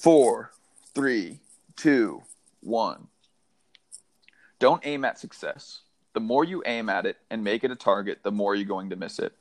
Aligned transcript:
four, 0.00 0.50
three, 0.94 1.40
two, 1.76 2.22
one. 2.60 3.08
Don't 4.58 4.80
aim 4.86 5.04
at 5.04 5.18
success. 5.18 5.80
The 6.14 6.20
more 6.20 6.42
you 6.42 6.62
aim 6.64 6.88
at 6.88 7.04
it 7.04 7.18
and 7.28 7.44
make 7.44 7.64
it 7.64 7.70
a 7.70 7.76
target, 7.76 8.20
the 8.22 8.32
more 8.32 8.54
you're 8.54 8.64
going 8.64 8.88
to 8.88 8.96
miss 8.96 9.18
it. 9.18 9.34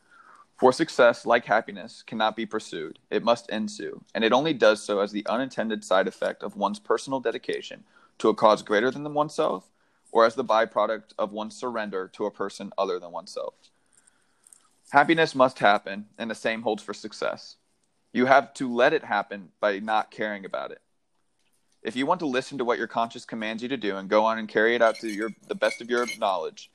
For 0.58 0.74
success, 0.74 1.26
like 1.26 1.46
happiness, 1.46 2.04
cannot 2.06 2.36
be 2.36 2.46
pursued. 2.46 3.00
It 3.10 3.24
must 3.24 3.50
ensue, 3.50 4.04
and 4.14 4.26
it 4.26 4.34
only 4.34 4.54
does 4.54 4.84
so 4.84 5.00
as 5.00 5.14
the 5.14 5.26
unintended 5.28 5.86
side 5.86 6.10
effect 6.10 6.44
of 6.44 6.58
one's 6.58 6.80
personal 6.80 7.22
dedication 7.22 7.86
to 8.18 8.28
a 8.28 8.36
cause 8.36 8.62
greater 8.62 8.92
than 8.92 9.14
oneself, 9.14 9.72
or 10.12 10.26
as 10.26 10.36
the 10.36 10.44
byproduct 10.44 11.14
of 11.18 11.32
one's 11.32 11.56
surrender 11.56 12.10
to 12.10 12.26
a 12.26 12.32
person 12.32 12.74
other 12.78 13.00
than 13.00 13.14
oneself. 13.14 13.54
Happiness 14.90 15.34
must 15.34 15.60
happen, 15.60 16.08
and 16.18 16.30
the 16.30 16.36
same 16.36 16.64
holds 16.64 16.84
for 16.84 16.94
success. 16.94 17.56
You 18.12 18.26
have 18.26 18.54
to 18.56 18.74
let 18.74 18.94
it 18.94 19.04
happen 19.04 19.50
by 19.60 19.80
not 19.80 20.12
caring 20.12 20.46
about 20.46 20.72
it. 20.72 20.82
If 21.82 21.96
you 21.96 22.06
want 22.06 22.20
to 22.20 22.26
listen 22.26 22.58
to 22.58 22.66
what 22.66 22.78
your 22.78 22.88
conscience 22.88 23.26
commands 23.26 23.64
you 23.64 23.70
to 23.70 23.78
do 23.78 23.98
and 23.98 24.10
go 24.10 24.26
on 24.26 24.38
and 24.38 24.50
carry 24.50 24.76
it 24.76 24.82
out 24.82 24.96
to 24.98 25.08
your 25.08 25.30
the 25.48 25.56
best 25.56 25.82
of 25.82 25.90
your 25.90 26.06
knowledge, 26.20 26.70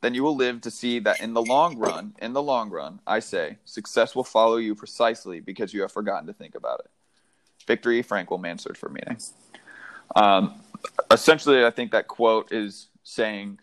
then 0.00 0.14
you 0.14 0.22
will 0.22 0.36
live 0.36 0.60
to 0.62 0.70
see 0.70 0.98
that 1.00 1.20
in 1.20 1.34
the 1.34 1.42
long 1.42 1.76
run, 1.78 2.14
in 2.20 2.32
the 2.32 2.42
long 2.42 2.70
run, 2.70 3.00
I 3.06 3.20
say, 3.20 3.58
success 3.64 4.14
will 4.14 4.24
follow 4.24 4.56
you 4.56 4.74
precisely 4.74 5.40
because 5.40 5.72
you 5.72 5.82
have 5.82 5.92
forgotten 5.92 6.26
to 6.26 6.32
think 6.32 6.54
about 6.54 6.80
it. 6.80 6.90
Viktor, 7.66 7.90
Frankl 7.90 8.40
Man's 8.40 8.62
Search 8.62 8.78
for 8.78 8.88
meaning. 8.88 9.18
Um, 10.16 10.60
essentially, 11.10 11.64
I 11.64 11.70
think 11.70 11.92
that 11.92 12.08
quote 12.08 12.52
is 12.52 12.88
saying 13.02 13.60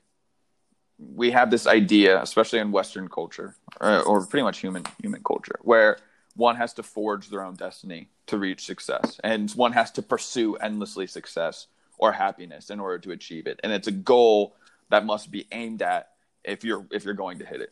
we 0.97 1.31
have 1.31 1.51
this 1.51 1.67
idea, 1.67 2.21
especially 2.21 2.59
in 2.59 2.71
Western 2.71 3.07
culture, 3.07 3.55
or, 3.81 4.01
or 4.01 4.25
pretty 4.25 4.43
much 4.43 4.59
human 4.59 4.83
human 5.01 5.23
culture, 5.23 5.59
where 5.61 5.97
one 6.35 6.55
has 6.57 6.73
to 6.73 6.83
forge 6.83 7.29
their 7.29 7.43
own 7.43 7.55
destiny 7.55 8.09
to 8.27 8.37
reach 8.37 8.65
success, 8.65 9.19
and 9.23 9.49
one 9.51 9.71
has 9.73 9.91
to 9.91 10.01
pursue 10.01 10.55
endlessly 10.55 11.07
success 11.07 11.67
or 11.97 12.11
happiness 12.11 12.69
in 12.69 12.79
order 12.79 12.99
to 12.99 13.11
achieve 13.11 13.47
it, 13.47 13.59
and 13.63 13.71
it's 13.71 13.87
a 13.87 13.91
goal 13.91 14.55
that 14.89 15.05
must 15.05 15.31
be 15.31 15.47
aimed 15.51 15.81
at 15.81 16.09
if 16.43 16.63
you're 16.63 16.85
if 16.91 17.05
you're 17.05 17.13
going 17.13 17.39
to 17.39 17.45
hit 17.45 17.61
it. 17.61 17.71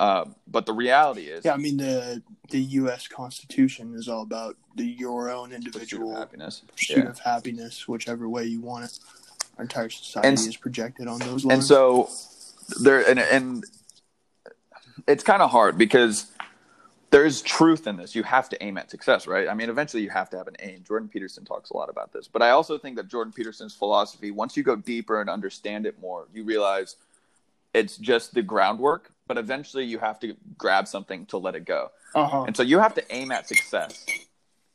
Um, 0.00 0.34
but 0.46 0.66
the 0.66 0.72
reality 0.72 1.22
is, 1.22 1.44
Yeah, 1.44 1.54
I 1.54 1.56
mean 1.58 1.76
the 1.76 2.22
the 2.50 2.60
U.S. 2.80 3.08
Constitution 3.08 3.94
is 3.94 4.08
all 4.08 4.22
about 4.22 4.56
the 4.76 4.84
your 4.84 5.30
own 5.30 5.52
individual 5.52 6.14
happiness. 6.14 6.62
pursuit 6.76 7.04
Yeah. 7.04 7.10
of 7.10 7.18
happiness, 7.20 7.86
whichever 7.88 8.28
way 8.28 8.44
you 8.46 8.60
want 8.60 8.84
it. 8.86 8.98
Our 9.58 9.62
entire 9.64 9.90
society 9.90 10.28
And- 10.28 10.38
is 10.38 10.56
projected 10.56 11.08
on 11.08 11.18
those 11.20 11.44
lines. 11.44 11.52
and 11.58 11.64
so 11.64 12.10
there 12.82 13.00
and 13.08 13.18
and 13.18 13.64
it's 15.06 15.24
kind 15.24 15.42
of 15.42 15.50
hard 15.50 15.76
because 15.78 16.26
there's 17.12 17.40
truth 17.42 17.86
in 17.86 17.96
this 17.96 18.14
you 18.14 18.24
have 18.24 18.48
to 18.48 18.60
aim 18.62 18.76
at 18.76 18.90
success 18.90 19.26
right 19.28 19.48
i 19.48 19.54
mean 19.54 19.70
eventually 19.70 20.02
you 20.02 20.10
have 20.10 20.28
to 20.28 20.36
have 20.36 20.48
an 20.48 20.56
aim 20.60 20.82
jordan 20.86 21.08
peterson 21.08 21.44
talks 21.44 21.70
a 21.70 21.76
lot 21.76 21.88
about 21.88 22.12
this 22.12 22.26
but 22.26 22.42
i 22.42 22.50
also 22.50 22.76
think 22.76 22.96
that 22.96 23.06
jordan 23.06 23.32
peterson's 23.32 23.74
philosophy 23.74 24.30
once 24.30 24.56
you 24.56 24.64
go 24.64 24.74
deeper 24.74 25.20
and 25.20 25.30
understand 25.30 25.86
it 25.86 26.00
more 26.00 26.26
you 26.34 26.42
realize 26.42 26.96
it's 27.74 27.96
just 27.96 28.34
the 28.34 28.42
groundwork 28.42 29.12
but 29.28 29.38
eventually 29.38 29.84
you 29.84 29.98
have 29.98 30.18
to 30.18 30.34
grab 30.58 30.88
something 30.88 31.24
to 31.26 31.38
let 31.38 31.54
it 31.54 31.64
go 31.64 31.90
uh-huh. 32.14 32.44
and 32.46 32.56
so 32.56 32.62
you 32.62 32.78
have 32.78 32.94
to 32.94 33.14
aim 33.14 33.32
at 33.32 33.48
success. 33.48 34.06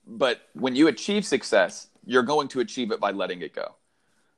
But 0.05 0.41
when 0.53 0.75
you 0.75 0.87
achieve 0.87 1.25
success, 1.25 1.87
you're 2.05 2.23
going 2.23 2.47
to 2.49 2.61
achieve 2.61 2.91
it 2.91 2.99
by 2.99 3.11
letting 3.11 3.41
it 3.41 3.53
go. 3.53 3.75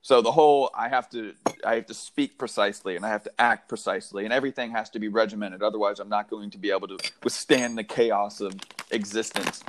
So 0.01 0.21
the 0.21 0.31
whole 0.31 0.71
I 0.73 0.89
have 0.89 1.09
to 1.11 1.33
I 1.65 1.75
have 1.75 1.85
to 1.87 1.93
speak 1.93 2.37
precisely 2.37 2.95
and 2.95 3.05
I 3.05 3.09
have 3.09 3.23
to 3.23 3.31
act 3.39 3.67
precisely 3.67 4.25
and 4.25 4.33
everything 4.33 4.71
has 4.71 4.89
to 4.91 4.99
be 4.99 5.07
regimented 5.07 5.61
otherwise 5.61 5.99
I'm 5.99 6.09
not 6.09 6.29
going 6.29 6.49
to 6.51 6.57
be 6.57 6.71
able 6.71 6.87
to 6.87 6.97
withstand 7.23 7.77
the 7.77 7.83
chaos 7.83 8.41
of 8.41 8.55
existence 8.91 9.63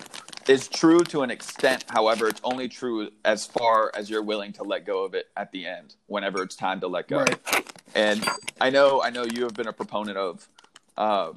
is 0.49 0.69
true 0.69 1.05
to 1.05 1.23
an 1.23 1.31
extent 1.31 1.85
however 1.89 2.29
it's 2.29 2.41
only 2.45 2.69
true 2.69 3.11
as 3.25 3.47
far 3.47 3.91
as 3.95 4.09
you're 4.11 4.23
willing 4.23 4.53
to 4.55 4.63
let 4.63 4.87
go 4.87 5.05
of 5.05 5.15
it 5.15 5.29
at 5.37 5.53
the 5.53 5.67
end 5.67 5.95
whenever 6.07 6.43
it's 6.43 6.57
time 6.57 6.81
to 6.81 6.89
let 6.89 7.09
go. 7.09 7.19
Right. 7.19 7.73
And 7.95 8.25
I 8.61 8.71
know 8.71 9.03
I 9.03 9.11
know 9.11 9.25
you 9.25 9.45
have 9.45 9.55
been 9.55 9.69
a 9.69 9.73
proponent 9.73 10.17
of 10.17 10.49
um, 10.97 11.35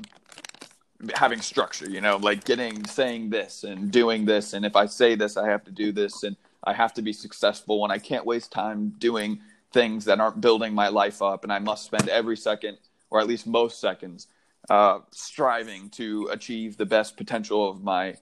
having 1.16 1.42
structure 1.42 1.90
you 1.90 2.02
know 2.02 2.18
like 2.18 2.46
getting 2.46 2.86
saying 2.86 3.30
this 3.30 3.64
and 3.64 3.92
doing 3.92 4.26
this 4.26 4.54
and 4.54 4.66
if 4.66 4.76
i 4.76 4.86
say 4.86 5.16
this 5.16 5.36
i 5.38 5.48
have 5.48 5.64
to 5.64 5.72
do 5.72 5.92
this 5.92 6.24
and 6.24 6.36
i 6.64 6.72
have 6.72 6.94
to 6.94 7.02
be 7.02 7.12
successful 7.12 7.84
and 7.84 7.92
i 7.92 7.98
can't 7.98 8.26
waste 8.26 8.52
time 8.52 8.90
doing 9.00 9.40
things 9.74 10.06
that 10.06 10.20
aren't 10.20 10.40
building 10.40 10.74
my 10.74 10.88
life 10.88 11.22
up 11.22 11.44
and 11.44 11.52
i 11.52 11.60
must 11.60 11.86
spend 11.86 12.08
every 12.10 12.38
second 12.38 12.78
or 13.10 13.20
at 13.20 13.28
least 13.28 13.46
most 13.46 13.80
seconds 13.80 14.28
uh, 14.70 15.00
striving 15.12 15.90
to 15.90 16.30
achieve 16.32 16.78
the 16.78 16.86
best 16.86 17.18
potential 17.18 17.70
of 17.70 17.84
my 17.84 18.16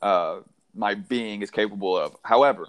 uh, 0.00 0.38
my 0.74 0.94
being 0.94 1.42
is 1.42 1.50
capable 1.50 1.96
of. 1.96 2.16
However 2.22 2.68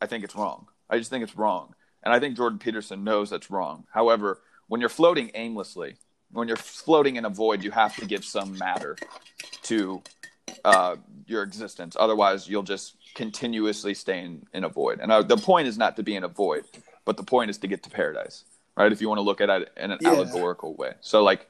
i 0.00 0.06
think 0.06 0.24
it's 0.24 0.36
wrong. 0.36 0.68
I 0.88 0.98
just 0.98 1.10
think 1.10 1.24
it's 1.24 1.36
wrong. 1.36 1.74
And 2.02 2.14
i 2.14 2.20
think 2.20 2.36
jordan 2.36 2.58
peterson 2.58 3.02
knows 3.02 3.30
that's 3.30 3.50
wrong. 3.50 3.84
However 3.92 4.40
when 4.68 4.80
you're 4.80 4.90
floating 4.90 5.30
aimlessly 5.34 5.96
when 6.32 6.48
you're 6.48 6.56
floating 6.56 7.16
in 7.16 7.24
a 7.24 7.30
void, 7.30 7.62
you 7.62 7.70
have 7.70 7.96
to 7.96 8.06
give 8.06 8.24
some 8.24 8.56
matter 8.58 8.96
to 9.62 10.02
uh, 10.64 10.96
your 11.26 11.42
existence. 11.42 11.96
Otherwise, 11.98 12.48
you'll 12.48 12.62
just 12.62 12.96
continuously 13.14 13.94
stay 13.94 14.20
in, 14.20 14.46
in 14.52 14.64
a 14.64 14.68
void. 14.68 15.00
And 15.00 15.10
uh, 15.10 15.22
the 15.22 15.36
point 15.36 15.68
is 15.68 15.78
not 15.78 15.96
to 15.96 16.02
be 16.02 16.16
in 16.16 16.24
a 16.24 16.28
void, 16.28 16.64
but 17.06 17.16
the 17.16 17.22
point 17.22 17.48
is 17.48 17.56
to 17.58 17.66
get 17.66 17.82
to 17.84 17.88
paradise, 17.88 18.44
right? 18.76 18.92
If 18.92 19.00
you 19.00 19.08
want 19.08 19.18
to 19.18 19.22
look 19.22 19.40
at 19.40 19.48
it 19.48 19.72
in 19.78 19.90
an 19.90 19.98
Yeah. 20.02 20.10
allegorical 20.10 20.74
way. 20.74 20.94
So, 21.00 21.22
like, 21.22 21.48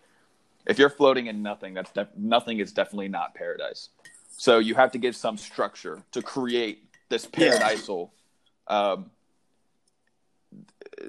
if 0.66 0.78
you're 0.78 0.90
floating 0.90 1.26
in 1.26 1.42
nothing, 1.42 1.74
that's 1.74 1.90
def- 1.90 2.16
nothing 2.16 2.60
is 2.60 2.72
definitely 2.72 3.08
not 3.08 3.34
paradise. 3.34 3.88
So 4.36 4.58
you 4.58 4.74
have 4.74 4.92
to 4.92 4.98
give 4.98 5.16
some 5.16 5.36
structure 5.36 6.04
to 6.12 6.22
create 6.22 6.84
this 7.08 7.24
Yeah. 7.24 7.58
paradisal 7.58 8.12
um, 8.68 9.10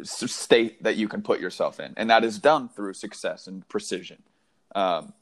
state 0.03 0.83
that 0.83 0.95
you 0.95 1.07
can 1.07 1.21
put 1.21 1.39
yourself 1.39 1.79
in, 1.79 1.93
and 1.97 2.09
that 2.09 2.23
is 2.23 2.39
done 2.39 2.69
through 2.69 2.93
success 2.93 3.47
and 3.47 3.67
precision. 3.67 4.23
Um, 4.75 5.13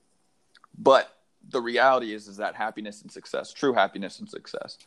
but 0.77 1.17
the 1.49 1.61
reality 1.61 2.13
is, 2.13 2.27
is 2.27 2.37
that 2.37 2.55
happiness 2.55 3.01
and 3.01 3.11
success, 3.11 3.53
true 3.53 3.73
happiness 3.73 4.19
and 4.19 4.29
success, 4.29 4.77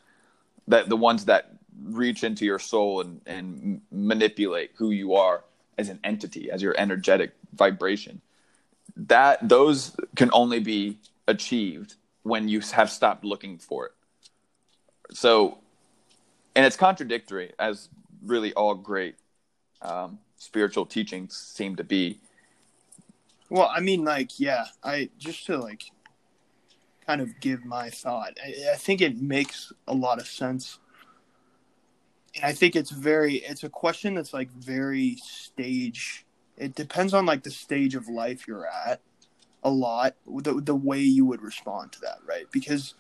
that 0.69 0.89
the 0.89 0.97
ones 0.97 1.25
that 1.25 1.55
reach 1.83 2.25
into 2.25 2.45
your 2.45 2.59
soul 2.59 3.01
and, 3.01 3.21
and 3.27 3.81
manipulate 3.91 4.71
who 4.77 4.91
you 4.91 5.15
are 5.15 5.45
as 5.77 5.89
an 5.89 6.01
entity, 6.03 6.51
as 6.51 6.63
your 6.63 6.75
energetic 6.79 7.33
vibration, 7.55 8.21
that 8.97 9.49
those 9.49 9.97
can 10.17 10.31
only 10.33 10.61
be 10.61 10.99
achieved 11.27 11.95
when 12.23 12.49
you 12.49 12.61
have 12.73 12.91
stopped 12.91 13.25
looking 13.25 13.59
for 13.59 13.87
it. 13.87 13.93
So, 15.13 15.59
and 16.55 16.67
it's 16.67 16.77
contradictory, 16.77 17.53
as 17.59 17.89
really 18.25 18.53
all 18.55 18.75
great 18.75 19.15
um, 19.81 20.19
spiritual 20.37 20.87
teachings 20.87 21.37
seem 21.37 21.77
to 21.77 21.85
be. 21.85 22.19
Well, 23.51 23.71
I 23.75 23.81
mean, 23.81 24.05
like, 24.05 24.39
yeah, 24.39 24.67
I 24.83 25.09
just 25.19 25.47
to 25.47 25.59
like 25.59 25.85
kind 27.07 27.21
of 27.21 27.41
give 27.41 27.65
my 27.65 27.89
thought. 27.89 28.37
I, 28.45 28.73
I 28.73 28.77
think 28.77 29.01
it 29.01 29.23
makes 29.23 29.73
a 29.87 29.95
lot 29.95 30.19
of 30.19 30.27
sense, 30.27 30.79
and 32.39 32.47
I 32.47 32.53
think 32.53 32.77
it's 32.77 32.91
very. 32.91 33.37
It's 33.37 33.65
a 33.65 33.69
question 33.69 34.15
that's 34.15 34.33
like 34.33 34.51
very 34.51 35.17
stage. 35.17 36.25
It 36.57 36.75
depends 36.75 37.15
on 37.15 37.27
like 37.27 37.43
the 37.43 37.51
stage 37.51 37.95
of 37.95 38.09
life 38.09 38.47
you're 38.47 38.67
at. 38.67 39.01
A 39.65 39.71
lot 39.71 40.15
the 40.27 40.61
the 40.61 40.75
way 40.75 41.01
you 41.01 41.25
would 41.27 41.43
respond 41.43 41.93
to 41.93 42.01
that, 42.01 42.19
right? 42.25 42.47
Because 42.53 42.95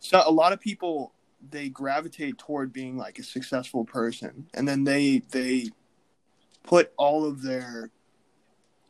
so 0.00 0.22
a 0.26 0.32
lot 0.32 0.52
of 0.52 0.60
people 0.60 1.12
they 1.50 1.68
gravitate 1.68 2.38
toward 2.38 2.72
being 2.72 2.96
like 2.96 3.18
a 3.18 3.22
successful 3.22 3.84
person, 3.84 4.46
and 4.54 4.66
then 4.66 4.84
they 4.84 5.22
they 5.30 5.70
put 6.64 6.92
all 6.96 7.24
of 7.24 7.42
their 7.42 7.90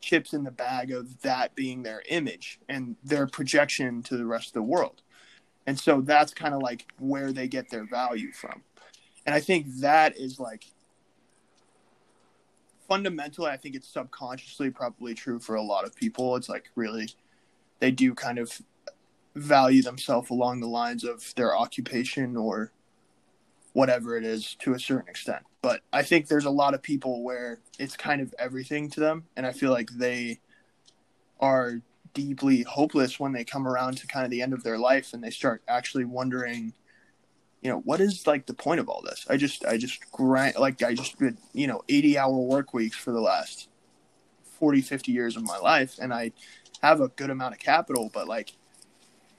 chips 0.00 0.34
in 0.34 0.42
the 0.44 0.50
bag 0.50 0.90
of 0.90 1.20
that 1.22 1.54
being 1.54 1.82
their 1.82 2.02
image 2.08 2.58
and 2.68 2.96
their 3.04 3.26
projection 3.26 4.02
to 4.02 4.16
the 4.16 4.26
rest 4.26 4.48
of 4.48 4.54
the 4.54 4.62
world. 4.62 5.02
And 5.66 5.78
so 5.78 6.00
that's 6.00 6.34
kind 6.34 6.54
of 6.54 6.60
like 6.60 6.86
where 6.98 7.32
they 7.32 7.46
get 7.46 7.70
their 7.70 7.86
value 7.86 8.32
from. 8.32 8.62
And 9.26 9.34
I 9.34 9.40
think 9.40 9.66
that 9.78 10.16
is 10.16 10.40
like 10.40 10.64
fundamentally, 12.88 13.50
I 13.50 13.56
think 13.56 13.74
it's 13.74 13.88
subconsciously 13.88 14.70
probably 14.70 15.14
true 15.14 15.38
for 15.38 15.54
a 15.54 15.62
lot 15.62 15.84
of 15.84 15.94
people. 15.94 16.36
It's 16.36 16.48
like 16.48 16.70
really, 16.74 17.08
they 17.80 17.90
do 17.90 18.14
kind 18.14 18.38
of 18.38 18.60
value 19.34 19.82
themselves 19.82 20.30
along 20.30 20.60
the 20.60 20.68
lines 20.68 21.04
of 21.04 21.34
their 21.36 21.56
occupation 21.56 22.36
or 22.36 22.72
whatever 23.72 24.16
it 24.16 24.24
is 24.24 24.56
to 24.56 24.74
a 24.74 24.78
certain 24.78 25.08
extent. 25.08 25.42
But 25.62 25.80
I 25.92 26.02
think 26.02 26.26
there's 26.26 26.44
a 26.44 26.50
lot 26.50 26.74
of 26.74 26.82
people 26.82 27.22
where 27.22 27.60
it's 27.78 27.96
kind 27.96 28.20
of 28.20 28.34
everything 28.38 28.90
to 28.90 29.00
them, 29.00 29.24
and 29.36 29.46
I 29.46 29.52
feel 29.52 29.70
like 29.70 29.90
they 29.92 30.40
are 31.40 31.80
deeply 32.14 32.62
hopeless 32.62 33.18
when 33.18 33.32
they 33.32 33.44
come 33.44 33.66
around 33.66 33.96
to 33.96 34.06
kind 34.06 34.24
of 34.24 34.30
the 34.30 34.42
end 34.42 34.52
of 34.52 34.62
their 34.62 34.78
life 34.78 35.14
and 35.14 35.24
they 35.24 35.30
start 35.30 35.62
actually 35.66 36.04
wondering, 36.04 36.74
you 37.62 37.70
know, 37.70 37.78
what 37.78 38.00
is 38.00 38.26
like 38.26 38.46
the 38.46 38.54
point 38.54 38.80
of 38.80 38.88
all 38.88 39.02
this? 39.02 39.24
I 39.30 39.36
just, 39.36 39.64
I 39.64 39.76
just 39.76 40.10
grind, 40.10 40.56
like 40.58 40.82
I 40.82 40.94
just 40.94 41.18
did, 41.18 41.38
you 41.52 41.66
know, 41.66 41.82
80 41.88 42.18
hour 42.18 42.36
work 42.36 42.74
weeks 42.74 42.96
for 42.96 43.12
the 43.12 43.20
last 43.20 43.68
40, 44.58 44.80
50 44.80 45.12
years 45.12 45.36
of 45.36 45.44
my 45.44 45.58
life, 45.58 45.96
and 46.00 46.12
I 46.12 46.32
have 46.82 47.00
a 47.00 47.08
good 47.08 47.30
amount 47.30 47.54
of 47.54 47.60
capital, 47.60 48.10
but 48.12 48.28
like, 48.28 48.52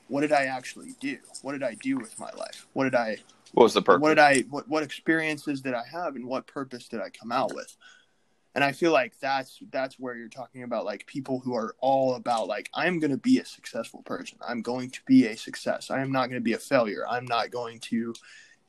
what 0.08 0.22
did 0.22 0.32
I 0.32 0.46
actually 0.46 0.96
do? 1.00 1.18
What 1.42 1.54
did 1.54 1.64
I 1.64 1.76
do 1.76 1.98
with 1.98 2.18
my 2.20 2.32
life? 2.32 2.68
What 2.74 2.86
did 2.86 2.96
I 2.96 3.18
What 3.54 3.64
was 3.64 3.74
the 3.74 3.82
purpose? 3.82 4.02
What 4.02 4.10
did 4.10 4.20
I 4.20 4.42
what 4.50 4.68
what 4.68 4.84
experiences 4.84 5.62
did 5.62 5.74
I 5.74 5.84
have 5.92 6.16
and 6.16 6.26
what 6.26 6.48
purpose 6.48 6.88
did 6.88 7.02
I 7.02 7.10
come 7.10 7.32
out 7.32 7.54
with? 7.54 7.76
And 8.56 8.64
I 8.64 8.72
feel 8.72 8.92
like 8.92 9.20
that's 9.20 9.60
that's 9.72 10.00
where 10.00 10.16
you're 10.16 10.30
talking 10.30 10.64
about 10.64 10.86
like 10.86 11.08
people 11.08 11.40
who 11.40 11.56
are 11.56 11.76
all 11.80 12.16
about 12.16 12.48
like 12.48 12.70
I'm 12.74 13.00
going 13.00 13.12
to 13.12 13.18
be 13.18 13.40
a 13.40 13.46
successful 13.46 14.04
person. 14.04 14.38
I'm 14.48 14.62
going 14.62 14.92
to 14.92 15.02
be 15.06 15.26
a 15.26 15.36
success. 15.36 15.90
I 15.90 16.02
am 16.02 16.12
not 16.12 16.30
going 16.30 16.40
to 16.40 16.44
be 16.44 16.54
a 16.54 16.60
failure. 16.60 17.04
I'm 17.10 17.26
not 17.26 17.50
going 17.50 17.80
to 17.80 18.14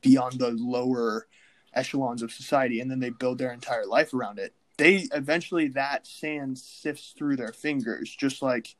be 0.01 0.17
on 0.17 0.39
the 0.39 0.51
lower 0.53 1.27
echelons 1.75 2.23
of 2.23 2.33
society 2.33 2.81
and 2.81 2.91
then 2.91 3.01
they 3.01 3.11
build 3.11 3.39
their 3.39 3.53
entire 3.53 3.85
life 3.85 4.15
around 4.15 4.39
it. 4.39 4.55
They 4.79 5.07
eventually 5.13 5.69
that 5.69 6.07
sand 6.07 6.59
sifts 6.59 7.15
through 7.17 7.37
their 7.37 7.53
fingers 7.53 8.15
just 8.15 8.41
like 8.41 8.77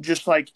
just 0.00 0.26
like 0.26 0.50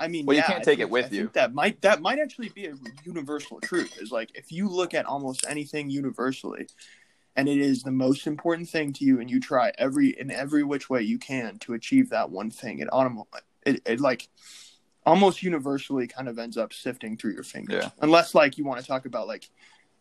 I 0.00 0.06
mean, 0.06 0.26
well, 0.26 0.36
yeah, 0.36 0.42
you 0.42 0.46
can't 0.46 0.64
take 0.64 0.78
think- 0.78 0.80
it 0.80 0.90
with 0.90 1.12
you. 1.12 1.30
That 1.32 1.54
might 1.54 1.80
that 1.82 2.00
might 2.00 2.18
actually 2.18 2.50
be 2.50 2.66
a 2.66 2.74
universal 3.04 3.60
truth. 3.60 4.00
Is 4.00 4.12
like 4.12 4.30
if 4.34 4.52
you 4.52 4.68
look 4.68 4.94
at 4.94 5.06
almost 5.06 5.44
anything 5.48 5.90
universally, 5.90 6.68
and 7.38 7.48
it 7.48 7.58
is 7.58 7.84
the 7.84 7.92
most 7.92 8.26
important 8.26 8.68
thing 8.68 8.92
to 8.94 9.04
you, 9.04 9.20
and 9.20 9.30
you 9.30 9.38
try 9.38 9.70
every 9.78 10.08
in 10.18 10.28
every 10.28 10.64
which 10.64 10.90
way 10.90 11.02
you 11.02 11.18
can 11.18 11.56
to 11.60 11.74
achieve 11.74 12.10
that 12.10 12.30
one 12.30 12.50
thing, 12.50 12.80
it 12.80 12.88
autom- 12.88 13.22
it, 13.64 13.80
it 13.86 14.00
like 14.00 14.28
almost 15.06 15.44
universally 15.44 16.08
kind 16.08 16.28
of 16.28 16.36
ends 16.36 16.56
up 16.56 16.72
sifting 16.72 17.16
through 17.16 17.34
your 17.34 17.44
fingers. 17.44 17.84
Yeah. 17.84 17.90
Unless 18.00 18.34
like 18.34 18.58
you 18.58 18.64
want 18.64 18.80
to 18.80 18.86
talk 18.86 19.06
about 19.06 19.28
like 19.28 19.48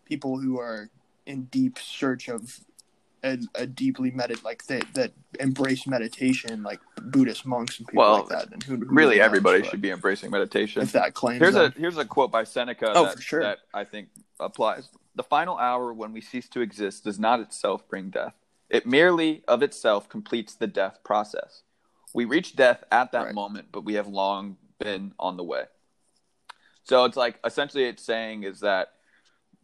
people 0.04 0.40
who 0.40 0.60
are 0.60 0.90
in 1.28 1.44
deep 1.44 1.78
search 1.78 2.28
of 2.28 2.60
a, 3.24 3.38
a 3.56 3.66
deeply 3.66 4.12
medit 4.12 4.44
like 4.44 4.66
that 4.68 4.86
that 4.94 5.12
embrace 5.40 5.88
meditation, 5.88 6.64
like 6.64 6.80
Buddhist 7.02 7.46
monks 7.46 7.80
and 7.80 7.88
people 7.88 8.04
Well, 8.04 8.20
like 8.20 8.30
that. 8.30 8.50
Then 8.50 8.62
who, 8.62 8.76
who 8.86 8.96
Really, 8.96 9.20
everybody 9.22 9.64
should 9.64 9.82
be 9.82 9.90
embracing 9.92 10.32
meditation. 10.32 10.82
if 10.82 10.92
that 10.94 11.14
claims 11.14 11.40
Here's 11.42 11.56
a 11.56 11.74
here's 11.78 11.98
a 11.98 12.06
quote 12.06 12.32
by 12.32 12.44
Seneca 12.44 12.92
Oh, 12.96 13.06
that, 13.06 13.16
for 13.16 13.22
sure. 13.22 13.42
that 13.42 13.60
I 13.74 13.84
think 13.84 14.10
applies. 14.40 14.90
The 15.16 15.24
final 15.24 15.58
hour 15.58 15.94
when 15.94 16.14
we 16.14 16.22
cease 16.22 16.48
to 16.50 16.62
exist 16.62 17.04
does 17.04 17.20
not 17.20 17.40
itself 17.40 17.88
bring 17.90 18.10
death. 18.12 18.34
It 18.70 18.86
merely 18.86 19.44
of 19.48 19.64
itself 19.64 20.10
completes 20.10 20.54
the 20.56 20.68
death 20.68 21.00
process. 21.04 21.64
We 22.14 22.26
reach 22.26 22.56
death 22.56 22.84
at 22.92 23.12
that 23.14 23.26
Right. 23.28 23.36
moment, 23.36 23.68
but 23.72 23.84
we 23.84 23.96
have 23.96 24.08
long 24.08 24.58
been 24.80 25.14
on 25.20 25.38
the 25.38 25.44
way. 25.44 25.64
So 26.84 27.06
it's 27.06 27.18
like 27.18 27.40
essentially 27.44 27.86
it's 27.86 28.04
saying 28.04 28.44
is 28.44 28.60
that 28.62 28.94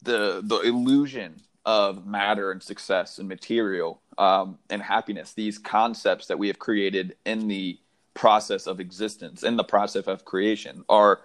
the 0.01 0.41
the 0.43 0.59
illusion 0.61 1.35
of 1.65 2.05
matter 2.05 2.51
and 2.51 2.61
success 2.61 3.19
and 3.19 3.27
material 3.27 4.01
um, 4.17 4.57
and 4.69 4.81
happiness, 4.81 5.33
these 5.33 5.57
concepts 5.57 6.27
that 6.27 6.37
we 6.37 6.47
have 6.47 6.59
created 6.59 7.15
in 7.25 7.47
the 7.47 7.79
process 8.13 8.67
of 8.67 8.79
existence, 8.79 9.43
in 9.43 9.55
the 9.55 9.63
process 9.63 10.05
of 10.07 10.25
creation, 10.25 10.83
are 10.89 11.21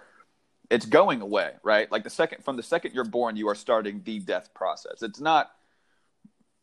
it's 0.69 0.85
going 0.85 1.21
away, 1.21 1.51
right? 1.63 1.91
Like 1.91 2.03
the 2.03 2.09
second 2.09 2.43
from 2.43 2.55
the 2.55 2.63
second 2.63 2.93
you're 2.93 3.03
born, 3.03 3.35
you 3.35 3.49
are 3.49 3.55
starting 3.55 4.01
the 4.03 4.19
death 4.19 4.53
process. 4.53 5.01
It's 5.01 5.19
not. 5.19 5.51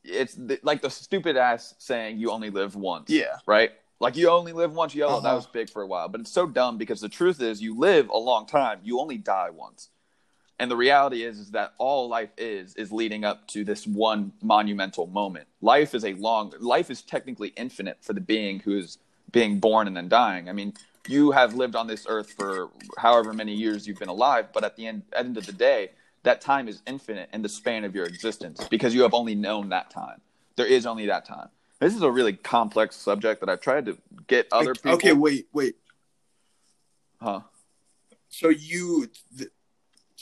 It's 0.05 0.35
the, 0.35 0.61
like 0.63 0.83
the 0.83 0.91
stupid 0.91 1.37
ass 1.37 1.75
saying 1.79 2.19
you 2.19 2.31
only 2.31 2.51
live 2.51 2.77
once. 2.77 3.11
Yeah. 3.11 3.39
Right. 3.47 3.73
Like 3.99 4.17
you 4.17 4.29
only 4.31 4.53
live 4.53 4.73
once. 4.73 4.95
YOLO. 4.95 5.21
That 5.21 5.27
Uh-huh. 5.29 5.37
was 5.37 5.47
big 5.47 5.69
for 5.69 5.83
a 5.83 5.87
while, 5.87 6.09
but 6.09 6.21
it's 6.21 6.31
so 6.31 6.47
dumb 6.47 6.79
because 6.79 7.01
the 7.01 7.09
truth 7.09 7.43
is 7.43 7.61
you 7.61 7.77
live 7.77 8.09
a 8.11 8.17
long 8.19 8.47
time. 8.47 8.79
You 8.85 9.01
only 9.01 9.19
die 9.19 9.51
once. 9.51 9.89
And 10.59 10.71
the 10.71 10.77
reality 10.77 11.23
is, 11.23 11.39
is 11.39 11.51
that 11.51 11.75
all 11.79 12.09
life 12.09 12.31
is 12.39 12.75
is 12.77 12.91
leading 12.91 13.25
up 13.25 13.47
to 13.49 13.65
this 13.65 13.87
one 13.87 14.33
monumental 14.43 15.07
moment. 15.07 15.47
Life 15.61 15.95
is 15.95 16.05
a 16.05 16.15
long. 16.15 16.53
Life 16.61 16.91
is 16.91 17.03
technically 17.03 17.49
infinite 17.57 17.99
for 18.01 18.15
the 18.15 18.21
being 18.21 18.61
who 18.61 18.79
is 18.79 18.99
being 19.31 19.59
born 19.59 19.87
and 19.87 19.97
then 19.97 20.09
dying. 20.09 20.49
I 20.49 20.53
mean, 20.53 20.73
you 21.09 21.31
have 21.33 21.55
lived 21.55 21.77
on 21.77 21.87
this 21.87 22.07
earth 22.09 22.33
for 22.33 22.71
however 22.99 23.33
many 23.33 23.53
years 23.53 23.87
you've 23.87 23.99
been 23.99 24.09
alive, 24.09 24.47
but 24.53 24.65
at 24.65 24.77
the 24.77 24.87
end, 24.87 25.03
end 25.15 25.37
of 25.37 25.47
the 25.47 25.53
day, 25.53 25.91
that 26.23 26.41
time 26.41 26.69
is 26.69 26.83
infinite 26.87 27.29
in 27.33 27.43
the 27.43 27.49
span 27.49 27.85
of 27.85 27.95
your 27.95 28.07
existence 28.07 28.67
because 28.69 28.95
you 28.95 29.03
have 29.03 29.15
only 29.15 29.35
known 29.35 29.69
that 29.71 29.91
time. 29.91 30.21
There 30.57 30.67
is 30.67 30.87
only 30.87 31.07
that 31.07 31.25
time. 31.25 31.49
This 31.81 31.95
is 31.95 32.03
a 32.03 32.11
really 32.11 32.33
complex 32.33 32.97
subject 32.97 33.41
that 33.41 33.49
I've 33.49 33.61
tried 33.61 33.87
to 33.87 33.99
get 34.27 34.49
other 34.51 34.75
people. 34.75 34.93
Okay, 34.93 35.13
wait, 35.13 35.47
wait. 35.53 35.77
Huh. 37.21 37.41
So 38.29 38.49
you, 38.49 39.09
th- 39.37 39.51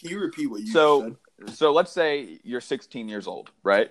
can 0.04 0.12
you 0.12 0.20
repeat 0.20 0.46
what 0.46 0.60
you 0.60 0.66
So- 0.66 1.16
said? 1.40 1.54
so 1.54 1.72
let's 1.72 1.90
say 1.90 2.38
you're 2.44 2.60
16 2.60 3.08
years 3.08 3.26
old, 3.26 3.50
right? 3.62 3.90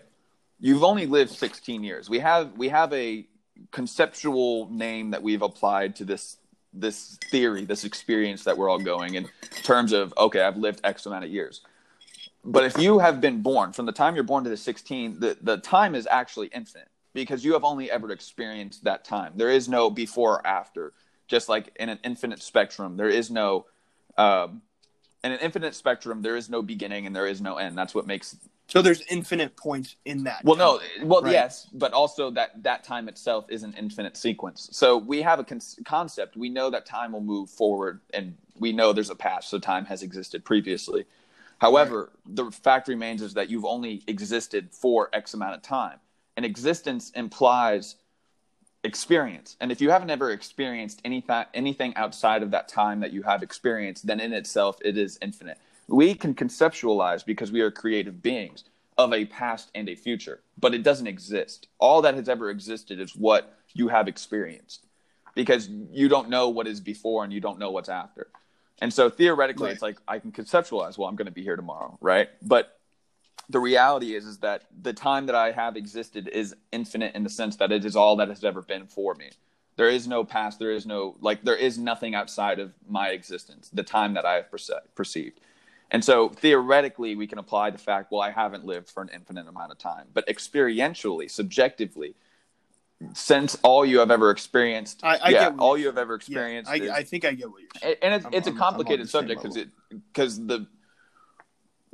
You've 0.60 0.84
only 0.84 1.08
lived 1.08 1.32
16 1.32 1.84
years. 1.84 2.10
We 2.10 2.20
have 2.20 2.54
we 2.58 2.70
have 2.70 2.94
a 2.94 3.28
conceptual 3.72 4.70
name 4.70 5.12
that 5.12 5.22
we've 5.24 5.42
applied 5.42 5.96
to 5.98 6.06
this 6.06 6.38
this 6.76 7.18
theory, 7.30 7.66
this 7.66 7.84
experience 7.84 8.44
that 8.46 8.58
we're 8.58 8.70
all 8.70 8.80
going 8.80 9.16
in 9.16 9.28
terms 9.64 9.92
of 9.92 10.14
okay, 10.18 10.42
I've 10.42 10.58
lived 10.58 10.82
X 10.84 11.06
amount 11.06 11.26
of 11.26 11.32
years. 11.32 11.62
But 12.46 12.64
if 12.66 12.78
you 12.78 13.00
have 13.00 13.20
been 13.20 13.42
born 13.42 13.74
from 13.74 13.86
the 13.86 13.92
time 13.92 14.16
you're 14.16 14.24
born 14.24 14.44
to 14.44 14.50
the 14.50 14.58
16, 14.58 15.20
the, 15.20 15.38
the 15.42 15.58
time 15.58 15.96
is 15.96 16.08
actually 16.12 16.48
infinite 16.48 16.90
because 17.14 17.44
you 17.46 17.54
have 17.54 17.64
only 17.64 17.90
ever 17.90 18.12
experienced 18.12 18.84
that 18.84 19.06
time. 19.06 19.34
There 19.36 19.50
is 19.50 19.70
no 19.70 19.90
before 19.90 20.34
or 20.40 20.48
after. 20.48 20.94
Just 21.28 21.48
like 21.48 21.74
in 21.80 21.88
an 21.90 22.00
infinite 22.04 22.42
spectrum, 22.44 22.98
there 22.98 23.08
is 23.10 23.32
no 23.32 23.66
um, 24.18 24.62
in 25.24 25.32
an 25.32 25.40
infinite 25.40 25.74
spectrum, 25.74 26.22
there 26.22 26.36
is 26.36 26.50
no 26.50 26.62
beginning 26.62 27.08
and 27.08 27.16
there 27.16 27.28
is 27.28 27.42
no 27.42 27.58
end. 27.58 27.78
That's 27.78 27.96
what 27.96 28.06
makes. 28.06 28.36
So 28.68 28.82
there's 28.82 29.02
infinite 29.10 29.56
points 29.56 29.96
in 30.06 30.24
that. 30.26 30.44
Well, 30.44 30.58
no, 30.58 30.80
well, 31.04 31.22
right? 31.22 31.32
yes, 31.32 31.68
but 31.74 31.94
also 31.94 32.30
that 32.32 32.64
that 32.64 32.84
time 32.84 33.08
itself 33.08 33.46
is 33.50 33.64
an 33.64 33.74
infinite 33.78 34.18
sequence. 34.18 34.70
So 34.72 34.98
we 34.98 35.22
have 35.22 35.40
a 35.40 35.44
con- 35.44 35.62
concept. 35.86 36.36
We 36.36 36.50
know 36.50 36.70
that 36.70 36.86
time 36.86 37.14
will 37.14 37.22
move 37.22 37.50
forward, 37.50 38.02
and 38.14 38.36
we 38.60 38.74
know 38.74 38.94
there's 38.94 39.10
a 39.10 39.16
past, 39.16 39.50
so 39.50 39.60
time 39.60 39.86
has 39.86 40.04
existed 40.04 40.44
previously. 40.44 41.06
However, 41.60 42.12
the 42.26 42.52
fact 42.52 42.90
remains 42.90 43.22
is 43.22 43.34
that 43.36 43.50
you've 43.50 43.64
only 43.64 44.04
existed 44.08 44.70
for 44.74 45.10
X 45.14 45.34
amount 45.34 45.56
of 45.56 45.62
time, 45.62 46.00
and 46.36 46.46
existence 46.46 47.12
implies 47.12 47.96
experience. 48.84 49.56
And 49.60 49.72
if 49.72 49.82
you 49.82 49.90
haven't 49.90 50.10
ever 50.10 50.32
experienced 50.32 51.02
anything 51.06 51.46
anything 51.54 51.96
outside 51.96 52.44
of 52.44 52.52
that 52.52 52.68
time 52.68 53.00
that 53.00 53.14
you 53.14 53.24
have 53.24 53.44
experienced, 53.44 54.06
then 54.08 54.20
in 54.20 54.34
itself 54.34 54.78
it 54.84 54.98
is 54.98 55.18
infinite. 55.22 55.58
We 55.88 56.16
can 56.16 56.34
conceptualize 56.34 57.26
because 57.26 57.52
we 57.52 57.62
are 57.62 57.72
creative 57.72 58.22
beings 58.22 58.64
of 58.98 59.14
a 59.14 59.26
past 59.26 59.72
and 59.74 59.90
a 59.90 59.96
future, 59.96 60.42
but 60.60 60.74
it 60.74 60.84
doesn't 60.84 61.08
exist. 61.08 61.68
All 61.80 62.02
that 62.04 62.16
has 62.16 62.30
ever 62.30 62.50
existed 62.50 63.00
is 63.00 63.16
what 63.16 63.58
you 63.74 63.88
have 63.88 64.08
experienced 64.08 64.86
because 65.34 65.68
you 65.92 66.08
don't 66.08 66.30
know 66.30 66.50
what 66.50 66.68
is 66.68 66.80
before 66.80 67.24
and 67.24 67.34
you 67.34 67.42
don't 67.42 67.58
know 67.60 67.72
what's 67.72 67.90
after. 67.90 68.28
And 68.82 68.94
so 68.94 69.10
theoretically, 69.10 69.68
Right. 69.68 69.74
it's 69.74 69.82
like 69.82 69.98
I 70.08 70.20
can 70.20 70.32
conceptualize, 70.32 70.98
well, 70.98 71.08
I'm 71.08 71.16
going 71.16 71.26
to 71.26 71.32
be 71.32 71.44
here 71.44 71.56
tomorrow, 71.56 71.98
right? 72.02 72.30
But 72.42 72.80
the 73.50 73.60
reality 73.60 74.16
is 74.16 74.26
is 74.26 74.38
that 74.40 74.64
the 74.82 74.94
time 74.94 75.26
that 75.28 75.36
I 75.36 75.52
have 75.52 75.76
existed 75.76 76.28
is 76.28 76.56
infinite 76.72 77.16
in 77.16 77.24
the 77.24 77.30
sense 77.30 77.56
that 77.58 77.72
it 77.72 77.86
is 77.86 77.96
all 77.96 78.16
that 78.18 78.30
has 78.30 78.44
ever 78.44 78.62
been 78.62 78.88
for 78.88 79.14
me. 79.16 79.30
There 79.76 79.90
is 79.90 80.08
no 80.08 80.24
past. 80.24 80.60
There 80.60 80.72
is 80.72 80.86
no 80.86 81.16
like. 81.20 81.44
There 81.44 81.56
is 81.56 81.78
nothing 81.78 82.14
outside 82.16 82.60
of 82.60 82.74
my 82.88 83.10
existence. 83.10 83.70
The 83.74 83.84
time 83.84 84.14
that 84.14 84.26
I 84.26 84.36
have 84.36 84.52
perce- 84.52 84.70
perceived, 84.96 85.40
and 85.90 86.06
so 86.06 86.30
theoretically, 86.30 87.16
we 87.16 87.26
can 87.26 87.40
apply 87.40 87.72
the 87.72 87.80
fact. 87.80 88.12
Well, 88.12 88.22
I 88.22 88.30
haven't 88.30 88.66
lived 88.66 88.90
for 88.90 89.02
an 89.02 89.10
infinite 89.14 89.48
amount 89.48 89.72
of 89.72 89.80
time, 89.80 90.08
but 90.14 90.28
experientially, 90.28 91.30
subjectively, 91.30 92.14
since 93.14 93.58
all 93.64 93.84
you 93.84 93.98
have 94.00 94.12
ever 94.12 94.30
experienced, 94.30 95.02
I- 95.04 95.18
I 95.18 95.30
yeah, 95.30 95.50
get 95.50 95.60
all 95.60 95.76
you're 95.76 95.92
have 95.92 95.98
ever 95.98 96.14
Yeah, 96.14 96.18
experienced. 96.18 96.72
I, 96.72 96.76
is- 96.76 96.90
I 96.92 97.04
think 97.04 97.26
I 97.26 97.34
get 97.34 97.50
what 97.50 97.62
you're 97.62 97.70
saying. 97.82 97.96
and 98.04 98.14
it's, 98.14 98.26
I'm- 98.26 98.34
it's 98.36 98.48
a 98.48 98.52
I'm- 98.52 98.58
I'm 98.58 98.64
on 98.64 98.70
complicated 98.74 99.10
subject 99.10 99.42
because 99.42 99.58
it 99.58 99.70
because 99.90 100.46
the 100.46 100.68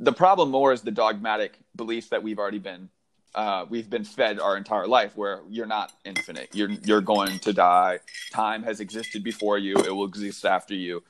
the 0.00 0.12
problem 0.12 0.50
more 0.50 0.72
is 0.72 0.80
the 0.82 0.90
dogmatic 0.90 1.58
beliefs 1.76 2.08
that 2.08 2.22
we've 2.22 2.38
already 2.38 2.58
been 2.58 2.88
uh, 3.34 3.64
we've 3.68 3.88
been 3.88 4.02
fed 4.02 4.40
our 4.40 4.56
entire 4.56 4.88
life 4.88 5.16
where 5.16 5.42
you're 5.48 5.66
not 5.66 5.92
infinite. 6.04 6.48
You're 6.52 6.70
you're 6.84 7.00
going 7.00 7.38
to 7.40 7.52
die. 7.52 8.00
Time 8.32 8.64
has 8.64 8.80
existed 8.80 9.22
before 9.22 9.56
you. 9.56 9.76
It 9.76 9.94
will 9.94 10.06
exist 10.06 10.44
after 10.44 10.74
you. 10.74 11.04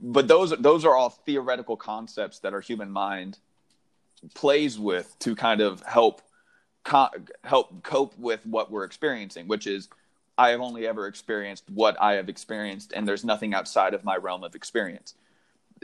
But 0.00 0.26
those 0.26 0.50
those 0.58 0.86
are 0.86 0.96
all 0.96 1.10
theoretical 1.10 1.76
concepts 1.76 2.38
that 2.38 2.54
our 2.54 2.62
human 2.62 2.90
mind 2.90 3.38
plays 4.34 4.78
with 4.78 5.14
to 5.18 5.34
kind 5.34 5.60
of 5.60 5.82
help 5.82 6.22
co- 6.82 7.10
help 7.42 7.82
cope 7.82 8.18
with 8.18 8.46
what 8.46 8.70
we're 8.70 8.84
experiencing 8.84 9.46
which 9.46 9.66
is 9.66 9.90
I 10.36 10.48
have 10.48 10.60
only 10.60 10.86
ever 10.86 11.06
experienced 11.06 11.64
what 11.70 11.96
I 12.00 12.14
have 12.14 12.28
experienced, 12.28 12.92
and 12.94 13.06
there's 13.06 13.24
nothing 13.24 13.54
outside 13.54 13.94
of 13.94 14.02
my 14.02 14.16
realm 14.16 14.42
of 14.42 14.54
experience. 14.54 15.14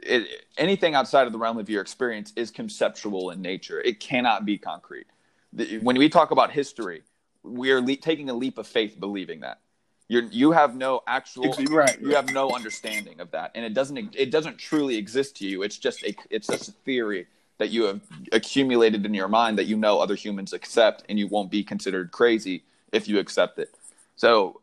It, 0.02 0.46
anything 0.56 0.94
outside 0.94 1.26
of 1.26 1.32
the 1.32 1.38
realm 1.38 1.58
of 1.58 1.68
your 1.68 1.82
experience 1.82 2.32
is 2.36 2.50
conceptual 2.50 3.30
in 3.30 3.42
nature. 3.42 3.80
It 3.80 4.00
cannot 4.00 4.44
be 4.44 4.58
concrete. 4.58 5.06
The, 5.52 5.78
when 5.78 5.98
we 5.98 6.08
talk 6.08 6.30
about 6.30 6.50
history, 6.50 7.02
we 7.42 7.70
are 7.72 7.80
le- 7.80 7.96
taking 7.96 8.30
a 8.30 8.34
leap 8.34 8.58
of 8.58 8.66
faith 8.66 8.98
believing 8.98 9.40
that. 9.40 9.60
You're, 10.08 10.24
you 10.24 10.50
have 10.50 10.74
no 10.74 11.02
actual, 11.06 11.52
right, 11.68 12.00
you 12.00 12.16
have 12.16 12.32
no 12.32 12.50
understanding 12.50 13.20
of 13.20 13.30
that, 13.30 13.52
and 13.54 13.64
it 13.64 13.74
doesn't. 13.74 14.16
It 14.16 14.32
doesn't 14.32 14.58
truly 14.58 14.96
exist 14.96 15.36
to 15.36 15.46
you. 15.46 15.62
It's 15.62 15.78
just 15.78 16.02
a, 16.02 16.16
it's 16.30 16.48
just 16.48 16.68
a 16.68 16.72
theory 16.72 17.28
that 17.58 17.70
you 17.70 17.84
have 17.84 18.00
accumulated 18.32 19.06
in 19.06 19.14
your 19.14 19.28
mind 19.28 19.56
that 19.58 19.66
you 19.66 19.76
know 19.76 20.00
other 20.00 20.16
humans 20.16 20.52
accept, 20.52 21.04
and 21.08 21.16
you 21.16 21.28
won't 21.28 21.48
be 21.48 21.62
considered 21.62 22.10
crazy 22.10 22.64
if 22.90 23.06
you 23.06 23.20
accept 23.20 23.60
it. 23.60 23.72
So, 24.16 24.62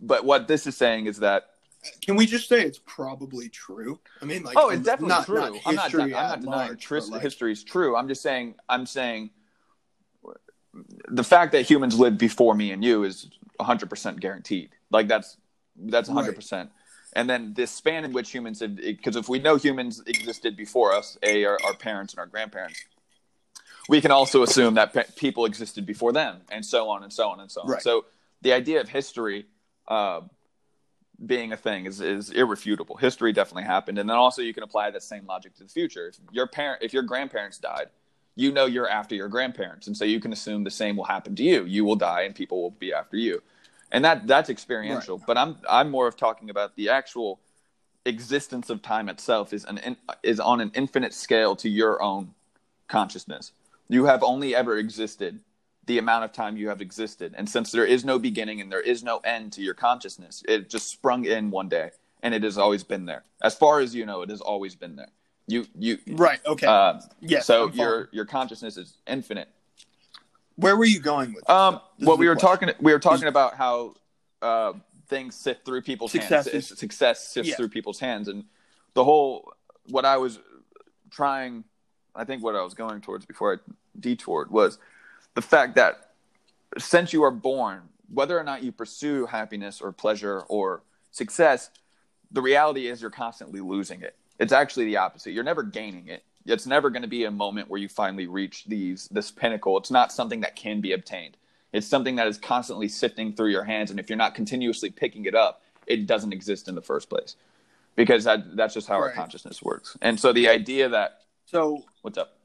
but 0.00 0.24
what 0.24 0.48
this 0.48 0.66
is 0.66 0.78
saying 0.78 1.04
is 1.04 1.18
that 1.18 1.49
Can 2.02 2.16
we 2.16 2.26
just 2.26 2.48
say 2.48 2.62
it's 2.62 2.80
probably 2.84 3.48
true? 3.48 4.00
I 4.20 4.26
mean, 4.26 4.42
like, 4.42 4.56
oh, 4.58 4.68
it's 4.68 4.82
definitely 4.82 5.08
not, 5.08 5.26
true. 5.26 5.40
Not 5.40 5.56
I'm 5.64 5.74
not. 5.74 5.94
I'm 5.94 6.10
not 6.10 6.40
denying 6.40 6.76
tris- 6.76 7.08
like, 7.08 7.22
history 7.22 7.52
is 7.52 7.64
true. 7.64 7.96
I'm 7.96 8.08
just 8.08 8.22
saying. 8.22 8.56
I'm 8.68 8.86
saying 8.86 9.30
the 11.08 11.24
fact 11.24 11.52
that 11.52 11.62
humans 11.62 11.98
lived 11.98 12.18
before 12.18 12.54
me 12.54 12.72
and 12.72 12.84
you 12.84 13.04
is 13.04 13.28
100 13.56 13.88
percent 13.88 14.20
guaranteed. 14.20 14.70
Like 14.90 15.08
that's 15.08 15.36
that's 15.76 16.08
100 16.08 16.34
percent. 16.34 16.70
And 17.14 17.28
then 17.28 17.54
this 17.54 17.70
span 17.70 18.04
in 18.04 18.12
which 18.12 18.30
humans 18.30 18.60
because 18.60 19.16
if 19.16 19.28
we 19.28 19.38
know 19.38 19.56
humans 19.56 20.02
existed 20.06 20.56
before 20.56 20.92
us, 20.92 21.18
a 21.22 21.44
our, 21.44 21.58
our 21.64 21.74
parents 21.74 22.12
and 22.12 22.20
our 22.20 22.26
grandparents, 22.26 22.80
we 23.88 24.00
can 24.00 24.10
also 24.10 24.42
assume 24.42 24.74
that 24.74 24.92
pe- 24.92 25.10
people 25.16 25.44
existed 25.44 25.86
before 25.86 26.12
them, 26.12 26.42
and 26.50 26.64
so 26.64 26.88
on 26.88 27.02
and 27.02 27.12
so 27.12 27.28
on 27.28 27.40
and 27.40 27.50
so 27.50 27.62
on. 27.62 27.68
Right. 27.68 27.82
So 27.82 28.04
the 28.42 28.52
idea 28.52 28.80
of 28.80 28.88
history 28.88 29.46
uh, 29.88 30.20
being 31.26 31.52
a 31.52 31.56
thing 31.56 31.86
is, 31.86 32.00
is 32.00 32.30
irrefutable. 32.30 32.96
History 32.96 33.32
definitely 33.32 33.64
happened, 33.64 33.98
and 33.98 34.08
then 34.08 34.16
also 34.16 34.42
you 34.42 34.54
can 34.54 34.62
apply 34.62 34.90
that 34.90 35.02
same 35.02 35.26
logic 35.26 35.54
to 35.56 35.64
the 35.64 35.68
future. 35.68 36.08
If 36.08 36.18
your 36.32 36.46
parent, 36.46 36.82
if 36.82 36.92
your 36.92 37.02
grandparents 37.02 37.58
died, 37.58 37.88
you 38.36 38.52
know 38.52 38.66
you're 38.66 38.88
after 38.88 39.14
your 39.14 39.28
grandparents, 39.28 39.86
and 39.86 39.96
so 39.96 40.04
you 40.04 40.20
can 40.20 40.32
assume 40.32 40.64
the 40.64 40.70
same 40.70 40.96
will 40.96 41.04
happen 41.04 41.34
to 41.36 41.42
you. 41.42 41.64
You 41.64 41.84
will 41.84 41.96
die, 41.96 42.22
and 42.22 42.34
people 42.34 42.62
will 42.62 42.70
be 42.70 42.92
after 42.92 43.16
you, 43.16 43.42
and 43.92 44.04
that 44.04 44.26
that's 44.26 44.48
experiential. 44.48 45.22
But 45.26 45.36
I'm 45.36 45.56
I'm 45.68 45.90
more 45.90 46.06
of 46.06 46.16
talking 46.16 46.48
about 46.48 46.76
the 46.76 46.88
actual 46.88 47.40
existence 48.06 48.70
of 48.70 48.80
time 48.80 49.08
itself 49.08 49.52
is 49.52 49.64
an 49.66 49.78
in, 49.78 49.96
is 50.22 50.40
on 50.40 50.60
an 50.60 50.70
infinite 50.74 51.12
scale 51.12 51.54
to 51.56 51.68
your 51.68 52.02
own 52.02 52.34
consciousness. 52.88 53.52
You 53.88 54.06
have 54.06 54.22
only 54.22 54.54
ever 54.54 54.78
existed 54.78 55.40
the 55.86 55.98
amount 55.98 56.24
of 56.24 56.32
time 56.32 56.56
you 56.56 56.68
have 56.68 56.80
existed. 56.80 57.34
And 57.36 57.48
since 57.48 57.72
there 57.72 57.84
is 57.86 58.04
no 58.04 58.18
beginning 58.18 58.60
and 58.60 58.70
there 58.70 58.80
is 58.80 59.02
no 59.02 59.18
end 59.18 59.52
to 59.54 59.62
your 59.62 59.74
consciousness, 59.74 60.42
it 60.46 60.68
just 60.70 60.88
sprung 60.90 61.24
in 61.24 61.50
one 61.50 61.68
day 61.68 61.90
and 62.22 62.34
it 62.34 62.42
has 62.42 62.58
always 62.58 62.84
been 62.84 63.06
there. 63.06 63.24
As 63.42 63.54
far 63.56 63.80
as 63.80 63.94
you 63.94 64.04
know, 64.06 64.22
it 64.22 64.30
has 64.30 64.40
always 64.40 64.74
been 64.74 64.96
there. 64.96 65.08
You 65.46 65.66
you 65.76 65.98
Right. 66.06 66.38
Okay. 66.46 66.66
uh, 66.66 67.00
yes. 67.20 67.46
so 67.46 67.70
your 67.70 68.08
your 68.12 68.24
consciousness 68.24 68.76
is 68.76 68.98
infinite. 69.06 69.48
Where 70.56 70.76
were 70.76 70.84
you 70.84 71.00
going 71.00 71.32
with? 71.32 71.48
Um 71.48 71.80
what 71.98 72.18
we 72.18 72.28
were 72.28 72.36
question. 72.36 72.68
talking 72.68 72.84
we 72.84 72.92
were 72.92 72.98
talking 73.00 73.26
about 73.28 73.54
how 73.54 73.94
uh 74.42 74.74
things 75.08 75.34
sift 75.34 75.64
through 75.64 75.82
people's 75.82 76.12
hands. 76.12 76.28
Successes. 76.44 76.78
Success 76.78 77.28
sifts 77.28 77.48
Yeah. 77.50 77.56
through 77.56 77.70
people's 77.70 77.98
hands 77.98 78.28
and 78.28 78.44
the 78.94 79.02
whole 79.02 79.52
what 79.88 80.04
I 80.04 80.18
was 80.18 80.38
trying 81.10 81.64
I 82.14 82.24
think 82.24 82.44
what 82.44 82.54
I 82.54 82.62
was 82.62 82.74
going 82.74 83.00
towards 83.00 83.24
before 83.26 83.54
I 83.54 83.72
detoured 83.98 84.50
was 84.50 84.78
the 85.34 85.42
fact 85.42 85.74
that 85.76 86.10
since 86.78 87.12
you 87.12 87.22
are 87.22 87.30
born, 87.30 87.82
whether 88.12 88.38
or 88.38 88.44
not 88.44 88.62
you 88.62 88.72
pursue 88.72 89.26
happiness 89.26 89.80
or 89.80 89.92
pleasure 89.92 90.40
or 90.48 90.82
success, 91.10 91.70
the 92.30 92.42
reality 92.42 92.86
is 92.86 93.00
you're 93.00 93.10
constantly 93.10 93.60
losing 93.60 94.02
it. 94.02 94.16
It's 94.38 94.52
actually 94.52 94.86
the 94.86 94.96
opposite. 94.96 95.32
You're 95.32 95.44
never 95.44 95.62
gaining 95.62 96.08
it. 96.08 96.24
It's 96.46 96.66
never 96.66 96.90
going 96.90 97.02
to 97.02 97.08
be 97.08 97.24
a 97.24 97.30
moment 97.30 97.68
where 97.68 97.80
you 97.80 97.88
finally 97.88 98.26
reach 98.26 98.64
these 98.64 99.08
this 99.08 99.30
pinnacle. 99.30 99.76
It's 99.76 99.90
not 99.90 100.12
something 100.12 100.40
that 100.40 100.56
can 100.56 100.80
be 100.80 100.92
obtained. 100.92 101.36
It's 101.72 101.86
something 101.86 102.16
that 102.16 102.26
is 102.26 102.38
constantly 102.38 102.88
sifting 102.88 103.32
through 103.32 103.50
your 103.50 103.64
hands, 103.64 103.90
and 103.90 104.00
if 104.00 104.08
you're 104.08 104.16
not 104.16 104.34
continuously 104.34 104.90
picking 104.90 105.26
it 105.26 105.34
up, 105.34 105.62
it 105.86 106.06
doesn't 106.06 106.32
exist 106.32 106.66
in 106.68 106.74
the 106.74 106.82
first 106.82 107.08
place. 107.08 107.36
Because 107.94 108.24
that 108.24 108.56
that's 108.56 108.74
just 108.74 108.88
how 108.88 108.94
our 108.94 109.12
consciousness 109.12 109.62
works. 109.62 109.96
And 110.00 110.18
so 110.18 110.32
the 110.32 110.48
idea 110.48 110.88
that 110.88 111.20
So, 111.46 111.84
what's 112.02 112.16
up? 112.16 112.39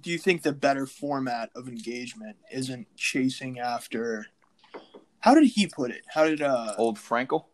Do 0.00 0.10
you 0.10 0.18
think 0.18 0.42
the 0.42 0.52
better 0.52 0.86
format 0.86 1.50
of 1.54 1.68
engagement 1.68 2.36
isn't 2.52 2.86
chasing 2.96 3.58
after? 3.58 4.26
How 5.20 5.34
did 5.34 5.44
he 5.44 5.66
put 5.66 5.90
it? 5.90 6.02
How 6.08 6.24
did 6.24 6.42
uh 6.42 6.74
Old 6.78 6.98
Frankl? 6.98 7.44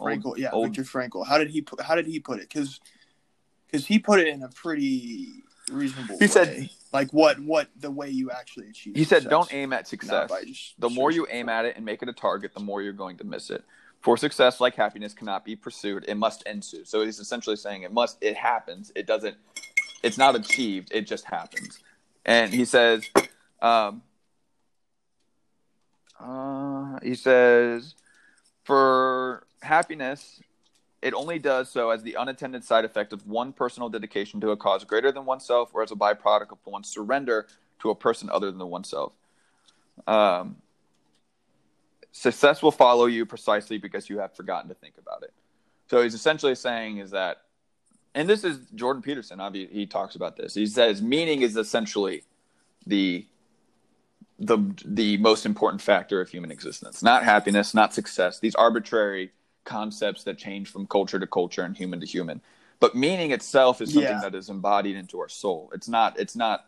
Frankl? 0.00 0.26
old- 0.26 0.38
yeah, 0.38 0.50
old- 0.50 0.68
Viktor 0.68 0.82
Frankl. 0.82 1.26
How 1.26 1.38
did 1.38 1.50
he 1.50 1.62
put? 1.62 1.80
How 1.80 1.94
did 1.94 2.06
he 2.06 2.20
put 2.20 2.40
it? 2.40 2.48
Because 2.48 2.80
because 3.66 3.86
he 3.86 3.98
put 3.98 4.20
it 4.20 4.28
in 4.28 4.42
a 4.42 4.48
pretty 4.48 5.44
reasonable. 5.70 6.18
He 6.18 6.26
said- 6.26 6.70
like 6.92 7.12
what 7.12 7.38
what 7.40 7.68
the 7.78 7.90
way 7.90 8.10
you 8.10 8.30
actually 8.30 8.68
achieve. 8.68 8.96
He 8.96 9.04
said, 9.04 9.22
success. 9.22 9.30
"Don't 9.30 9.52
aim 9.54 9.72
at 9.72 9.86
success. 9.86 10.30
The 10.78 10.88
more 10.90 11.10
you 11.10 11.26
aim 11.30 11.48
at 11.48 11.64
it 11.64 11.76
and 11.76 11.84
make 11.84 12.02
it 12.02 12.08
a 12.08 12.12
target, 12.12 12.54
the 12.54 12.60
more 12.60 12.82
you're 12.82 12.92
going 12.92 13.18
to 13.18 13.24
miss 13.24 13.50
it. 13.50 13.64
For 14.00 14.16
success, 14.16 14.60
like 14.60 14.74
happiness, 14.74 15.12
cannot 15.14 15.44
be 15.44 15.56
pursued; 15.56 16.04
it 16.06 16.14
must 16.16 16.42
ensue. 16.42 16.84
So 16.84 17.04
he's 17.04 17.18
essentially 17.18 17.56
saying 17.56 17.82
it 17.82 17.92
must. 17.92 18.18
It 18.20 18.36
happens. 18.36 18.92
It 18.94 19.06
doesn't. 19.06 19.36
It's 20.06 20.18
not 20.18 20.36
achieved. 20.36 20.88
It 20.92 21.06
just 21.06 21.24
happens. 21.24 21.80
And 22.24 22.54
he 22.54 22.64
says, 22.64 23.04
um, 23.60 24.02
uh, 26.20 26.98
he 27.02 27.14
says, 27.14 27.94
for 28.64 29.46
happiness, 29.62 30.40
it 31.02 31.12
only 31.12 31.38
does 31.38 31.68
so 31.70 31.90
as 31.90 32.02
the 32.02 32.14
unattended 32.14 32.64
side 32.64 32.84
effect 32.84 33.12
of 33.12 33.26
one 33.26 33.52
personal 33.52 33.88
dedication 33.88 34.40
to 34.40 34.50
a 34.50 34.56
cause 34.56 34.84
greater 34.84 35.10
than 35.12 35.24
oneself, 35.24 35.70
or 35.74 35.82
as 35.82 35.90
a 35.90 35.96
byproduct 35.96 36.52
of 36.52 36.58
one's 36.64 36.88
surrender 36.88 37.46
to 37.80 37.90
a 37.90 37.94
person 37.94 38.30
other 38.30 38.50
than 38.50 38.58
the 38.58 38.66
oneself. 38.66 39.12
Um, 40.06 40.56
success 42.12 42.62
will 42.62 42.72
follow 42.72 43.06
you 43.06 43.26
precisely 43.26 43.78
because 43.78 44.08
you 44.08 44.18
have 44.18 44.34
forgotten 44.34 44.68
to 44.68 44.74
think 44.74 44.94
about 44.98 45.22
it. 45.22 45.32
So 45.90 46.02
he's 46.02 46.14
essentially 46.14 46.54
saying 46.54 46.98
is 46.98 47.10
that, 47.10 47.42
and 48.16 48.28
this 48.28 48.42
is 48.42 48.58
Jordan 48.74 49.02
Peterson. 49.02 49.40
Obviously, 49.40 49.74
he 49.74 49.86
talks 49.86 50.16
about 50.16 50.36
this. 50.36 50.54
He 50.54 50.66
says 50.66 51.02
meaning 51.02 51.42
is 51.42 51.56
essentially 51.56 52.24
the 52.86 53.26
the 54.38 54.58
the 54.84 55.18
most 55.18 55.46
important 55.46 55.82
factor 55.82 56.20
of 56.20 56.30
human 56.30 56.50
existence. 56.50 57.02
Not 57.02 57.22
happiness, 57.24 57.74
not 57.74 57.94
success. 57.94 58.40
These 58.40 58.54
arbitrary 58.54 59.32
concepts 59.64 60.24
that 60.24 60.38
change 60.38 60.70
from 60.70 60.86
culture 60.86 61.18
to 61.18 61.26
culture 61.26 61.62
and 61.62 61.76
human 61.76 62.00
to 62.00 62.06
human. 62.06 62.40
But 62.80 62.94
meaning 62.94 63.32
itself 63.32 63.80
is 63.80 63.92
something 63.92 64.10
Yeah. 64.10 64.20
that 64.20 64.34
is 64.34 64.48
embodied 64.48 64.96
into 64.96 65.20
our 65.20 65.28
soul. 65.28 65.70
It's 65.74 65.88
not. 65.88 66.18
It's 66.18 66.36
not 66.36 66.64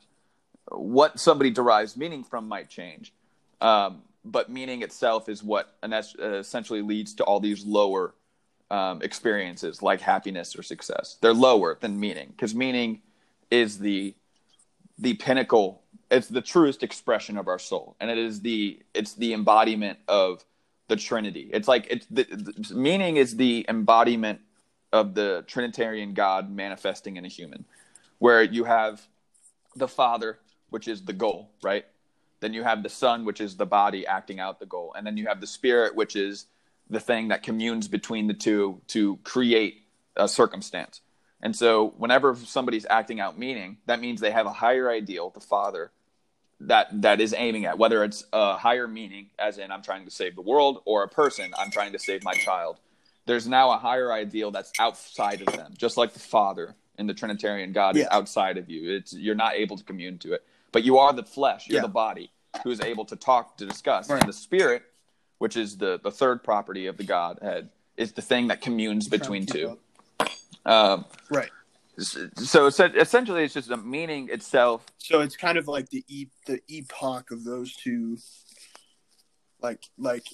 what 0.71 1.19
somebody 1.19 1.50
derives 1.50 1.97
meaning 1.97 2.25
from 2.25 2.47
might 2.47 2.69
change, 2.69 3.14
um, 3.62 4.02
but 4.25 4.50
meaning 4.50 4.83
itself 4.83 5.28
is 5.31 5.43
what 5.43 5.76
uh, 5.83 6.02
essentially 6.21 6.83
leads 6.83 7.14
to 7.14 7.25
all 7.25 7.40
these 7.40 7.64
lower 7.64 8.14
um, 8.71 9.03
experiences 9.03 9.83
like 9.83 10.01
happiness 10.01 10.57
or 10.57 10.63
success. 10.63 11.17
They're 11.21 11.35
lower 11.35 11.79
than 11.81 11.99
meaning 11.99 12.29
because 12.31 12.55
meaning 12.55 13.03
is 13.51 13.79
the 13.79 14.15
the 14.99 15.15
pinnacle. 15.15 15.83
It's 16.11 16.29
the 16.29 16.41
truest 16.41 16.83
expression 16.83 17.37
of 17.37 17.49
our 17.49 17.59
soul, 17.59 17.97
and 18.01 18.11
it 18.11 18.19
is 18.19 18.41
the 18.41 18.81
it's 18.95 19.15
the 19.15 19.33
embodiment 19.33 19.99
of 20.09 20.45
the 20.89 20.97
Trinity. 20.97 21.51
It's 21.53 21.69
like 21.69 21.87
it's 21.91 22.07
the, 22.11 22.25
the 22.25 22.75
meaning 22.75 23.17
is 23.17 23.37
the 23.37 23.65
embodiment 23.69 24.41
of 24.93 25.15
the 25.15 25.45
Trinitarian 25.47 26.15
God 26.15 26.51
manifesting 26.51 27.17
in 27.17 27.25
a 27.25 27.29
human, 27.29 27.65
where 28.19 28.43
you 28.43 28.65
have 28.65 29.07
the 29.77 29.89
Father, 29.89 30.39
which 30.71 30.89
is 30.89 31.03
the 31.03 31.13
goal, 31.13 31.51
right? 31.63 31.85
Then 32.41 32.55
you 32.55 32.63
have 32.63 32.83
the 32.83 32.89
Son, 32.89 33.25
which 33.25 33.41
is 33.41 33.57
the 33.57 33.67
body 33.67 34.07
acting 34.07 34.41
out 34.41 34.61
the 34.61 34.67
goal, 34.67 34.95
and 34.97 35.07
then 35.07 35.17
you 35.17 35.27
have 35.27 35.41
the 35.41 35.47
Spirit, 35.47 35.95
which 35.95 36.17
is 36.17 36.47
the 36.90 37.00
thing 37.00 37.28
that 37.28 37.42
communes 37.42 37.88
between 37.88 38.26
the 38.26 38.35
two 38.35 38.80
to 38.88 39.16
create 39.25 39.83
a 40.16 40.28
circumstance. 40.28 41.00
And 41.40 41.54
so, 41.54 41.95
whenever 41.97 42.35
somebody's 42.35 42.87
acting 42.90 43.21
out 43.21 43.38
meaning, 43.38 43.78
that 43.87 44.00
means 44.00 44.21
they 44.21 44.33
have 44.33 44.47
a 44.47 44.52
higher 44.52 44.90
ideal, 44.90 45.30
the 45.30 45.40
Father, 45.40 45.92
that 46.61 47.02
that 47.02 47.21
is 47.21 47.33
aiming 47.37 47.64
at 47.66 47.78
whether 47.78 48.02
it's 48.02 48.25
a 48.33 48.57
higher 48.57 48.88
meaning, 48.88 49.30
as 49.38 49.59
in 49.59 49.71
I'm 49.71 49.83
trying 49.83 50.04
to 50.04 50.11
save 50.11 50.35
the 50.35 50.42
world, 50.42 50.83
or 50.85 51.04
a 51.04 51.09
person, 51.09 51.52
I'm 51.57 51.71
trying 51.71 51.92
to 51.92 51.99
save 51.99 52.25
my 52.25 52.35
child. 52.35 52.80
There's 53.26 53.47
now 53.47 53.71
a 53.73 53.76
higher 53.78 54.12
ideal 54.12 54.50
that's 54.50 54.73
outside 54.80 55.42
of 55.42 55.54
them, 55.54 55.75
just 55.76 55.97
like 55.97 56.12
the 56.14 56.18
Father 56.18 56.75
in 56.99 57.07
the 57.07 57.14
Trinitarian 57.14 57.73
God 57.73 57.97
is 57.97 58.07
outside 58.11 58.59
of 58.59 58.68
you. 58.68 58.97
It's 58.97 59.12
you're 59.12 59.37
not 59.37 59.54
able 59.54 59.76
to 59.76 59.85
commune 59.85 60.18
to 60.21 60.33
it, 60.33 60.45
but 60.73 60.83
you 60.83 60.99
are 60.99 61.12
the 61.12 61.23
flesh, 61.23 61.68
you're 61.68 61.76
Yeah. 61.76 61.83
the 61.83 61.88
body, 61.88 62.33
who 62.64 62.71
is 62.71 62.80
able 62.80 63.04
to 63.04 63.14
talk 63.14 63.57
to 63.59 63.66
discuss. 63.66 64.11
Right. 64.11 64.21
And 64.21 64.28
the 64.28 64.33
Spirit, 64.33 64.83
which 65.38 65.57
is 65.57 65.76
the 65.76 65.99
the 66.02 66.11
third 66.11 66.42
property 66.42 66.87
of 66.87 66.97
the 66.97 67.04
Godhead, 67.04 67.71
is 67.97 68.12
the 68.12 68.23
thing 68.23 68.49
that 68.49 68.61
communes 68.61 69.09
between 69.09 69.47
two. 69.47 69.78
Um, 70.66 71.04
Right. 71.30 71.50
so 71.99 72.66
it's, 72.66 72.78
essentially, 72.78 73.42
it's 73.45 73.54
just 73.54 73.71
a 73.71 73.76
meaning 73.76 74.28
itself. 74.30 74.87
So 74.99 75.21
it's 75.21 75.37
kind 75.37 75.59
of 75.59 75.66
like 75.66 75.88
the 75.90 76.04
e- 76.09 76.30
the 76.47 76.61
epoch 76.68 77.30
of 77.30 77.45
those 77.45 77.75
two. 77.75 78.18
Like 79.61 79.83
like 79.97 80.25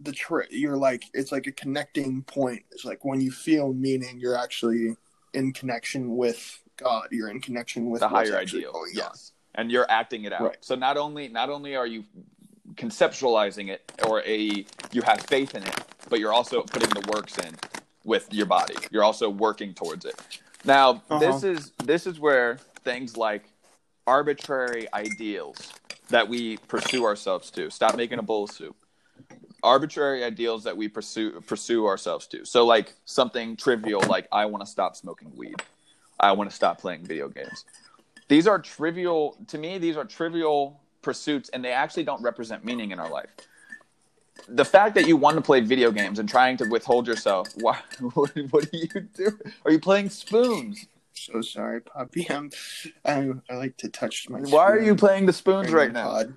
the 0.00 0.12
tri- 0.12 0.46
you're 0.50 0.76
like 0.76 1.04
it's 1.14 1.32
like 1.32 1.46
a 1.46 1.52
connecting 1.52 2.22
point. 2.22 2.62
It's 2.70 2.84
like 2.84 3.04
when 3.04 3.20
you 3.20 3.32
feel 3.32 3.72
meaning, 3.72 4.18
you're 4.20 4.38
actually 4.38 4.94
in 5.34 5.52
connection 5.52 6.16
with 6.16 6.60
God. 6.76 7.08
You're 7.10 7.30
in 7.30 7.40
connection 7.40 7.90
with 7.90 8.00
the 8.00 8.08
higher 8.08 8.36
ideal 8.36 8.72
yes 8.92 9.32
and 9.56 9.72
you're 9.72 9.90
acting 9.90 10.24
it 10.24 10.32
out 10.32 10.42
Right. 10.42 10.56
so 10.60 10.74
not 10.76 10.96
only 10.96 11.26
not 11.28 11.48
only 11.50 11.74
are 11.74 11.86
you 11.86 12.04
conceptualizing 12.74 13.68
it 13.68 13.90
or 14.06 14.22
a 14.22 14.64
you 14.92 15.02
have 15.02 15.20
faith 15.22 15.54
in 15.54 15.62
it 15.62 15.74
but 16.08 16.20
you're 16.20 16.32
also 16.32 16.62
putting 16.62 16.90
the 16.90 17.10
works 17.12 17.38
in 17.38 17.54
with 18.04 18.32
your 18.32 18.46
body 18.46 18.74
you're 18.90 19.04
also 19.04 19.28
working 19.28 19.74
towards 19.74 20.04
it 20.04 20.14
now 20.64 21.02
this 21.20 21.42
Uh-huh. 21.42 21.48
is 21.48 21.72
this 21.84 22.06
is 22.06 22.18
where 22.20 22.58
things 22.84 23.16
like 23.16 23.44
arbitrary 24.06 24.86
ideals 24.94 25.72
that 26.08 26.28
we 26.28 26.56
pursue 26.68 27.04
ourselves 27.04 27.50
to 27.50 27.70
stop 27.70 27.96
making 27.96 28.18
a 28.18 28.22
bowl 28.22 28.44
of 28.44 28.50
soup 28.50 28.76
arbitrary 29.62 30.22
ideals 30.24 30.64
that 30.64 30.76
we 30.76 30.88
pursue 30.88 31.40
pursue 31.42 31.86
ourselves 31.86 32.28
to. 32.28 32.44
So 32.44 32.64
like 32.64 32.94
something 33.04 33.56
trivial 33.56 34.00
like 34.08 34.28
I 34.30 34.46
want 34.46 34.64
to 34.64 34.70
stop 34.70 34.94
smoking 34.94 35.32
weed. 35.36 35.56
I 36.20 36.30
want 36.32 36.48
to 36.48 36.54
stop 36.54 36.80
playing 36.80 37.04
video 37.04 37.28
games. 37.28 37.64
These 38.28 38.46
are 38.46 38.58
trivial 38.60 39.36
to 39.48 39.58
me 39.58 39.78
these 39.78 39.96
are 39.96 40.04
trivial 40.04 40.80
pursuits 41.02 41.48
and 41.50 41.64
they 41.64 41.72
actually 41.72 42.04
don't 42.04 42.22
represent 42.22 42.64
meaning 42.64 42.90
in 42.90 42.98
our 42.98 43.10
life. 43.10 43.30
The 44.48 44.64
fact 44.64 44.94
that 44.94 45.06
you 45.06 45.16
want 45.16 45.36
to 45.36 45.42
play 45.42 45.60
video 45.60 45.90
games 45.90 46.18
and 46.18 46.28
trying 46.28 46.56
to 46.58 46.64
withhold 46.68 47.06
yourself, 47.06 47.48
why, 47.56 47.78
what, 48.14 48.30
what 48.50 48.64
are 48.64 48.76
you 48.76 48.88
doing? 48.88 49.38
Are 49.64 49.72
you 49.72 49.80
playing 49.80 50.10
spoons? 50.10 50.86
So 51.14 51.40
sorry, 51.40 51.80
Poppy. 51.80 52.30
I'm, 52.30 52.50
I, 53.04 53.30
I 53.50 53.54
like 53.56 53.76
to 53.78 53.88
touch 53.88 54.30
my. 54.30 54.38
Why 54.38 54.70
are 54.70 54.80
you 54.80 54.94
playing 54.94 55.26
the 55.26 55.32
spoons 55.32 55.72
right 55.72 55.92
now? 55.92 56.04
pod. 56.04 56.34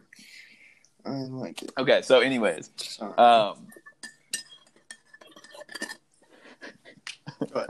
I 1.05 1.09
like 1.09 1.61
it. 1.61 1.71
Okay, 1.77 2.01
so 2.01 2.19
anyways, 2.19 2.71
Sorry. 2.77 3.13
um. 3.13 3.67
Go 7.53 7.59
ahead. 7.59 7.69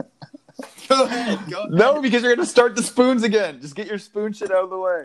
Go 0.88 1.04
ahead. 1.04 1.38
no, 1.70 2.00
because 2.00 2.22
you're 2.22 2.34
gonna 2.34 2.46
start 2.46 2.76
the 2.76 2.82
spoons 2.82 3.22
again. 3.22 3.60
Just 3.60 3.74
get 3.74 3.86
your 3.86 3.98
spoon 3.98 4.32
shit 4.32 4.50
out 4.50 4.64
of 4.64 4.70
the 4.70 4.78
way. 4.78 5.04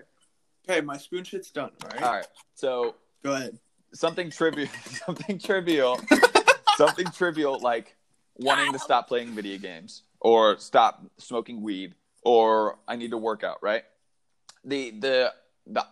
Okay, 0.69 0.81
my 0.81 0.97
spoon 0.97 1.23
shit's 1.23 1.49
done. 1.49 1.71
All 1.83 1.89
right. 1.89 2.03
All 2.03 2.13
right, 2.13 2.27
so 2.53 2.95
Go 3.23 3.33
ahead. 3.33 3.57
something 3.93 4.29
trivial, 4.29 4.67
something 4.85 5.39
trivial, 5.39 5.99
something 6.77 7.07
trivial 7.11 7.59
like 7.59 7.95
wanting 8.35 8.73
to 8.73 8.79
stop 8.79 9.07
playing 9.07 9.29
video 9.33 9.57
games 9.57 10.03
or 10.19 10.57
stop 10.59 11.03
smoking 11.17 11.61
weed 11.61 11.95
or 12.23 12.77
I 12.87 12.97
need 12.97 13.11
to 13.11 13.17
work 13.17 13.43
out, 13.43 13.59
right? 13.61 13.83
The 14.65 14.91
the 14.91 15.33
the 15.65 15.85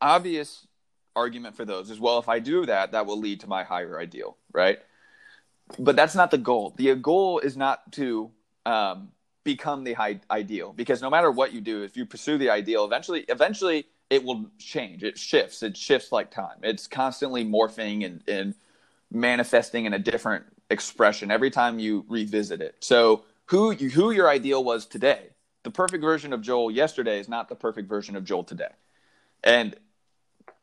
obvious 0.00 0.66
argument 1.14 1.56
for 1.56 1.64
those 1.66 1.90
is 1.90 2.00
well 2.00 2.18
if 2.18 2.28
I 2.28 2.38
do 2.38 2.64
that 2.66 2.92
that 2.92 3.04
will 3.04 3.18
lead 3.18 3.40
to 3.40 3.46
my 3.48 3.64
higher 3.64 4.00
ideal, 4.00 4.38
right? 4.52 4.78
But 5.78 5.94
that's 5.94 6.14
not 6.14 6.30
the 6.30 6.38
goal. 6.38 6.74
The 6.76 6.94
goal 6.94 7.38
is 7.38 7.56
not 7.56 7.92
to 7.92 8.30
um, 8.64 9.10
become 9.44 9.84
the 9.84 9.96
ideal 10.30 10.72
because 10.72 11.00
no 11.00 11.10
matter 11.10 11.30
what 11.30 11.52
you 11.52 11.60
do, 11.60 11.82
if 11.82 11.96
you 11.96 12.04
pursue 12.04 12.38
the 12.38 12.50
ideal, 12.50 12.84
eventually 12.84 13.20
eventually 13.28 13.86
it 14.10 14.24
will 14.24 14.46
change. 14.58 15.04
It 15.04 15.16
shifts. 15.16 15.62
It 15.62 15.76
shifts 15.76 16.12
like 16.12 16.30
time. 16.30 16.58
It's 16.62 16.86
constantly 16.86 17.44
morphing 17.44 18.04
and, 18.04 18.22
and 18.26 18.54
manifesting 19.10 19.84
in 19.84 19.94
a 19.94 19.98
different 19.98 20.44
expression 20.68 21.30
every 21.30 21.50
time 21.50 21.78
you 21.78 22.04
revisit 22.08 22.60
it. 22.60 22.76
So 22.80 23.24
who 23.46 23.70
you, 23.70 23.88
who 23.88 24.10
your 24.10 24.28
ideal 24.28 24.62
was 24.62 24.84
today, 24.84 25.28
the 25.62 25.70
perfect 25.70 26.02
version 26.02 26.32
of 26.32 26.42
Joel 26.42 26.70
yesterday 26.70 27.20
is 27.20 27.28
not 27.28 27.48
the 27.48 27.54
perfect 27.54 27.88
version 27.88 28.16
of 28.16 28.24
Joel 28.24 28.44
today. 28.44 28.72
And 29.44 29.76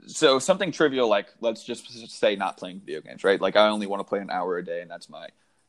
so 0.06 0.40
something 0.40 0.72
trivial 0.72 1.08
like 1.08 1.28
let's 1.42 1.64
just 1.64 2.12
say 2.12 2.36
not 2.36 2.58
playing 2.58 2.82
video 2.82 3.02
games, 3.02 3.24
right? 3.24 3.40
Like 3.40 3.56
I 3.56 3.70
only 3.70 3.88
want 3.88 4.02
to 4.02 4.04
play 4.04 4.20
an 4.20 4.30
hour 4.30 4.58
a 4.58 4.64
day 4.64 4.82
and 4.82 4.92
that's 4.92 5.10
my 5.10 5.28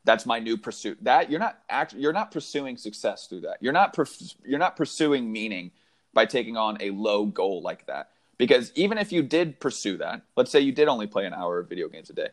that's 0.09 0.25
my 0.25 0.39
new 0.39 0.57
pursuit. 0.57 0.97
That 1.03 1.31
you're 1.31 1.39
not 1.39 1.59
act, 1.69 1.93
you're 1.93 2.15
not 2.15 2.31
pursuing 2.31 2.79
success 2.79 3.27
through 3.27 3.43
that. 3.43 3.59
You're 3.61 3.75
not 3.75 3.93
pers- 3.93 4.37
you're 4.43 4.59
not 4.59 4.75
pursuing 4.75 5.31
meaning 5.31 5.71
by 6.15 6.25
taking 6.25 6.57
on 6.57 6.79
a 6.81 6.93
low 6.93 7.27
goal 7.27 7.61
like 7.61 7.85
that. 7.89 8.09
Because 8.39 8.73
even 8.75 8.97
if 8.97 9.13
you 9.13 9.23
did 9.23 9.61
pursue 9.61 9.99
that, 9.99 10.23
let's 10.35 10.51
say 10.51 10.61
you 10.61 10.73
did 10.73 10.89
only 10.89 11.07
play 11.07 11.27
an 11.27 11.35
hour 11.35 11.59
of 11.59 11.69
video 11.69 11.89
games 11.89 12.09
a 12.09 12.15
day, 12.15 12.29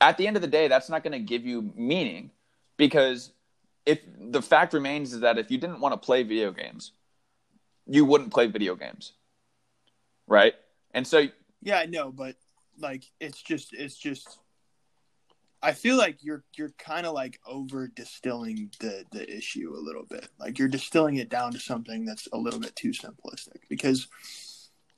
at 0.00 0.16
the 0.16 0.26
end 0.26 0.34
of 0.34 0.42
the 0.42 0.48
day, 0.48 0.66
that's 0.66 0.88
not 0.88 1.04
going 1.04 1.12
to 1.12 1.20
give 1.20 1.46
you 1.46 1.72
meaning 1.76 2.32
because 2.76 3.30
if 3.86 4.00
the 4.18 4.42
fact 4.42 4.74
remains 4.74 5.12
is 5.12 5.20
that 5.20 5.38
if 5.38 5.48
you 5.48 5.58
didn't 5.58 5.78
want 5.78 5.92
to 5.92 6.04
play 6.04 6.24
video 6.24 6.50
games, 6.50 6.90
you 7.86 8.04
wouldn't 8.04 8.32
play 8.32 8.48
video 8.48 8.74
games. 8.74 9.12
Right? 10.26 10.54
And 10.92 11.06
so 11.06 11.28
Yeah, 11.62 11.78
I 11.78 11.86
know, 11.86 12.10
but 12.10 12.34
like 12.80 13.04
it's 13.20 13.40
just 13.40 13.74
it's 13.74 13.96
just 13.96 14.40
I 15.62 15.72
feel 15.72 15.96
like 15.96 16.18
you're 16.22 16.42
you're 16.56 16.72
kind 16.78 17.06
of 17.06 17.12
like 17.14 17.38
over 17.46 17.86
distilling 17.88 18.70
the 18.80 19.04
the 19.12 19.28
issue 19.36 19.74
a 19.76 19.80
little 19.80 20.04
bit. 20.04 20.28
Like 20.38 20.58
you're 20.58 20.68
distilling 20.68 21.16
it 21.16 21.28
down 21.28 21.52
to 21.52 21.60
something 21.60 22.04
that's 22.04 22.28
a 22.32 22.38
little 22.38 22.60
bit 22.60 22.74
too 22.76 22.90
simplistic 22.90 23.60
because 23.68 24.08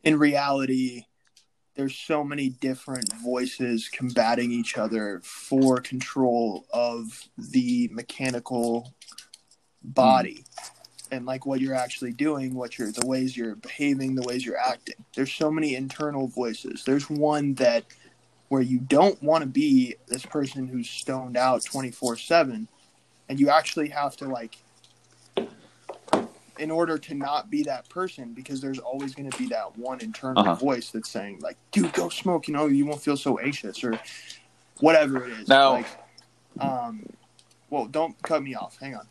in 0.04 0.18
reality 0.18 1.04
there's 1.74 1.96
so 1.96 2.22
many 2.22 2.50
different 2.50 3.10
voices 3.14 3.88
combating 3.88 4.52
each 4.52 4.76
other 4.76 5.20
for 5.24 5.78
control 5.78 6.66
of 6.72 7.28
the 7.38 7.88
mechanical 7.92 8.92
body 9.82 10.44
and 11.10 11.26
like 11.26 11.44
what 11.44 11.60
you're 11.60 11.74
actually 11.74 12.12
doing, 12.12 12.54
what 12.54 12.78
you're 12.78 12.92
the 12.92 13.06
ways 13.06 13.36
you're 13.36 13.56
behaving, 13.56 14.14
the 14.14 14.22
ways 14.22 14.44
you're 14.44 14.58
acting. 14.58 14.96
There's 15.14 15.32
so 15.32 15.50
many 15.50 15.74
internal 15.74 16.28
voices. 16.28 16.84
There's 16.84 17.08
one 17.08 17.54
that 17.54 17.84
where 18.52 18.60
you 18.60 18.78
don't 18.80 19.20
want 19.22 19.40
to 19.40 19.48
be 19.48 19.94
this 20.08 20.26
person 20.26 20.66
who's 20.68 20.86
stoned 20.90 21.38
out 21.38 21.62
24/7 21.64 22.68
and 23.30 23.40
you 23.40 23.48
actually 23.48 23.88
have 23.88 24.14
to 24.14 24.26
like 24.28 24.58
in 26.58 26.70
order 26.70 26.98
to 26.98 27.14
not 27.14 27.48
be 27.48 27.62
that 27.62 27.88
person 27.88 28.34
because 28.34 28.60
there's 28.60 28.78
always 28.78 29.14
going 29.14 29.30
to 29.30 29.38
be 29.38 29.46
that 29.46 29.74
one 29.78 29.98
internal 30.02 30.42
Uh-huh. 30.46 30.54
voice 30.56 30.90
that's 30.90 31.08
saying 31.08 31.38
like 31.40 31.56
dude 31.70 31.94
go 31.94 32.10
smoke 32.10 32.46
you 32.46 32.52
know 32.52 32.66
you 32.66 32.84
won't 32.84 33.00
feel 33.00 33.16
so 33.16 33.38
anxious 33.38 33.82
or 33.82 33.98
whatever 34.80 35.24
it 35.24 35.30
is 35.38 35.48
Now- 35.48 35.72
like 35.72 35.86
um 36.60 37.06
well 37.70 37.86
don't 37.86 38.20
cut 38.22 38.42
me 38.42 38.54
off 38.54 38.76
hang 38.78 38.94
on 38.94 39.08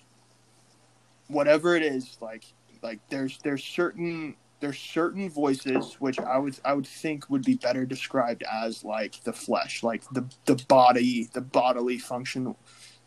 whatever 1.30 1.76
it 1.76 1.82
is 1.82 2.16
like 2.22 2.44
like 2.84 3.00
there's 3.10 3.40
there's 3.44 3.64
certain 3.64 4.36
there's 4.62 4.80
certain 4.80 5.30
voices 5.30 5.96
which 6.00 6.20
I 6.20 6.38
would 6.38 6.58
I 6.64 6.74
would 6.74 6.88
think 6.88 7.30
would 7.30 7.44
be 7.44 7.56
better 7.56 7.86
described 7.86 8.44
as 8.50 8.84
like 8.84 9.22
the 9.24 9.34
flesh, 9.34 9.84
like 9.84 10.04
the 10.12 10.26
the 10.46 10.56
body, 10.68 11.30
the 11.34 11.42
bodily 11.42 11.98
function 11.98 12.56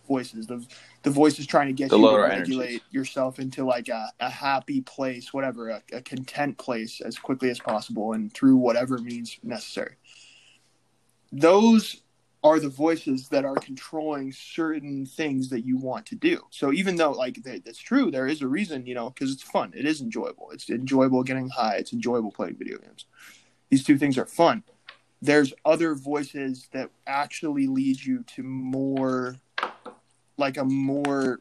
voices, 0.07 0.47
the 0.49 0.67
the 1.05 1.11
voices 1.11 1.47
trying 1.47 1.69
to 1.69 1.73
get 1.73 1.91
The 1.91 1.99
you 1.99 2.11
to 2.11 2.17
regulate 2.19 2.65
energies. 2.67 2.81
yourself 2.91 3.39
into 3.39 3.65
like 3.65 3.89
a, 3.89 4.13
a 4.21 4.29
happy 4.29 4.81
place, 4.83 5.33
whatever, 5.33 5.71
a, 5.71 5.83
a 5.93 6.03
content 6.03 6.59
place 6.59 7.01
as 7.01 7.19
quickly 7.19 7.51
as 7.51 7.61
possible 7.61 8.13
and 8.13 8.33
through 8.35 8.57
whatever 8.57 8.99
means 8.99 9.39
necessary. 9.43 9.95
Those 11.33 12.03
are 12.45 12.61
the 12.61 12.69
voices 12.69 13.29
that 13.31 13.47
are 13.47 13.55
controlling 13.55 14.31
certain 14.31 15.07
things 15.07 15.49
that 15.49 15.65
you 15.65 15.79
want 15.79 16.05
to 16.05 16.15
do. 16.15 16.43
So 16.51 16.75
even 16.75 16.97
though 16.97 17.13
like 17.13 17.43
that's 17.43 17.79
true, 17.79 18.11
there 18.11 18.27
is 18.27 18.43
a 18.43 18.47
reason, 18.47 18.85
you 18.85 18.95
know, 18.95 19.09
because 19.09 19.33
it's 19.33 19.43
fun. 19.43 19.73
It 19.75 19.87
is 19.87 20.03
enjoyable. 20.03 20.51
It's 20.53 20.69
enjoyable 20.69 21.23
getting 21.23 21.49
high. 21.49 21.77
It's 21.77 21.95
enjoyable 21.95 22.31
playing 22.31 22.57
video 22.57 22.77
games. 22.77 23.07
These 23.71 23.83
two 23.83 23.97
things 23.97 24.19
are 24.19 24.27
fun. 24.27 24.63
There's 25.23 25.55
other 25.65 25.95
voices 25.95 26.69
that 26.73 26.91
actually 27.07 27.67
lead 27.67 28.05
you 28.05 28.25
to 28.37 28.43
more, 28.43 29.37
like 30.37 30.59
a 30.59 30.65
more, 30.65 31.41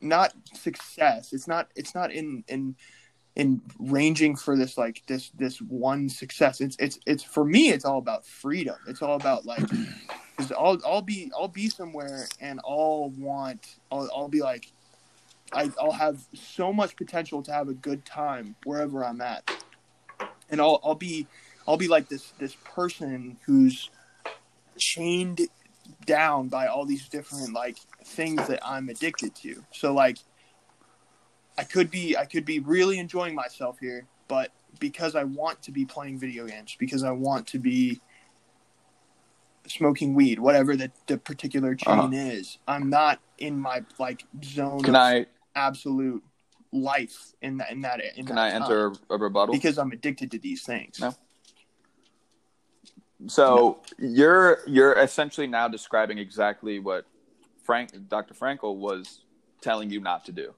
not 0.00 0.32
success. 0.54 1.32
It's 1.32 1.48
not. 1.48 1.72
It's 1.74 1.92
not 1.92 2.12
in 2.12 2.44
in 2.46 2.76
in 3.34 3.62
ranging 3.78 4.36
for 4.36 4.56
this 4.56 4.78
like 4.78 5.02
this 5.06 5.30
this 5.30 5.60
one 5.60 6.08
success. 6.08 6.60
It's 6.60 6.76
it's 6.78 7.00
it's 7.04 7.22
for 7.24 7.44
me. 7.44 7.70
It's 7.70 7.84
all 7.84 7.98
about 7.98 8.26
freedom. 8.26 8.76
It's 8.86 9.02
all 9.02 9.16
about 9.16 9.44
like 9.44 9.64
because 10.40 10.52
I'll 10.58 10.78
I'll 10.86 11.02
be 11.02 11.30
I'll 11.36 11.48
be 11.48 11.68
somewhere 11.68 12.26
and 12.40 12.60
I'll 12.66 13.10
want 13.18 13.76
I'll 13.92 14.08
I'll 14.14 14.28
be 14.28 14.40
like 14.40 14.72
I 15.52 15.70
I'll 15.80 15.92
have 15.92 16.20
so 16.34 16.72
much 16.72 16.96
potential 16.96 17.42
to 17.42 17.52
have 17.52 17.68
a 17.68 17.74
good 17.74 18.04
time 18.04 18.56
wherever 18.64 19.04
I'm 19.04 19.20
at, 19.20 19.64
and 20.48 20.60
I'll 20.60 20.80
I'll 20.82 20.94
be 20.94 21.26
I'll 21.68 21.76
be 21.76 21.88
like 21.88 22.08
this 22.08 22.32
this 22.38 22.56
person 22.64 23.36
who's 23.44 23.90
chained 24.78 25.42
down 26.06 26.48
by 26.48 26.66
all 26.68 26.86
these 26.86 27.08
different 27.08 27.52
like 27.52 27.76
things 28.04 28.46
that 28.48 28.60
I'm 28.66 28.88
addicted 28.88 29.34
to. 29.36 29.62
So 29.72 29.92
like 29.92 30.18
I 31.58 31.64
could 31.64 31.90
be 31.90 32.16
I 32.16 32.24
could 32.24 32.46
be 32.46 32.60
really 32.60 32.98
enjoying 32.98 33.34
myself 33.34 33.78
here, 33.78 34.06
but 34.28 34.52
because 34.78 35.14
I 35.14 35.24
want 35.24 35.62
to 35.64 35.72
be 35.72 35.84
playing 35.84 36.18
video 36.18 36.46
games, 36.46 36.76
because 36.78 37.02
I 37.02 37.10
want 37.10 37.48
to 37.48 37.58
be 37.58 38.00
smoking 39.66 40.14
weed, 40.14 40.38
whatever 40.38 40.76
the, 40.76 40.90
the 41.06 41.18
particular 41.18 41.74
chain 41.74 41.98
Uh-huh. 41.98 42.10
is, 42.12 42.58
I'm 42.66 42.90
not 42.90 43.20
in 43.38 43.58
my 43.58 43.84
like 43.98 44.24
zone 44.44 44.82
can 44.82 44.94
of 44.94 45.00
I 45.00 45.26
absolute 45.54 46.22
life 46.72 47.32
in 47.42 47.56
that 47.58 47.70
in 47.72 47.80
that 47.82 48.00
in 48.16 48.26
can 48.26 48.36
that 48.36 48.42
I 48.42 48.50
enter 48.50 48.92
a 49.10 49.16
rebuttal? 49.18 49.52
because 49.54 49.78
I'm 49.78 49.92
addicted 49.92 50.30
to 50.32 50.38
these 50.38 50.62
things. 50.62 51.00
No. 51.00 51.14
So 53.26 53.80
you're 53.98 54.60
you're 54.66 54.94
essentially 54.94 55.46
now 55.46 55.68
describing 55.68 56.18
exactly 56.18 56.78
what 56.78 57.04
Frank 57.62 57.90
Dr. 58.08 58.34
Frankl 58.34 58.76
was 58.76 59.20
telling 59.60 59.90
you 59.90 60.00
not 60.00 60.24
to 60.26 60.32
do. 60.32 60.54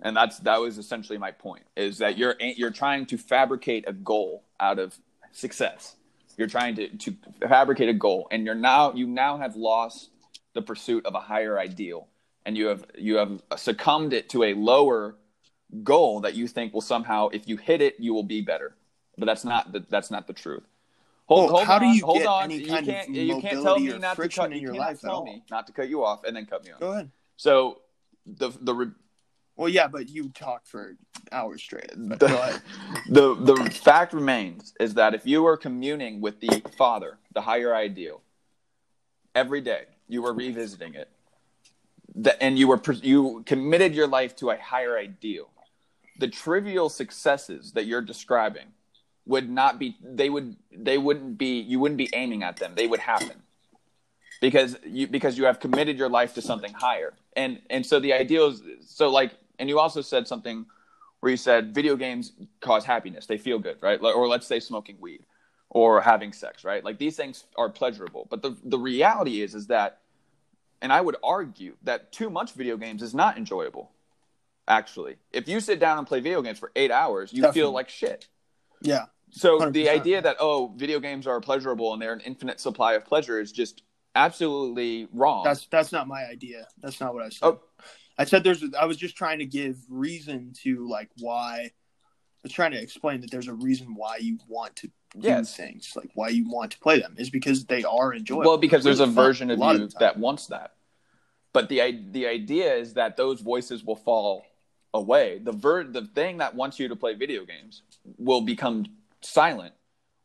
And 0.00 0.16
that's 0.16 0.38
that 0.40 0.58
was 0.60 0.78
essentially 0.78 1.18
my 1.18 1.32
point 1.32 1.64
is 1.76 1.98
that 1.98 2.16
you're 2.16 2.34
you're 2.40 2.70
trying 2.70 3.04
to 3.06 3.18
fabricate 3.18 3.84
a 3.86 3.92
goal 3.92 4.44
out 4.58 4.78
of 4.78 4.98
success. 5.32 5.95
You're 6.36 6.48
trying 6.48 6.74
to, 6.76 6.88
to 6.88 7.16
fabricate 7.48 7.88
a 7.88 7.94
goal 7.94 8.28
and 8.30 8.44
you're 8.44 8.54
now 8.54 8.92
you 8.92 9.06
now 9.06 9.38
have 9.38 9.56
lost 9.56 10.10
the 10.54 10.62
pursuit 10.62 11.06
of 11.06 11.14
a 11.14 11.20
higher 11.20 11.58
ideal 11.58 12.08
and 12.44 12.56
you 12.56 12.66
have 12.66 12.84
you 12.96 13.16
have 13.16 13.42
succumbed 13.56 14.12
it 14.12 14.28
to 14.30 14.44
a 14.44 14.54
lower 14.54 15.16
goal 15.82 16.20
that 16.20 16.34
you 16.34 16.46
think 16.46 16.72
will 16.74 16.80
somehow 16.80 17.28
if 17.28 17.48
you 17.48 17.56
hit 17.56 17.80
it 17.80 17.96
you 17.98 18.14
will 18.14 18.22
be 18.22 18.40
better. 18.40 18.76
But 19.18 19.26
that's 19.26 19.44
not 19.44 19.72
the, 19.72 19.84
that's 19.88 20.10
not 20.10 20.26
the 20.26 20.34
truth 20.34 20.64
Hold, 21.26 21.46
Well, 21.46 21.56
hold 21.56 21.66
how 21.66 21.74
on, 21.76 21.80
do 21.80 21.86
you 21.88 22.04
hold 22.04 22.18
get 22.18 22.26
on. 22.26 22.50
you 22.50 22.66
can't 22.66 23.08
you 23.08 23.40
can't 23.40 23.62
tell 23.62 23.78
me 23.78 23.98
not 23.98 24.16
to 24.16 24.28
cut 24.28 24.52
in 24.52 24.58
you 24.58 24.62
your 24.62 24.72
cannot 24.72 24.86
life 24.86 25.00
tell 25.00 25.24
me 25.24 25.42
not 25.50 25.66
to 25.66 25.72
cut 25.72 25.88
you 25.88 26.04
off 26.04 26.24
and 26.24 26.36
then 26.36 26.46
cut 26.46 26.64
me 26.64 26.70
off. 26.70 26.80
Go 26.80 26.92
ahead. 26.92 27.10
So 27.36 27.80
the 28.26 28.50
the 28.60 28.92
Well, 29.56 29.68
yeah, 29.70 29.88
but 29.88 30.08
you 30.08 30.28
talk 30.30 30.66
for 30.66 30.96
hours 31.32 31.62
straight. 31.62 31.90
But 31.96 32.20
the, 32.20 32.62
the 33.08 33.34
the 33.34 33.70
fact 33.70 34.12
remains 34.12 34.74
is 34.78 34.94
that 34.94 35.14
if 35.14 35.26
you 35.26 35.42
were 35.42 35.56
communing 35.56 36.20
with 36.20 36.40
the 36.40 36.62
father, 36.76 37.18
the 37.32 37.40
higher 37.40 37.74
ideal, 37.74 38.20
every 39.34 39.60
day 39.60 39.84
you 40.08 40.22
were 40.22 40.34
revisiting 40.34 40.94
it, 40.94 41.08
that 42.16 42.36
and 42.42 42.58
you 42.58 42.68
were 42.68 42.80
you 43.02 43.42
committed 43.46 43.94
your 43.94 44.06
life 44.06 44.36
to 44.36 44.50
a 44.50 44.58
higher 44.58 44.98
ideal, 44.98 45.48
the 46.18 46.28
trivial 46.28 46.88
successes 46.88 47.72
that 47.72 47.86
you're 47.86 48.02
describing 48.02 48.66
would 49.26 49.50
not 49.50 49.78
be 49.78 49.96
they 50.02 50.30
would 50.30 50.56
they 50.70 50.98
wouldn't 50.98 51.38
be 51.38 51.60
you 51.60 51.80
wouldn't 51.80 51.98
be 51.98 52.10
aiming 52.12 52.42
at 52.42 52.58
them. 52.58 52.72
They 52.74 52.86
would 52.86 53.00
happen. 53.00 53.42
Because 54.40 54.76
you 54.84 55.06
because 55.06 55.38
you 55.38 55.46
have 55.46 55.60
committed 55.60 55.96
your 55.96 56.10
life 56.10 56.34
to 56.34 56.42
something 56.42 56.74
higher. 56.74 57.14
And 57.34 57.60
and 57.70 57.84
so 57.86 57.98
the 58.00 58.12
ideal 58.12 58.48
is 58.48 58.62
so 58.86 59.08
like 59.08 59.32
and 59.58 59.68
you 59.68 59.78
also 59.78 60.00
said 60.00 60.26
something 60.26 60.66
where 61.20 61.30
you 61.30 61.36
said 61.36 61.74
video 61.74 61.96
games 61.96 62.32
cause 62.60 62.84
happiness 62.84 63.26
they 63.26 63.38
feel 63.38 63.58
good 63.58 63.76
right 63.82 64.00
or 64.02 64.28
let's 64.28 64.46
say 64.46 64.60
smoking 64.60 64.96
weed 65.00 65.22
or 65.70 66.00
having 66.00 66.32
sex 66.32 66.64
right 66.64 66.84
like 66.84 66.98
these 66.98 67.16
things 67.16 67.44
are 67.56 67.68
pleasurable 67.68 68.26
but 68.30 68.42
the 68.42 68.56
the 68.64 68.78
reality 68.78 69.40
is 69.42 69.54
is 69.54 69.66
that 69.68 70.00
and 70.82 70.92
i 70.92 71.00
would 71.00 71.16
argue 71.24 71.74
that 71.82 72.12
too 72.12 72.30
much 72.30 72.52
video 72.52 72.76
games 72.76 73.02
is 73.02 73.14
not 73.14 73.36
enjoyable 73.36 73.90
actually 74.68 75.16
if 75.32 75.48
you 75.48 75.60
sit 75.60 75.78
down 75.80 75.98
and 75.98 76.06
play 76.06 76.20
video 76.20 76.42
games 76.42 76.58
for 76.58 76.70
8 76.76 76.90
hours 76.90 77.32
you 77.32 77.40
Definitely. 77.42 77.60
feel 77.60 77.72
like 77.72 77.88
shit 77.88 78.28
Yeah. 78.82 79.06
so 79.30 79.58
100%. 79.58 79.72
the 79.72 79.88
idea 79.88 80.20
that 80.22 80.36
oh, 80.40 80.72
video 80.76 81.00
games 81.00 81.26
are 81.26 81.40
pleasurable 81.40 81.92
and 81.92 82.02
they're 82.02 82.12
an 82.12 82.20
infinite 82.20 82.60
supply 82.60 82.94
of 82.94 83.04
pleasure 83.04 83.40
is 83.40 83.52
just 83.52 83.82
absolutely 84.14 85.08
wrong. 85.12 85.44
That's 85.44 85.66
that's 85.66 85.92
not 85.92 86.08
my 86.08 86.24
idea. 86.24 86.66
That's 86.80 87.00
not 87.00 87.12
what 87.12 87.22
I 87.22 87.28
said. 87.28 87.46
Oh. 87.46 87.60
I 88.18 88.24
said 88.24 88.44
there's. 88.44 88.64
I 88.78 88.84
was 88.86 88.96
just 88.96 89.16
trying 89.16 89.40
to 89.40 89.46
give 89.46 89.78
reason 89.88 90.52
to 90.62 90.88
like 90.88 91.10
why. 91.18 91.70
I 91.70 91.72
was 92.42 92.52
trying 92.52 92.72
to 92.72 92.80
explain 92.80 93.20
that 93.22 93.30
there's 93.30 93.48
a 93.48 93.54
reason 93.54 93.94
why 93.94 94.18
you 94.18 94.38
want 94.48 94.76
to 94.76 94.86
do 94.86 94.92
yes. 95.20 95.56
things, 95.56 95.92
like 95.96 96.10
why 96.14 96.28
you 96.28 96.48
want 96.48 96.72
to 96.72 96.78
play 96.78 97.00
them, 97.00 97.14
is 97.18 97.30
because 97.30 97.64
they 97.64 97.82
are 97.84 98.14
enjoyable. 98.14 98.50
Well, 98.50 98.58
because 98.58 98.84
there's 98.84 99.00
a 99.00 99.06
fun 99.06 99.14
version 99.14 99.50
of 99.50 99.58
lot 99.58 99.74
you 99.74 99.88
time. 99.88 99.90
that 100.00 100.18
wants 100.18 100.46
that. 100.46 100.74
But 101.52 101.68
the 101.68 102.04
the 102.10 102.26
idea 102.26 102.74
is 102.74 102.94
that 102.94 103.16
those 103.16 103.40
voices 103.40 103.82
will 103.84 103.96
fall 103.96 104.44
away. 104.94 105.38
The 105.38 105.52
ver- 105.52 105.84
the 105.84 106.02
thing 106.14 106.38
that 106.38 106.54
wants 106.54 106.78
you 106.78 106.88
to 106.88 106.96
play 106.96 107.14
video 107.14 107.44
games 107.44 107.82
will 108.18 108.40
become 108.40 108.86
silent 109.20 109.74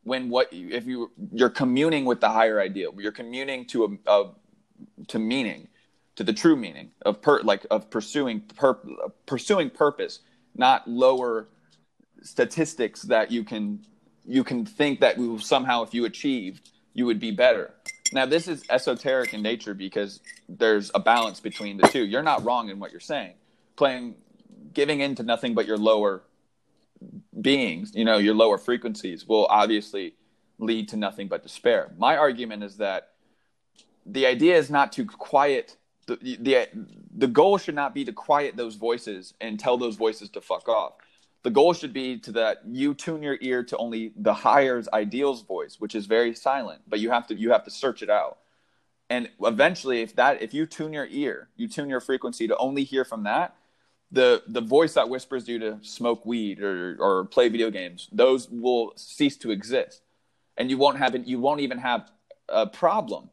when 0.04 0.30
what 0.30 0.52
you, 0.52 0.70
if 0.70 0.86
you 0.86 1.12
you're 1.32 1.50
communing 1.50 2.06
with 2.06 2.22
the 2.22 2.30
higher 2.30 2.60
ideal. 2.60 2.94
You're 2.98 3.12
communing 3.12 3.66
to 3.68 4.00
a, 4.06 4.12
a 4.12 4.32
to 5.08 5.20
meaning, 5.20 5.68
to 6.16 6.24
the 6.24 6.34
true 6.34 6.56
meaning 6.56 6.92
of 7.04 7.22
per 7.22 7.42
like 7.42 7.66
of 7.72 7.90
pursuing 7.90 8.42
pur- 8.42 8.80
pursuing 9.26 9.70
purpose, 9.70 10.20
not 10.56 10.88
lower 10.88 11.48
statistics 12.22 13.04
that 13.04 13.32
you 13.32 13.44
can 13.44 13.86
you 14.26 14.44
can 14.44 14.66
think 14.66 15.00
that 15.00 15.18
will 15.18 15.40
somehow 15.40 15.84
if 15.84 15.94
you 15.94 16.06
achieved 16.06 16.70
you 16.94 17.06
would 17.06 17.20
be 17.20 17.32
better. 17.32 17.74
Now 18.14 18.26
this 18.26 18.48
is 18.48 18.64
esoteric 18.70 19.34
in 19.34 19.42
nature 19.42 19.74
because 19.74 20.20
there's 20.50 20.92
a 20.94 21.00
balance 21.00 21.40
between 21.40 21.78
the 21.78 21.88
two. 21.88 22.06
You're 22.06 22.24
not 22.24 22.44
wrong 22.44 22.70
in 22.70 22.80
what 22.80 22.92
you're 22.92 23.00
saying. 23.00 23.36
Playing 23.78 24.16
giving 24.74 25.00
in 25.00 25.16
to 25.16 25.24
nothing 25.24 25.54
but 25.54 25.66
your 25.66 25.78
lower 25.78 26.24
beings, 27.40 27.94
you 27.96 28.06
know, 28.06 28.18
your 28.18 28.36
lower 28.36 28.58
frequencies 28.58 29.26
will 29.26 29.46
obviously 29.50 30.14
lead 30.60 30.90
to 30.90 30.98
nothing 30.98 31.28
but 31.28 31.44
despair. 31.44 31.92
My 31.98 32.18
argument 32.18 32.64
is 32.64 32.78
that 32.78 33.10
the 34.06 34.26
idea 34.26 34.58
is 34.58 34.70
not 34.70 34.92
to 34.94 35.06
quiet 35.06 35.78
the, 36.16 36.38
the 36.38 36.68
the 37.14 37.28
goal 37.28 37.58
should 37.58 37.76
not 37.76 37.94
be 37.94 38.06
to 38.06 38.14
quiet 38.14 38.56
those 38.56 38.76
voices 38.76 39.34
and 39.42 39.60
tell 39.60 39.78
those 39.78 39.96
voices 39.96 40.30
to 40.30 40.42
fuck 40.42 40.68
off. 40.68 40.94
The 41.44 41.50
goal 41.50 41.74
should 41.74 41.94
be 41.94 42.18
to 42.20 42.32
that 42.34 42.62
you 42.68 42.94
tune 42.94 43.24
your 43.24 43.38
ear 43.42 43.64
to 43.64 43.78
only 43.78 44.14
the 44.16 44.34
higher's 44.34 44.88
ideals 44.94 45.42
voice, 45.42 45.78
which 45.80 45.96
is 45.96 46.06
very 46.06 46.36
silent, 46.36 46.82
but 46.88 47.00
you 47.00 47.12
have 47.12 47.28
to 47.28 47.36
you 47.36 47.52
have 47.52 47.64
to 47.66 47.72
search 47.72 48.02
it 48.04 48.10
out. 48.10 48.38
And 49.10 49.30
eventually 49.42 50.02
if 50.02 50.16
that 50.16 50.42
if 50.42 50.54
you 50.54 50.66
tune 50.66 50.94
your 50.94 51.08
ear, 51.08 51.50
you 51.56 51.68
tune 51.68 51.90
your 51.90 52.00
frequency 52.00 52.48
to 52.48 52.58
only 52.58 52.84
hear 52.84 53.04
from 53.04 53.24
that, 53.24 53.56
the 54.12 54.44
the 54.48 54.62
voice 54.62 54.94
that 54.94 55.10
whispers 55.10 55.48
you 55.48 55.60
to 55.60 55.80
smoke 55.82 56.26
weed 56.26 56.62
or 56.62 56.96
or 57.00 57.26
play 57.26 57.50
video 57.50 57.72
games, 57.72 58.08
those 58.12 58.50
will 58.50 58.94
cease 58.96 59.38
to 59.38 59.52
exist. 59.52 60.02
And 60.58 60.70
you 60.70 60.78
won't 60.78 60.98
have 60.98 61.16
it 61.16 61.26
you 61.26 61.40
won't 61.40 61.62
even 61.62 61.80
have 61.80 62.12
a 62.48 62.68
problem 62.68 63.30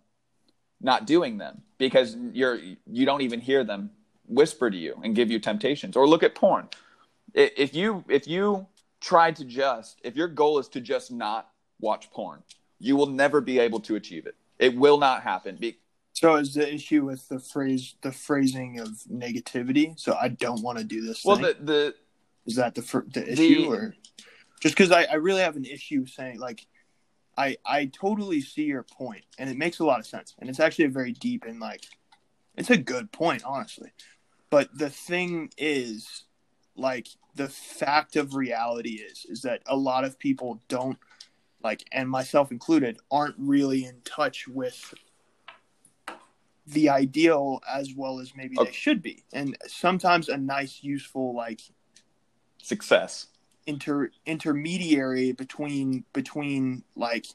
not 0.81 1.07
doing 1.07 1.39
them 1.39 1.63
because 1.79 2.17
you're 2.33 2.59
you 2.87 3.05
don't 3.05 3.23
even 3.23 3.41
hear 3.41 3.65
them 3.65 3.91
whisper 4.27 4.71
to 4.71 4.77
you 4.77 4.95
and 5.03 5.15
give 5.15 5.31
you 5.31 5.39
temptations 5.39 5.97
or 5.97 6.07
look 6.07 6.23
at 6.23 6.35
porn 6.35 6.69
if 7.35 7.75
you 7.75 8.05
if 8.09 8.27
you 8.29 8.67
try 9.01 9.31
to 9.31 9.45
just 9.45 10.01
if 10.05 10.17
your 10.17 10.29
goal 10.29 10.59
is 10.59 10.69
to 10.69 10.81
just 10.81 11.11
not 11.11 11.51
watch 11.81 12.11
porn 12.11 12.43
you 12.79 12.95
will 12.97 13.07
never 13.07 13.41
be 13.41 13.59
able 13.59 13.81
to 13.81 13.97
achieve 13.97 14.27
it 14.27 14.37
it 14.59 14.77
will 14.77 14.99
not 14.99 15.23
happen 15.23 15.57
Be- 15.57 15.79
So 16.13 16.37
is 16.37 16.55
the 16.55 16.73
issue 16.73 17.05
with 17.05 17.29
the 17.29 17.39
phrase 17.39 17.95
the 18.03 18.13
phrasing 18.13 18.81
of 18.81 18.89
negativity? 19.11 19.99
So 19.99 20.17
I 20.21 20.29
don't 20.29 20.63
want 20.63 20.79
to 20.79 20.85
do 20.85 21.01
this. 21.01 21.25
well 21.25 21.37
thing? 21.37 21.55
the 21.61 21.73
the 21.73 21.95
Is 22.47 22.57
that 22.57 22.75
the 22.75 22.83
the 23.13 23.33
issue, 23.33 23.63
The- 23.63 23.69
or 23.69 23.95
just 24.61 24.75
because 24.77 24.91
I, 24.91 25.05
I 25.05 25.15
really 25.15 25.43
have 25.43 25.57
an 25.57 25.65
issue 25.65 26.07
saying 26.07 26.41
like, 26.41 26.67
I 27.39 27.57
I 27.65 27.87
totally 27.87 28.41
see 28.43 28.65
your 28.65 28.83
point, 28.83 29.25
and 29.39 29.49
it 29.49 29.57
makes 29.57 29.79
a 29.79 29.85
lot 29.85 30.01
of 30.01 30.07
sense, 30.07 30.35
and 30.39 30.51
it's 30.51 30.61
actually 30.61 30.87
a 30.87 30.91
very 30.91 31.13
deep 31.13 31.45
and 31.47 31.61
like, 31.61 31.85
it's 32.57 32.71
a 32.71 32.77
good 32.77 33.13
point, 33.13 33.43
honestly. 33.45 33.93
But 34.51 34.77
the 34.77 34.91
thing 34.91 35.51
is, 35.57 36.25
like, 36.77 37.09
the 37.37 37.49
fact 37.49 38.17
of 38.17 38.35
reality 38.35 38.95
is 39.11 39.25
is 39.29 39.43
that 39.43 39.63
a 39.67 39.77
lot 39.77 40.05
of 40.05 40.19
people 40.19 40.61
don't 40.69 40.99
like, 41.63 41.85
and 41.93 42.11
myself 42.11 42.51
included, 42.51 42.99
aren't 43.11 43.37
really 43.39 43.85
in 43.85 44.01
touch 44.05 44.49
with 44.49 44.95
the 46.67 46.89
ideal 46.89 47.61
as 47.73 47.95
well 47.95 48.21
as 48.21 48.35
maybe 48.37 48.57
Okay. 48.59 48.71
they 48.71 48.77
should 48.77 49.01
be, 49.03 49.25
and 49.33 49.57
sometimes 49.67 50.29
a 50.29 50.37
nice, 50.37 50.83
useful 50.83 51.35
like 51.35 51.61
success 52.63 53.29
inter 53.69 54.11
intermediary 54.27 55.33
between 55.33 56.05
between 56.15 56.83
like 56.97 57.27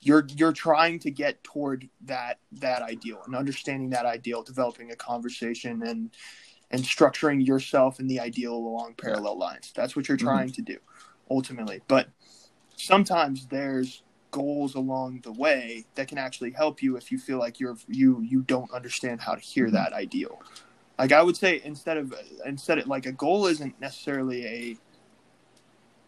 you're 0.00 0.26
you're 0.36 0.52
trying 0.52 0.98
to 0.98 1.10
get 1.10 1.42
toward 1.42 1.88
that 2.04 2.38
that 2.52 2.82
ideal 2.82 3.22
and 3.26 3.34
understanding 3.34 3.90
that 3.90 4.04
ideal 4.04 4.42
developing 4.42 4.92
a 4.92 4.96
conversation 4.96 5.82
and 5.82 6.10
and 6.70 6.82
structuring 6.82 7.44
yourself 7.46 7.98
and 7.98 8.10
the 8.10 8.20
ideal 8.20 8.54
along 8.54 8.94
parallel 8.98 9.38
lines 9.38 9.72
that's 9.74 9.96
what 9.96 10.08
you're 10.08 10.18
Mhm. 10.18 10.24
trying 10.24 10.52
to 10.52 10.62
do 10.62 10.76
ultimately 11.30 11.80
but 11.88 12.08
sometimes 12.76 13.46
there's 13.46 14.02
goals 14.30 14.74
along 14.74 15.20
the 15.22 15.32
way 15.32 15.86
that 15.94 16.08
can 16.08 16.18
actually 16.18 16.50
help 16.50 16.82
you 16.82 16.96
if 16.96 17.10
you 17.10 17.18
feel 17.18 17.38
like 17.38 17.58
you're 17.60 17.78
you 17.88 18.20
you 18.22 18.42
don't 18.42 18.70
understand 18.72 19.22
how 19.22 19.34
to 19.34 19.40
hear 19.40 19.68
Mhm. 19.68 19.72
that 19.72 19.92
ideal 19.94 20.42
like 20.98 21.12
i 21.12 21.22
would 21.22 21.36
say 21.36 21.62
instead 21.64 21.96
of 21.96 22.14
instead 22.44 22.78
of 22.78 22.86
like 22.86 23.06
a 23.06 23.12
goal 23.12 23.46
isn't 23.46 23.80
necessarily 23.80 24.46
a 24.46 24.76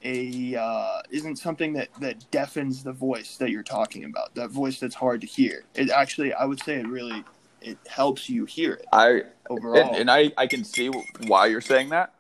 a 0.05 0.57
uh, 0.57 1.01
isn't 1.11 1.37
something 1.37 1.73
that 1.73 1.88
that 2.01 2.31
deafens 2.31 2.85
the 2.85 2.93
voice 2.93 3.37
that 3.38 3.51
you're 3.51 3.62
talking 3.62 4.05
about 4.05 4.35
that 4.35 4.51
voice 4.51 4.79
that's 4.79 4.95
hard 4.95 5.21
to 5.23 5.27
hear. 5.27 5.64
It 5.75 5.90
actually 5.90 6.33
i 6.35 6.45
would 6.45 6.62
say 6.62 6.77
it 6.77 6.87
really 6.87 7.25
it 7.61 7.79
helps 7.88 8.29
you 8.29 8.45
hear 8.45 8.75
it 8.75 8.85
i 8.93 9.23
overall. 9.49 9.77
and, 9.77 9.97
and 9.97 10.11
I, 10.11 10.31
I 10.37 10.47
can 10.47 10.64
see 10.64 10.90
why 11.27 11.47
you're 11.47 11.61
saying 11.61 11.90
that. 11.90 12.14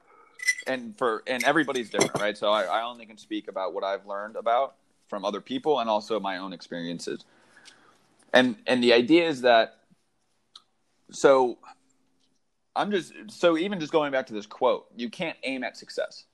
And 0.66 0.96
for 0.96 1.22
and 1.26 1.44
everybody's 1.44 1.90
different 1.90 2.20
right? 2.20 2.36
So 2.36 2.50
I, 2.50 2.62
I 2.64 2.82
only 2.82 3.06
can 3.06 3.18
speak 3.18 3.48
about 3.48 3.74
what 3.74 3.84
i've 3.84 4.06
learned 4.06 4.36
about 4.36 4.74
from 5.08 5.24
other 5.24 5.40
people 5.40 5.80
and 5.80 5.90
also 5.90 6.18
my 6.18 6.38
own 6.38 6.52
experiences. 6.52 7.24
And 8.32 8.56
and 8.66 8.82
the 8.82 8.92
idea 8.92 9.28
is 9.28 9.42
that 9.42 9.78
so 11.10 11.58
i'm 12.74 12.90
just 12.90 13.12
so 13.28 13.56
even 13.56 13.78
just 13.78 13.92
going 13.92 14.10
back 14.10 14.26
to 14.26 14.32
this 14.32 14.46
quote 14.46 14.86
you 14.96 15.08
can't 15.10 15.36
aim 15.44 15.62
at 15.62 15.76
success 15.76 16.24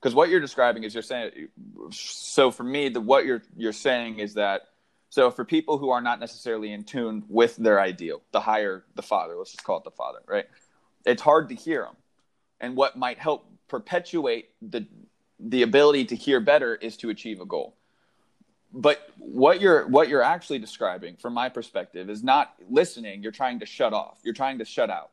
because 0.00 0.14
what 0.14 0.30
you're 0.30 0.40
describing 0.40 0.84
is 0.84 0.94
you're 0.94 1.02
saying 1.02 1.48
so 1.90 2.50
for 2.50 2.64
me 2.64 2.88
the 2.88 3.00
what 3.00 3.26
you're 3.26 3.42
you're 3.56 3.72
saying 3.72 4.18
is 4.18 4.34
that 4.34 4.62
so 5.08 5.30
for 5.30 5.44
people 5.44 5.76
who 5.76 5.90
are 5.90 6.00
not 6.00 6.20
necessarily 6.20 6.72
in 6.72 6.84
tune 6.84 7.24
with 7.28 7.56
their 7.56 7.80
ideal 7.80 8.22
the 8.32 8.40
higher 8.40 8.84
the 8.94 9.02
father 9.02 9.36
let's 9.36 9.52
just 9.52 9.64
call 9.64 9.78
it 9.78 9.84
the 9.84 9.90
father 9.90 10.20
right? 10.26 10.46
It's 11.04 11.22
hard 11.22 11.48
to 11.48 11.54
hear 11.54 11.82
them 11.82 11.96
and 12.60 12.76
what 12.76 12.96
might 12.96 13.18
help 13.18 13.46
perpetuate 13.68 14.50
the 14.60 14.86
the 15.40 15.62
ability 15.62 16.04
to 16.06 16.16
hear 16.16 16.40
better 16.40 16.74
is 16.74 16.96
to 16.98 17.08
achieve 17.08 17.40
a 17.40 17.46
goal. 17.46 17.74
But 18.72 19.08
what 19.18 19.60
you're 19.60 19.88
what 19.88 20.08
you're 20.08 20.22
actually 20.22 20.58
describing 20.58 21.16
from 21.16 21.34
my 21.34 21.48
perspective 21.48 22.08
is 22.08 22.22
not 22.22 22.54
listening 22.68 23.22
you're 23.22 23.32
trying 23.32 23.60
to 23.60 23.66
shut 23.66 23.92
off 23.92 24.18
you're 24.22 24.34
trying 24.34 24.58
to 24.58 24.64
shut 24.64 24.90
out 24.90 25.10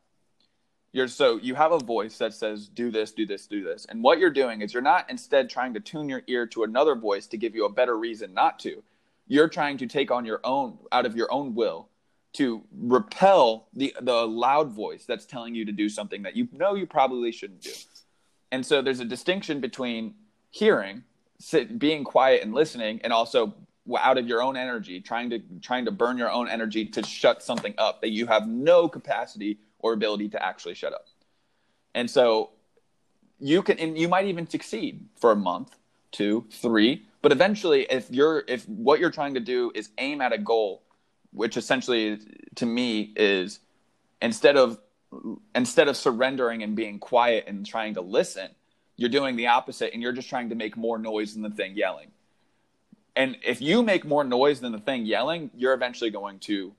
you're 0.97 1.07
so 1.07 1.37
you 1.37 1.55
have 1.55 1.71
a 1.71 1.79
voice 1.79 2.17
that 2.17 2.33
says 2.33 2.67
do 2.67 2.91
this 2.91 3.11
do 3.11 3.25
this 3.25 3.47
do 3.47 3.63
this 3.63 3.85
and 3.85 4.03
what 4.03 4.19
you're 4.19 4.29
doing 4.29 4.61
is 4.61 4.73
you're 4.73 4.83
not 4.83 5.09
instead 5.09 5.49
trying 5.49 5.73
to 5.73 5.79
tune 5.79 6.09
your 6.09 6.23
ear 6.27 6.45
to 6.45 6.63
another 6.63 6.95
voice 6.95 7.27
to 7.27 7.37
give 7.37 7.55
you 7.55 7.65
a 7.65 7.71
better 7.71 7.97
reason 7.97 8.33
not 8.33 8.59
to 8.59 8.83
you're 9.27 9.47
trying 9.47 9.77
to 9.77 9.87
take 9.87 10.11
on 10.11 10.25
your 10.25 10.39
own 10.43 10.77
out 10.91 11.05
of 11.05 11.15
your 11.15 11.31
own 11.31 11.53
will 11.55 11.87
to 12.33 12.63
repel 12.71 13.67
the 13.73 13.95
the 14.01 14.27
loud 14.27 14.71
voice 14.71 15.05
that's 15.05 15.25
telling 15.25 15.55
you 15.55 15.65
to 15.65 15.71
do 15.71 15.89
something 15.89 16.21
that 16.23 16.35
you 16.35 16.47
know 16.51 16.75
you 16.75 16.85
probably 16.85 17.31
shouldn't 17.31 17.61
do. 17.61 17.71
And 18.51 18.65
so 18.65 18.81
there's 18.81 18.99
a 18.99 19.05
distinction 19.05 19.59
between 19.59 20.13
hearing, 20.51 21.03
sit, 21.39 21.79
being 21.79 22.03
quiet 22.03 22.43
and 22.43 22.53
listening, 22.53 23.01
and 23.03 23.11
also 23.11 23.55
out 23.97 24.17
of 24.17 24.27
your 24.27 24.41
own 24.41 24.55
energy, 24.55 25.01
trying 25.01 25.29
to 25.31 25.39
trying 25.61 25.85
to 25.85 25.91
burn 25.91 26.17
your 26.17 26.31
own 26.31 26.47
energy 26.47 26.85
to 26.85 27.03
shut 27.03 27.41
something 27.41 27.73
up 27.77 28.01
that 28.01 28.09
you 28.09 28.27
have 28.27 28.47
no 28.47 28.87
capacity 28.87 29.57
or 29.79 29.93
ability 29.93 30.29
to 30.29 30.43
actually 30.43 30.75
shut 30.75 30.93
up. 30.93 31.07
And 31.93 32.09
so 32.09 32.51
you 33.39 33.61
can 33.61 33.79
and 33.79 33.97
you 33.97 34.07
might 34.07 34.25
even 34.25 34.47
succeed 34.49 35.05
for 35.15 35.31
a 35.31 35.35
month, 35.35 35.75
two, 36.11 36.45
three, 36.51 37.05
but 37.21 37.31
eventually 37.31 37.83
if 37.89 38.09
you're 38.09 38.43
if 38.47 38.67
what 38.67 38.99
you're 38.99 39.11
trying 39.11 39.33
to 39.35 39.39
do 39.39 39.71
is 39.75 39.89
aim 39.97 40.21
at 40.21 40.33
a 40.33 40.37
goal, 40.37 40.83
which 41.31 41.57
essentially 41.57 42.19
to 42.55 42.65
me 42.65 43.13
is 43.15 43.59
instead 44.21 44.57
of 44.57 44.79
instead 45.55 45.87
of 45.87 45.95
surrendering 45.95 46.63
and 46.63 46.75
being 46.75 46.99
quiet 46.99 47.45
and 47.47 47.65
trying 47.65 47.93
to 47.93 48.01
listen, 48.01 48.49
you're 48.95 49.09
doing 49.09 49.35
the 49.35 49.47
opposite 49.47 49.93
and 49.93 50.01
you're 50.01 50.11
just 50.11 50.29
trying 50.29 50.49
to 50.49 50.55
make 50.55 50.75
more 50.75 50.97
noise 50.97 51.33
than 51.33 51.43
the 51.43 51.49
thing 51.49 51.75
yelling. 51.75 52.11
And 53.15 53.37
if 53.43 53.61
you 53.61 53.81
make 53.81 54.05
more 54.05 54.23
noise 54.23 54.59
than 54.59 54.71
the 54.71 54.79
thing 54.79 55.05
yelling, 55.05 55.49
you're 55.55 55.73
eventually 55.73 56.11
going 56.11 56.39
to 56.39 56.73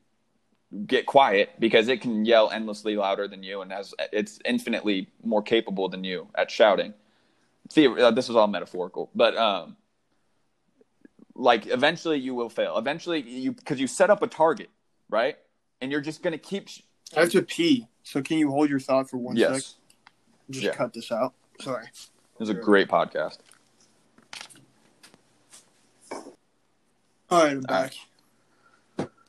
get 0.86 1.06
quiet 1.06 1.50
because 1.58 1.88
it 1.88 2.00
can 2.00 2.24
yell 2.24 2.50
endlessly 2.50 2.94
louder 2.96 3.26
than 3.26 3.42
you 3.42 3.62
and 3.62 3.72
has 3.72 3.94
it's 4.12 4.38
infinitely 4.44 5.08
more 5.24 5.42
capable 5.42 5.88
than 5.88 6.04
you 6.04 6.28
at 6.34 6.50
shouting. 6.50 6.92
See, 7.70 7.86
uh, 7.86 8.10
this 8.10 8.28
is 8.28 8.36
all 8.36 8.46
metaphorical, 8.46 9.10
but 9.14 9.36
um, 9.36 9.76
like 11.34 11.66
eventually 11.66 12.18
you 12.18 12.34
will 12.34 12.50
fail. 12.50 12.76
Eventually 12.76 13.20
you 13.20 13.52
because 13.52 13.80
you 13.80 13.86
set 13.86 14.10
up 14.10 14.22
a 14.22 14.26
target, 14.26 14.68
right? 15.08 15.36
And 15.80 15.90
you're 15.90 16.00
just 16.00 16.22
going 16.22 16.32
to 16.32 16.38
keep. 16.38 16.68
Sh- 16.68 16.80
I 17.16 17.20
have 17.20 17.30
to 17.30 17.42
pee, 17.42 17.86
so 18.02 18.20
can 18.20 18.36
you 18.36 18.50
hold 18.50 18.68
your 18.68 18.80
thought 18.80 19.08
for 19.08 19.16
one 19.16 19.36
yes. 19.36 19.64
sec? 19.64 19.74
Just 20.50 20.64
Yeah. 20.64 20.74
cut 20.74 20.92
this 20.92 21.10
out. 21.10 21.32
Sorry. 21.60 21.86
It 21.86 22.40
was 22.40 22.50
a 22.50 22.54
great 22.54 22.88
podcast. 22.88 23.38
All 27.30 27.42
right, 27.44 27.52
I'm 27.52 27.58
All 27.58 27.62
back. 27.62 27.94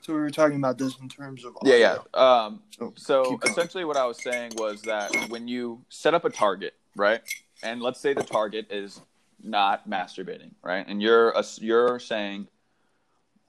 So 0.10 0.16
we 0.16 0.22
were 0.22 0.32
talking 0.32 0.58
about 0.58 0.80
this 0.80 0.98
in 0.98 1.08
terms 1.08 1.46
of 1.46 1.56
Yeah, 1.64 1.76
yeah. 1.76 1.98
Um, 2.16 2.64
So, 2.72 2.94
so 2.96 3.40
essentially, 3.46 3.86
what 3.86 3.96
I 3.96 4.08
was 4.08 4.20
saying 4.20 4.54
was 4.56 4.82
that 4.82 5.14
when 5.30 5.48
you 5.48 5.86
set 5.90 6.16
up 6.16 6.26
a 6.26 6.32
target, 6.32 6.74
right, 6.96 7.22
and 7.62 7.80
let's 7.80 8.00
say 8.00 8.16
the 8.16 8.24
target 8.24 8.72
is 8.72 9.02
not 9.44 9.88
masturbating, 9.88 10.54
right, 10.64 10.84
and 10.88 11.00
you're 11.00 11.30
a, 11.30 11.44
you're 11.58 12.00
saying, 12.00 12.48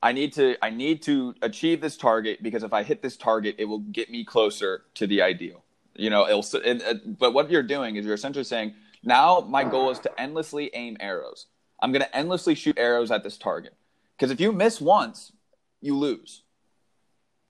I 0.02 0.12
need 0.12 0.34
to 0.34 0.56
I 0.60 0.68
need 0.68 1.00
to 1.04 1.34
achieve 1.40 1.80
this 1.80 1.96
target 1.96 2.42
because 2.42 2.62
if 2.62 2.74
I 2.74 2.82
hit 2.82 3.00
this 3.00 3.16
target, 3.16 3.54
it 3.56 3.64
will 3.64 3.78
get 3.78 4.10
me 4.10 4.22
closer 4.22 4.82
to 4.96 5.06
the 5.06 5.22
ideal. 5.22 5.64
You 5.94 6.10
know, 6.10 6.28
it'll. 6.28 6.44
It, 6.62 6.82
it, 6.82 7.18
but 7.18 7.32
what 7.32 7.50
you're 7.50 7.62
doing 7.62 7.96
is 7.96 8.04
you're 8.04 8.12
essentially 8.12 8.44
saying, 8.44 8.74
now 9.02 9.40
my 9.40 9.64
goal 9.64 9.90
is 9.92 9.98
to 10.00 10.20
endlessly 10.20 10.70
aim 10.74 10.98
arrows. 11.00 11.46
I'm 11.80 11.90
going 11.90 12.02
to 12.02 12.14
endlessly 12.14 12.54
shoot 12.54 12.78
arrows 12.78 13.10
at 13.10 13.22
this 13.22 13.38
target 13.38 13.72
because 14.14 14.30
if 14.30 14.42
you 14.42 14.52
miss 14.52 14.78
once, 14.78 15.32
you 15.80 15.96
lose. 15.96 16.42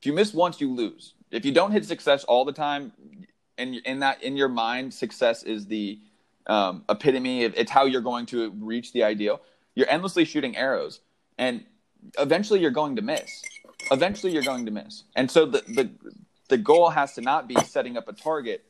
If 0.01 0.07
you 0.07 0.15
miss 0.15 0.33
once, 0.33 0.61
you 0.61 0.73
lose. 0.73 1.13
If 1.31 1.45
you 1.45 1.53
don't 1.53 1.73
hit 1.73 1.85
success 1.85 2.25
all 2.25 2.47
the 2.47 2.53
time, 2.53 2.93
and 3.59 3.75
in 3.77 4.01
that 4.01 4.23
in 4.23 4.37
your 4.37 4.49
mind, 4.49 4.95
success 4.95 5.43
is 5.43 5.67
the 5.67 5.99
um, 6.47 6.85
epitome. 6.89 7.45
Of, 7.45 7.55
it's 7.55 7.71
how 7.71 7.85
you're 7.85 8.01
going 8.01 8.25
to 8.27 8.51
reach 8.59 8.93
the 8.95 9.05
ideal. 9.05 9.43
You're 9.75 9.91
endlessly 9.91 10.25
shooting 10.25 10.57
arrows, 10.57 11.01
and 11.37 11.65
eventually 12.19 12.61
you're 12.61 12.71
going 12.71 12.97
to 12.97 13.03
miss. 13.03 13.43
Eventually 13.91 14.33
you're 14.33 14.43
going 14.43 14.65
to 14.65 14.73
miss. 14.73 15.05
And 15.15 15.31
so 15.31 15.45
the 15.45 15.63
the 15.69 15.91
the 16.49 16.57
goal 16.57 16.89
has 16.89 17.13
to 17.15 17.21
not 17.21 17.47
be 17.47 17.57
setting 17.57 17.99
up 17.99 18.09
a 18.09 18.15
target. 18.15 18.65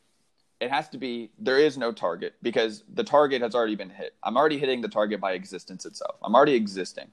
It 0.61 0.71
has 0.73 0.89
to 0.91 0.99
be 0.99 1.31
there 1.39 1.59
is 1.59 1.79
no 1.79 1.93
target 1.93 2.35
because 2.43 2.83
the 2.93 3.05
target 3.05 3.41
has 3.41 3.55
already 3.55 3.77
been 3.77 3.91
hit. 3.91 4.15
I'm 4.25 4.37
already 4.37 4.59
hitting 4.59 4.81
the 4.81 4.89
target 4.89 5.21
by 5.21 5.33
existence 5.33 5.87
itself. 5.87 6.17
I'm 6.25 6.35
already 6.35 6.55
existing. 6.55 7.07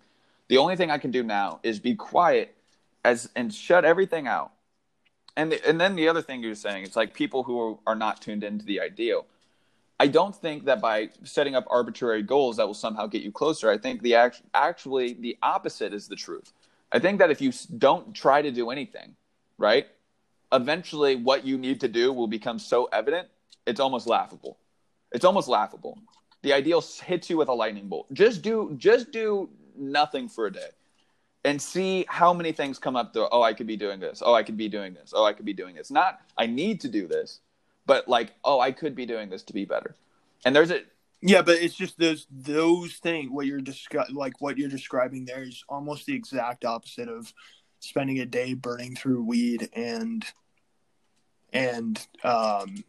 The 0.48 0.58
only 0.58 0.76
thing 0.76 0.90
I 0.90 0.98
can 0.98 1.12
do 1.12 1.24
now 1.24 1.60
is 1.62 1.80
be 1.80 1.94
quiet 1.94 2.57
as 3.08 3.30
and 3.38 3.54
shut 3.54 3.86
everything 3.86 4.28
out. 4.28 4.52
And 5.38 5.52
the, 5.52 5.66
and 5.68 5.80
then 5.80 5.96
the 5.96 6.10
other 6.10 6.22
thing 6.22 6.44
you're 6.44 6.56
saying 6.56 6.84
it's 6.84 6.96
like 6.96 7.14
people 7.14 7.44
who 7.44 7.80
are 7.88 7.96
not 7.96 8.22
tuned 8.22 8.44
into 8.44 8.66
the 8.66 8.82
ideal. 8.82 9.26
I 10.00 10.08
don't 10.08 10.36
think 10.36 10.66
that 10.66 10.82
by 10.82 11.10
setting 11.24 11.56
up 11.56 11.66
arbitrary 11.70 12.22
goals 12.22 12.58
that 12.58 12.68
will 12.68 12.82
somehow 12.86 13.08
get 13.08 13.22
you 13.22 13.32
closer. 13.32 13.72
I 13.72 13.78
think 13.78 14.02
the 14.02 14.16
act, 14.16 14.42
actually 14.54 15.14
the 15.14 15.38
opposite 15.42 15.94
is 15.94 16.08
the 16.08 16.16
truth. 16.16 16.52
I 16.92 17.00
think 17.00 17.20
that 17.20 17.32
if 17.32 17.42
you 17.42 17.52
don't 17.78 18.14
try 18.14 18.42
to 18.42 18.52
do 18.52 18.70
anything, 18.70 19.16
right? 19.58 19.88
Eventually 20.52 21.16
what 21.16 21.46
you 21.46 21.58
need 21.58 21.80
to 21.82 21.88
do 21.88 22.12
will 22.12 22.28
become 22.28 22.60
so 22.60 22.86
evident, 22.92 23.28
it's 23.66 23.80
almost 23.80 24.06
laughable. 24.06 24.58
It's 25.14 25.26
almost 25.26 25.48
laughable. 25.48 25.98
The 26.42 26.54
ideal 26.54 26.82
hits 26.82 27.30
you 27.30 27.38
with 27.38 27.48
a 27.48 27.54
lightning 27.54 27.88
bolt. 27.88 28.14
Just 28.14 28.42
do 28.42 28.76
just 28.78 29.12
do 29.12 29.50
nothing 29.78 30.28
for 30.28 30.48
a 30.48 30.52
day 30.52 30.72
and 31.48 31.62
see 31.62 32.06
how 32.10 32.34
many 32.34 32.52
things 32.52 32.78
come 32.78 32.96
up 32.96 33.14
to 33.14 33.28
oh 33.30 33.42
i 33.42 33.54
could 33.54 33.68
be 33.68 33.78
doing 33.78 34.00
this. 34.00 34.22
Oh 34.26 34.34
i 34.34 34.44
could 34.44 34.58
be 34.58 34.70
doing 34.78 34.94
this. 34.94 35.14
Oh 35.16 35.26
i 35.26 35.34
could 35.34 35.46
be 35.46 35.54
doing 35.54 35.76
this. 35.76 35.90
Not 35.90 36.20
i 36.38 36.46
need 36.46 36.82
to 36.82 36.90
do 36.90 37.08
this 37.08 37.40
but 37.86 38.08
like 38.08 38.34
oh 38.44 38.60
i 38.60 38.72
could 38.72 38.96
be 38.96 39.06
doing 39.06 39.30
this 39.30 39.44
to 39.44 39.54
be 39.54 39.66
better. 39.66 39.96
And 40.46 40.56
there's 40.56 40.72
a 40.72 40.82
Yeah, 41.22 41.42
but 41.42 41.56
it's 41.56 41.74
just 41.74 41.98
those 41.98 42.28
those 42.30 42.94
things. 42.96 43.32
What 43.32 43.48
you're 43.48 43.60
descri- 43.62 44.14
like 44.14 44.40
what 44.40 44.58
you're 44.58 44.70
describing 44.70 45.26
there 45.26 45.44
is 45.44 45.64
almost 45.68 46.06
the 46.06 46.14
exact 46.14 46.66
opposite 46.66 47.10
of 47.10 47.34
spending 47.80 48.20
a 48.20 48.26
day 48.26 48.54
burning 48.54 48.96
through 48.96 49.24
weed 49.24 49.70
and 49.74 50.24
and 51.54 52.06
um 52.24 52.84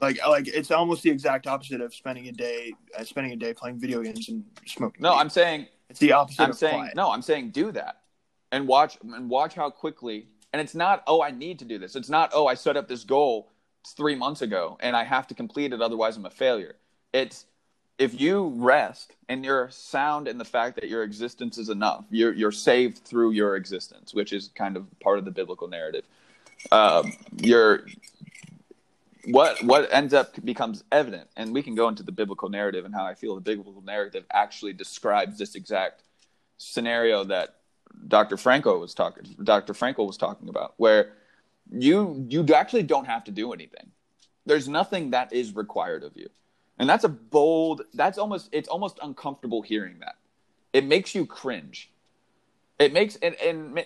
like 0.00 0.18
like 0.26 0.48
it's 0.48 0.70
almost 0.70 1.02
the 1.02 1.10
exact 1.10 1.46
opposite 1.46 1.80
of 1.80 1.94
spending 1.94 2.28
a 2.28 2.32
day 2.32 2.74
uh, 2.98 3.04
spending 3.04 3.32
a 3.32 3.36
day 3.36 3.54
playing 3.54 3.78
video 3.78 4.02
games 4.02 4.28
and 4.28 4.44
smoking. 4.66 5.02
no 5.02 5.12
weed. 5.12 5.18
i'm 5.18 5.30
saying 5.30 5.66
it's 5.88 6.00
the 6.00 6.12
opposite. 6.12 6.42
i'm 6.42 6.50
of 6.50 6.56
saying 6.56 6.74
quiet. 6.74 6.96
no 6.96 7.10
i'm 7.10 7.22
saying 7.22 7.50
do 7.50 7.72
that 7.72 8.02
and 8.52 8.66
watch 8.66 8.98
and 9.02 9.28
watch 9.28 9.54
how 9.54 9.70
quickly 9.70 10.26
and 10.52 10.60
it's 10.60 10.74
not 10.74 11.02
oh 11.06 11.22
i 11.22 11.30
need 11.30 11.58
to 11.58 11.64
do 11.64 11.78
this 11.78 11.96
it's 11.96 12.10
not 12.10 12.30
oh 12.34 12.46
i 12.46 12.54
set 12.54 12.76
up 12.76 12.88
this 12.88 13.04
goal 13.04 13.52
three 13.96 14.14
months 14.14 14.42
ago 14.42 14.76
and 14.80 14.96
i 14.96 15.04
have 15.04 15.26
to 15.26 15.34
complete 15.34 15.72
it 15.72 15.80
otherwise 15.80 16.16
i'm 16.16 16.26
a 16.26 16.30
failure 16.30 16.76
it's 17.12 17.46
if 17.98 18.20
you 18.20 18.52
rest 18.56 19.16
and 19.30 19.42
you're 19.42 19.70
sound 19.70 20.28
in 20.28 20.36
the 20.36 20.44
fact 20.44 20.74
that 20.74 20.88
your 20.88 21.02
existence 21.02 21.56
is 21.56 21.70
enough 21.70 22.04
you're 22.10 22.34
you're 22.34 22.52
saved 22.52 22.98
through 22.98 23.30
your 23.30 23.56
existence 23.56 24.12
which 24.12 24.32
is 24.32 24.50
kind 24.54 24.76
of 24.76 24.86
part 25.00 25.18
of 25.18 25.24
the 25.24 25.30
biblical 25.30 25.68
narrative 25.68 26.04
um, 26.72 27.12
you're 27.42 27.86
what 29.26 29.62
what 29.64 29.92
ends 29.92 30.14
up 30.14 30.32
becomes 30.44 30.84
evident 30.92 31.28
and 31.36 31.52
we 31.52 31.62
can 31.62 31.74
go 31.74 31.88
into 31.88 32.02
the 32.02 32.12
biblical 32.12 32.48
narrative 32.48 32.84
and 32.84 32.94
how 32.94 33.04
i 33.04 33.14
feel 33.14 33.34
the 33.34 33.40
biblical 33.40 33.82
narrative 33.82 34.24
actually 34.32 34.72
describes 34.72 35.38
this 35.38 35.54
exact 35.54 36.02
scenario 36.58 37.24
that 37.24 37.56
dr 38.08 38.36
franco 38.36 38.78
was 38.78 38.94
talking 38.94 39.24
dr 39.42 39.72
franco 39.74 40.04
was 40.04 40.16
talking 40.16 40.48
about 40.48 40.74
where 40.76 41.12
you 41.72 42.26
you 42.28 42.44
actually 42.54 42.82
don't 42.82 43.06
have 43.06 43.24
to 43.24 43.30
do 43.30 43.52
anything. 43.52 43.90
There's 44.44 44.68
nothing 44.68 45.10
that 45.10 45.32
is 45.32 45.54
required 45.54 46.04
of 46.04 46.16
you. 46.16 46.28
And 46.78 46.88
that's 46.88 47.04
a 47.04 47.08
bold 47.08 47.82
that's 47.94 48.18
almost 48.18 48.48
it's 48.52 48.68
almost 48.68 48.98
uncomfortable 49.02 49.62
hearing 49.62 49.98
that. 50.00 50.16
It 50.72 50.84
makes 50.84 51.14
you 51.14 51.26
cringe. 51.26 51.90
It 52.78 52.92
makes 52.92 53.16
and, 53.16 53.34
and 53.36 53.84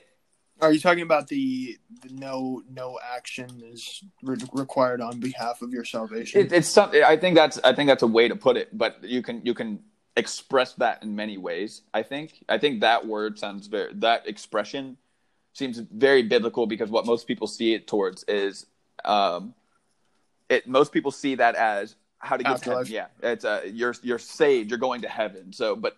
Are 0.62 0.72
you 0.72 0.80
talking 0.80 1.02
about 1.02 1.28
the, 1.28 1.78
the 2.02 2.12
no 2.12 2.62
no 2.70 2.98
action 3.14 3.62
is 3.64 4.02
re- 4.22 4.36
required 4.52 5.00
on 5.00 5.20
behalf 5.20 5.62
of 5.62 5.72
your 5.72 5.84
salvation? 5.84 6.40
It, 6.40 6.52
it's 6.52 6.68
something. 6.68 7.02
I 7.02 7.16
think 7.16 7.34
that's. 7.34 7.58
I 7.64 7.74
think 7.74 7.88
that's 7.88 8.02
a 8.02 8.06
way 8.06 8.28
to 8.28 8.36
put 8.36 8.56
it. 8.56 8.76
But 8.76 9.02
you 9.02 9.22
can 9.22 9.40
you 9.44 9.54
can 9.54 9.80
express 10.16 10.74
that 10.74 11.02
in 11.02 11.16
many 11.16 11.38
ways. 11.38 11.82
I 11.94 12.02
think. 12.02 12.44
I 12.48 12.58
think 12.58 12.80
that 12.80 13.06
word 13.06 13.38
sounds 13.38 13.66
very. 13.66 13.92
That 13.94 14.28
expression 14.28 14.96
seems 15.52 15.78
very 15.78 16.22
biblical 16.22 16.66
because 16.66 16.90
what 16.90 17.06
most 17.06 17.26
people 17.26 17.46
see 17.46 17.74
it 17.74 17.86
towards 17.86 18.24
is, 18.24 18.66
um, 19.04 19.54
it. 20.48 20.66
Most 20.66 20.92
people 20.92 21.10
see 21.10 21.36
that 21.36 21.54
as 21.54 21.96
how 22.18 22.36
to 22.36 22.44
get 22.44 22.62
to 22.62 22.70
heaven. 22.70 22.86
Yeah, 22.88 23.06
it's 23.22 23.44
uh, 23.44 23.62
you're 23.64 23.94
you're 24.02 24.18
saved. 24.18 24.70
You're 24.70 24.78
going 24.78 25.02
to 25.02 25.08
heaven. 25.08 25.52
So, 25.52 25.74
but 25.74 25.96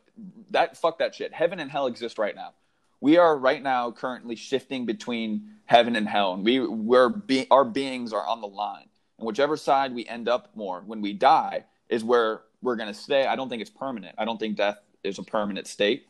that 0.50 0.76
fuck 0.76 0.98
that 0.98 1.14
shit. 1.14 1.32
Heaven 1.32 1.58
and 1.60 1.70
hell 1.70 1.86
exist 1.86 2.18
right 2.18 2.34
now. 2.34 2.54
We 3.02 3.16
are 3.16 3.36
right 3.36 3.60
now 3.60 3.90
currently 3.90 4.36
shifting 4.36 4.86
between 4.86 5.56
heaven 5.64 5.96
and 5.96 6.08
hell, 6.08 6.34
and 6.34 6.44
we 6.44 6.60
we're 6.60 7.08
be, 7.08 7.48
our 7.50 7.64
beings 7.64 8.12
are 8.12 8.24
on 8.24 8.40
the 8.40 8.46
line, 8.46 8.86
and 9.18 9.26
whichever 9.26 9.56
side 9.56 9.92
we 9.92 10.06
end 10.06 10.28
up 10.28 10.50
more 10.54 10.84
when 10.86 11.02
we 11.02 11.12
die 11.12 11.64
is 11.88 12.04
where 12.04 12.42
we're 12.62 12.76
going 12.76 12.88
to 12.88 12.94
stay. 12.94 13.26
I 13.26 13.34
don't 13.34 13.48
think 13.48 13.60
it's 13.60 13.72
permanent. 13.72 14.14
I 14.18 14.24
don't 14.24 14.38
think 14.38 14.56
death 14.56 14.78
is 15.02 15.18
a 15.18 15.24
permanent 15.24 15.66
state, 15.66 16.06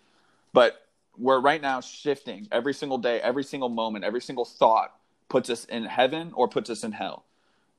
but 0.52 0.86
we're 1.16 1.40
right 1.40 1.62
now 1.62 1.80
shifting 1.80 2.46
every 2.52 2.74
single 2.74 2.98
day, 2.98 3.22
every 3.22 3.42
single 3.42 3.70
moment, 3.70 4.04
every 4.04 4.20
single 4.20 4.44
thought 4.44 4.94
puts 5.30 5.48
us 5.48 5.64
in 5.64 5.84
heaven 5.84 6.30
or 6.34 6.46
puts 6.46 6.68
us 6.68 6.84
in 6.84 6.92
hell, 6.92 7.24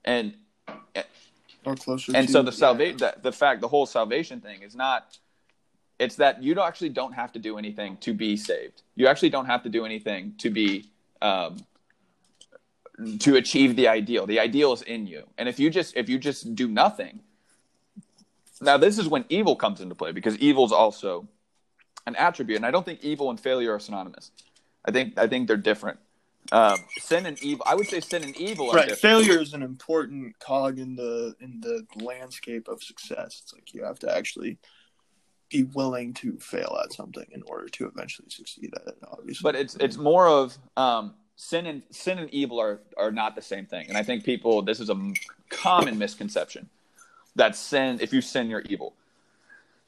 and 0.03 0.33
or 1.65 1.75
closer 1.75 2.13
and 2.15 2.25
to, 2.25 2.33
so 2.33 2.41
the 2.41 2.49
yeah. 2.49 2.57
salvation 2.57 2.97
the, 2.97 3.15
the 3.21 3.31
fact 3.31 3.61
the 3.61 3.67
whole 3.67 3.85
salvation 3.85 4.41
thing 4.41 4.63
is 4.63 4.75
not 4.75 5.19
It's 5.99 6.15
that 6.15 6.41
you 6.43 6.53
don't 6.53 6.67
actually 6.67 6.89
don't 6.89 7.13
have 7.13 7.31
to 7.33 7.39
do 7.39 7.57
anything 7.57 7.97
to 7.97 8.13
be 8.13 8.35
saved. 8.35 8.81
You 8.95 9.07
actually 9.07 9.29
don't 9.29 9.45
have 9.45 9.63
to 9.63 9.69
do 9.69 9.85
anything 9.85 10.33
to 10.39 10.49
be 10.49 10.89
um, 11.21 11.57
to 13.19 13.35
achieve 13.35 13.75
the 13.75 13.87
ideal. 13.87 14.25
The 14.25 14.39
ideal 14.39 14.73
is 14.73 14.81
in 14.81 15.07
you. 15.07 15.23
And 15.37 15.47
if 15.47 15.59
you 15.59 15.69
just 15.69 15.95
if 15.95 16.09
you 16.09 16.17
just 16.17 16.55
do 16.55 16.67
nothing, 16.67 17.21
now 18.61 18.77
this 18.77 18.97
is 18.97 19.07
when 19.07 19.25
evil 19.29 19.55
comes 19.55 19.81
into 19.81 19.95
play 19.95 20.11
because 20.11 20.37
evil 20.37 20.65
is 20.65 20.71
also 20.71 21.27
an 22.05 22.15
attribute. 22.15 22.57
And 22.57 22.65
I 22.65 22.71
don't 22.71 22.85
think 22.85 23.03
evil 23.03 23.29
and 23.29 23.39
failure 23.39 23.73
are 23.73 23.79
synonymous. 23.79 24.31
I 24.85 24.91
think 24.91 25.17
I 25.17 25.27
think 25.27 25.47
they're 25.47 25.57
different. 25.57 25.99
Um, 26.51 26.77
sin 26.97 27.25
and 27.25 27.41
evil. 27.41 27.63
I 27.65 27.73
would 27.73 27.87
say 27.87 28.01
sin 28.01 28.23
and 28.23 28.35
evil 28.35 28.69
are 28.69 28.75
right. 28.75 28.89
different. 28.89 29.25
Failure 29.25 29.41
is 29.41 29.53
an 29.53 29.63
important 29.63 30.37
cog 30.39 30.77
in 30.77 30.95
the 30.95 31.35
in 31.39 31.61
the 31.61 31.85
landscape 32.03 32.67
of 32.67 32.83
success. 32.83 33.41
It's 33.43 33.53
like 33.53 33.73
you 33.73 33.83
have 33.83 33.99
to 33.99 34.15
actually 34.15 34.57
be 35.53 35.63
willing 35.63 36.13
to 36.15 36.33
fail 36.39 36.77
at 36.83 36.91
something 36.91 37.25
in 37.31 37.43
order 37.43 37.69
to 37.69 37.85
eventually 37.85 38.29
succeed 38.29 38.73
at 38.75 38.87
it. 38.87 38.97
Obviously, 39.09 39.43
but 39.43 39.55
it's 39.55 39.75
it's 39.75 39.97
more 39.97 40.27
of 40.27 40.57
um, 40.75 41.13
sin 41.35 41.65
and 41.65 41.83
sin 41.91 42.17
and 42.19 42.29
evil 42.31 42.59
are 42.59 42.79
are 42.97 43.11
not 43.11 43.35
the 43.35 43.41
same 43.41 43.65
thing. 43.65 43.85
And 43.87 43.97
I 43.97 44.03
think 44.03 44.23
people 44.23 44.61
this 44.63 44.79
is 44.79 44.89
a 44.89 45.13
common 45.49 45.97
misconception 45.97 46.69
that 47.35 47.55
sin 47.55 47.99
if 48.01 48.11
you 48.13 48.21
sin 48.21 48.49
you're 48.49 48.61
evil. 48.61 48.93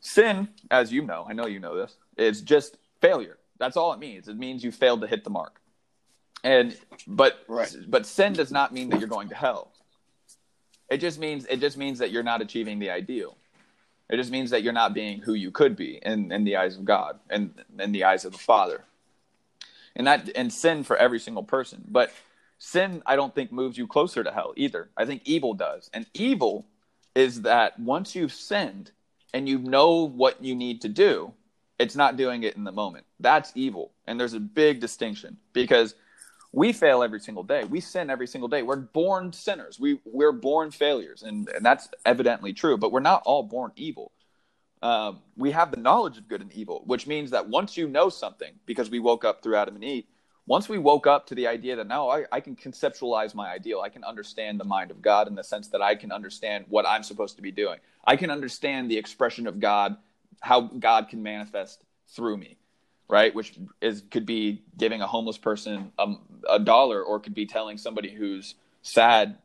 Sin, 0.01 0.47
as 0.69 0.93
you 0.93 1.01
know, 1.01 1.25
I 1.27 1.33
know 1.33 1.47
you 1.47 1.59
know 1.59 1.75
this, 1.75 1.95
is 2.15 2.41
just 2.41 2.77
failure. 3.01 3.37
That's 3.57 3.75
all 3.75 3.91
it 3.93 3.99
means. 3.99 4.27
It 4.27 4.37
means 4.37 4.63
you 4.63 4.71
failed 4.71 5.01
to 5.01 5.07
hit 5.07 5.23
the 5.23 5.31
mark. 5.31 5.59
And 6.43 6.77
but 7.07 7.43
Right. 7.47 7.75
but 7.87 8.05
sin 8.05 8.33
does 8.33 8.51
not 8.51 8.71
mean 8.71 8.89
that 8.89 8.99
you're 8.99 9.09
going 9.09 9.29
to 9.29 9.35
hell. 9.35 9.71
It 10.91 10.99
just 10.99 11.17
means 11.19 11.45
it 11.47 11.59
just 11.59 11.77
means 11.77 11.97
that 11.99 12.11
you're 12.11 12.23
not 12.31 12.41
achieving 12.41 12.77
the 12.77 12.91
ideal. 12.91 13.35
It 14.09 14.17
just 14.17 14.31
means 14.31 14.51
that 14.51 14.63
you're 14.63 14.73
not 14.73 14.93
being 14.93 15.21
who 15.21 15.33
you 15.33 15.51
could 15.51 15.75
be 15.75 15.99
in, 16.01 16.31
in 16.31 16.43
the 16.43 16.57
eyes 16.57 16.77
of 16.77 16.85
God 16.85 17.19
and 17.29 17.53
in 17.79 17.91
the 17.91 18.03
eyes 18.03 18.25
of 18.25 18.33
the 18.33 18.37
Father. 18.37 18.83
And 19.95 20.07
that 20.07 20.29
and 20.35 20.51
sin 20.51 20.83
for 20.83 20.97
every 20.97 21.19
single 21.19 21.43
person. 21.43 21.83
But 21.87 22.11
sin 22.59 23.01
I 23.05 23.15
don't 23.15 23.33
think 23.33 23.51
moves 23.51 23.77
you 23.77 23.87
closer 23.87 24.23
to 24.23 24.31
hell 24.31 24.53
either. 24.55 24.89
I 24.95 25.05
think 25.05 25.23
evil 25.25 25.53
does. 25.53 25.89
And 25.93 26.05
evil 26.13 26.65
is 27.15 27.41
that 27.43 27.79
once 27.79 28.15
you've 28.15 28.33
sinned 28.33 28.91
and 29.33 29.49
you 29.49 29.57
know 29.57 30.07
what 30.07 30.43
you 30.43 30.55
need 30.55 30.81
to 30.81 30.89
do, 30.89 31.33
it's 31.79 31.95
not 31.95 32.17
doing 32.17 32.43
it 32.43 32.55
in 32.55 32.63
the 32.63 32.71
moment. 32.71 33.05
That's 33.19 33.51
evil. 33.55 33.91
And 34.05 34.19
there's 34.19 34.33
a 34.33 34.39
big 34.39 34.79
distinction 34.79 35.37
because 35.51 35.95
we 36.55 36.71
fail 36.71 37.03
every 37.03 37.19
single 37.19 37.43
day. 37.43 37.65
We 37.65 37.81
sin 37.81 38.09
every 38.09 38.27
single 38.27 38.47
day. 38.47 38.63
We're 38.63 38.77
born 38.77 39.33
sinners. 39.33 39.77
We 39.77 39.99
we're 40.05 40.31
born 40.31 40.71
failures, 40.71 41.21
and, 41.21 41.49
and 41.49 41.65
that's 41.65 41.89
evidently 42.05 42.53
true. 42.53 42.77
But 42.77 42.93
we're 42.93 43.01
not 43.01 43.23
all 43.25 43.43
born 43.43 43.73
evil. 43.75 44.13
Um, 44.81 45.19
we 45.35 45.51
have 45.51 45.71
the 45.71 45.77
knowledge 45.77 46.17
of 46.17 46.29
good 46.29 46.39
and 46.39 46.53
evil, 46.53 46.83
which 46.85 47.07
means 47.07 47.31
that 47.31 47.49
once 47.49 47.75
you 47.75 47.89
know 47.89 48.07
something, 48.07 48.53
because 48.65 48.89
we 48.89 48.99
woke 48.99 49.25
up 49.25 49.43
through 49.43 49.57
Adam 49.57 49.75
and 49.75 49.83
Eve, 49.83 50.05
once 50.47 50.69
we 50.69 50.77
woke 50.77 51.07
up 51.07 51.27
to 51.27 51.35
the 51.35 51.47
idea 51.47 51.75
that 51.75 51.87
now 51.87 52.09
I, 52.09 52.23
I 52.31 52.39
can 52.39 52.55
conceptualize 52.55 53.35
my 53.35 53.51
ideal, 53.51 53.81
I 53.81 53.89
can 53.89 54.05
understand 54.05 54.57
the 54.57 54.63
mind 54.63 54.91
of 54.91 55.01
God 55.01 55.27
in 55.27 55.35
the 55.35 55.43
sense 55.43 55.67
that 55.69 55.81
I 55.81 55.95
can 55.95 56.11
understand 56.13 56.65
what 56.69 56.87
I'm 56.87 57.03
supposed 57.03 57.35
to 57.35 57.41
be 57.41 57.51
doing. 57.51 57.79
I 58.05 58.15
can 58.15 58.29
understand 58.29 58.89
the 58.89 58.97
expression 58.97 59.45
of 59.45 59.59
God, 59.59 59.97
how 60.39 60.61
God 60.61 61.09
can 61.09 61.21
manifest 61.21 61.83
through 62.07 62.37
me 62.37 62.57
right? 63.07 63.33
Which 63.33 63.57
is 63.81 64.03
could 64.09 64.25
be 64.25 64.63
giving 64.77 65.01
a 65.01 65.07
homeless 65.07 65.37
person 65.37 65.91
a, 65.97 66.13
a 66.49 66.59
dollar, 66.59 67.01
or 67.01 67.19
could 67.19 67.35
be 67.35 67.45
telling 67.45 67.77
somebody 67.77 68.11
who's 68.11 68.55
sad 68.81 69.37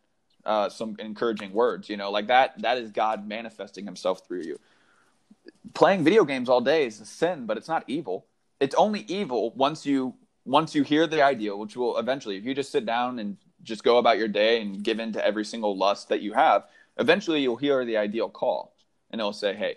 uh, 0.45 0.69
some 0.69 0.97
encouraging 0.99 1.53
words. 1.53 1.89
You 1.89 1.97
know, 1.97 2.11
like 2.11 2.29
that. 2.29 2.61
That 2.63 2.79
is 2.79 2.91
God 2.91 3.27
manifesting 3.27 3.85
Himself 3.85 4.27
through 4.27 4.43
you. 4.43 4.59
Playing 5.75 6.05
video 6.05 6.25
games 6.25 6.49
all 6.49 6.61
day 6.61 6.87
is 6.87 7.01
a 7.01 7.07
sin, 7.07 7.47
but 7.47 7.57
it's 7.57 7.69
not 7.69 7.85
evil. 7.87 8.27
It's 8.59 8.75
only 8.75 9.01
evil 9.01 9.53
once 9.55 9.87
you 9.87 10.15
once 10.45 10.75
you 10.75 10.83
hear 10.83 11.07
the 11.07 11.23
ideal, 11.23 11.59
which 11.59 11.77
will 11.77 11.99
eventually, 11.99 12.37
if 12.37 12.45
you 12.45 12.55
just 12.55 12.73
sit 12.73 12.87
down 12.87 13.19
and 13.19 13.37
just 13.63 13.85
go 13.85 13.99
about 13.99 14.19
your 14.19 14.29
day 14.29 14.61
and 14.63 14.83
give 14.83 14.99
in 14.99 15.13
to 15.13 15.25
every 15.25 15.45
single 15.45 15.77
lust 15.77 16.09
that 16.09 16.23
you 16.23 16.33
have, 16.33 16.65
eventually 16.99 17.43
you'll 17.43 17.57
hear 17.57 17.85
the 17.85 17.97
ideal 17.99 18.29
call, 18.29 18.75
and 19.11 19.21
it'll 19.21 19.35
say, 19.35 19.55
"Hey, 19.55 19.77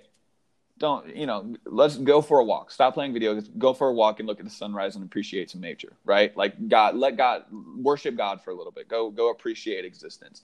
don't 0.83 1.15
you 1.15 1.25
know 1.25 1.55
let's 1.65 1.97
go 1.97 2.21
for 2.21 2.39
a 2.39 2.43
walk 2.43 2.69
stop 2.69 2.93
playing 2.93 3.13
video 3.13 3.33
games 3.33 3.49
go 3.57 3.73
for 3.73 3.87
a 3.87 3.93
walk 3.93 4.19
and 4.19 4.27
look 4.27 4.39
at 4.39 4.45
the 4.45 4.51
sunrise 4.51 4.95
and 4.95 5.03
appreciate 5.05 5.49
some 5.49 5.61
nature 5.61 5.93
right 6.05 6.35
like 6.37 6.67
god 6.67 6.95
let 6.95 7.17
god 7.17 7.45
worship 7.77 8.15
god 8.15 8.41
for 8.43 8.51
a 8.51 8.55
little 8.55 8.71
bit 8.71 8.87
go 8.87 9.09
go 9.09 9.31
appreciate 9.31 9.85
existence 9.85 10.43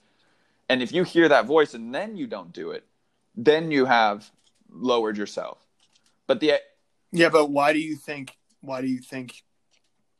and 0.68 0.82
if 0.82 0.92
you 0.92 1.04
hear 1.04 1.28
that 1.28 1.46
voice 1.46 1.74
and 1.74 1.94
then 1.94 2.16
you 2.16 2.26
don't 2.26 2.52
do 2.52 2.70
it 2.70 2.84
then 3.36 3.70
you 3.70 3.84
have 3.84 4.30
lowered 4.70 5.16
yourself 5.16 5.58
but 6.26 6.38
the 6.40 6.60
yeah. 7.12 7.28
But 7.28 7.50
why 7.50 7.72
do 7.72 7.80
you 7.80 7.96
think? 7.96 8.36
Why 8.60 8.80
do 8.80 8.86
you 8.86 9.00
think 9.00 9.42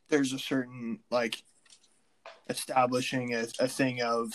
there's 0.09 0.33
a 0.33 0.38
certain 0.38 1.00
like 1.11 1.42
establishing 2.48 3.35
a, 3.35 3.46
a 3.61 3.68
thing 3.68 4.02
of 4.02 4.33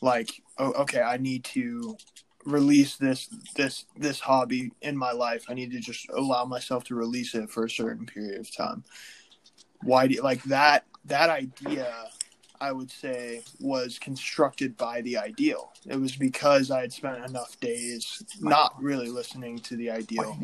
like, 0.00 0.30
oh, 0.58 0.72
okay, 0.82 1.00
I 1.00 1.16
need 1.16 1.44
to 1.44 1.96
release 2.44 2.96
this 2.96 3.28
this 3.56 3.86
this 3.96 4.20
hobby 4.20 4.72
in 4.82 4.96
my 4.96 5.12
life. 5.12 5.44
I 5.48 5.54
need 5.54 5.70
to 5.72 5.80
just 5.80 6.08
allow 6.10 6.44
myself 6.44 6.84
to 6.84 6.94
release 6.94 7.34
it 7.34 7.50
for 7.50 7.64
a 7.64 7.70
certain 7.70 8.06
period 8.06 8.40
of 8.40 8.54
time. 8.54 8.84
Why 9.82 10.06
do 10.06 10.14
you, 10.14 10.22
like 10.22 10.42
that 10.44 10.84
that 11.06 11.30
idea 11.30 11.92
I 12.62 12.70
would 12.70 12.92
say 12.92 13.42
was 13.58 13.98
constructed 13.98 14.76
by 14.76 15.00
the 15.00 15.16
ideal. 15.16 15.72
It 15.84 16.00
was 16.00 16.14
because 16.14 16.70
I 16.70 16.82
had 16.82 16.92
spent 16.92 17.24
enough 17.24 17.58
days 17.58 18.22
not 18.40 18.80
really 18.80 19.08
listening 19.08 19.58
to 19.60 19.76
the 19.76 19.90
ideal. 19.90 20.38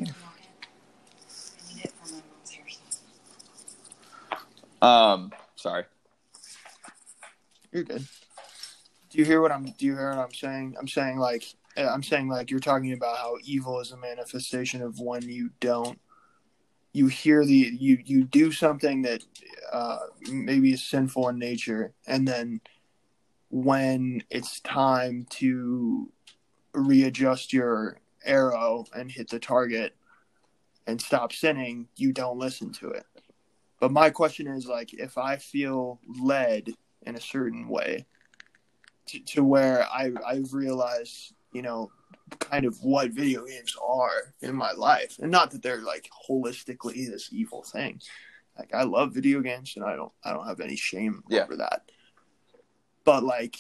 um 4.83 5.33
sorry 5.55 5.85
You're 7.73 7.85
good. 7.85 8.05
Do 9.11 9.19
you 9.19 9.25
hear 9.25 9.41
what 9.41 9.53
I'm 9.53 9.67
do 9.79 9.87
you 9.87 9.95
hear 9.95 10.11
what 10.11 10.19
I'm 10.19 10.35
saying? 10.35 10.77
I'm 10.79 10.89
saying 10.89 11.19
like 11.19 11.45
I'm 11.87 12.03
saying 12.03 12.29
like 12.29 12.51
you're 12.51 12.61
talking 12.61 12.93
about 12.93 13.19
how 13.19 13.37
evil 13.45 13.81
is 13.81 13.93
a 13.93 13.97
manifestation 13.97 14.83
of 14.83 15.01
when 15.01 15.23
you 15.23 15.51
don't. 15.61 16.01
You 16.93 17.07
hear 17.07 17.45
the 17.45 17.55
you 17.79 17.99
you 18.05 18.25
do 18.25 18.51
something 18.51 19.03
that 19.03 19.23
uh, 19.73 19.99
maybe 20.31 20.73
is 20.73 20.83
sinful 20.83 21.29
in 21.29 21.38
nature 21.38 21.93
and 22.07 22.27
then 22.27 22.61
when 23.51 24.23
it's 24.31 24.61
time 24.61 25.27
to 25.31 26.11
readjust 26.75 27.53
your 27.53 27.99
arrow 28.25 28.85
and 28.95 29.11
hit 29.11 29.29
the 29.29 29.38
target 29.38 29.95
and 30.87 31.01
stop 31.01 31.33
sinning 31.33 31.88
you 31.97 32.12
don't 32.12 32.38
listen 32.38 32.73
to 32.73 32.91
it. 32.91 33.05
But 33.81 33.93
my 33.93 34.11
question 34.11 34.49
is 34.49 34.67
like 34.67 34.93
if 34.95 35.17
i 35.19 35.37
feel 35.37 36.01
led 36.21 36.71
in 37.07 37.14
a 37.14 37.21
certain 37.21 37.69
way 37.69 38.07
to, 39.09 39.21
to 39.21 39.45
where 39.45 39.87
I, 39.87 40.12
I've 40.27 40.53
realized, 40.53 41.35
you 41.59 41.62
know, 41.62 41.90
kind 42.38 42.64
of 42.64 42.79
what 42.85 43.11
video 43.11 43.44
games 43.44 43.75
are 43.85 44.33
in 44.42 44.55
my 44.55 44.71
life. 44.71 45.18
And 45.21 45.29
not 45.29 45.51
that 45.51 45.61
they're 45.61 45.83
like 45.83 46.09
holistically 46.31 47.11
this 47.11 47.31
evil 47.33 47.64
thing. 47.64 48.01
Like 48.57 48.73
I 48.73 48.85
love 48.85 49.12
video 49.12 49.40
games 49.40 49.73
and 49.75 49.85
I 49.85 49.97
don't 49.97 50.12
I 50.23 50.33
don't 50.33 50.47
have 50.47 50.61
any 50.61 50.77
shame 50.77 51.25
Yeah. 51.29 51.42
over 51.42 51.57
that. 51.57 51.90
But 53.03 53.25
like 53.25 53.57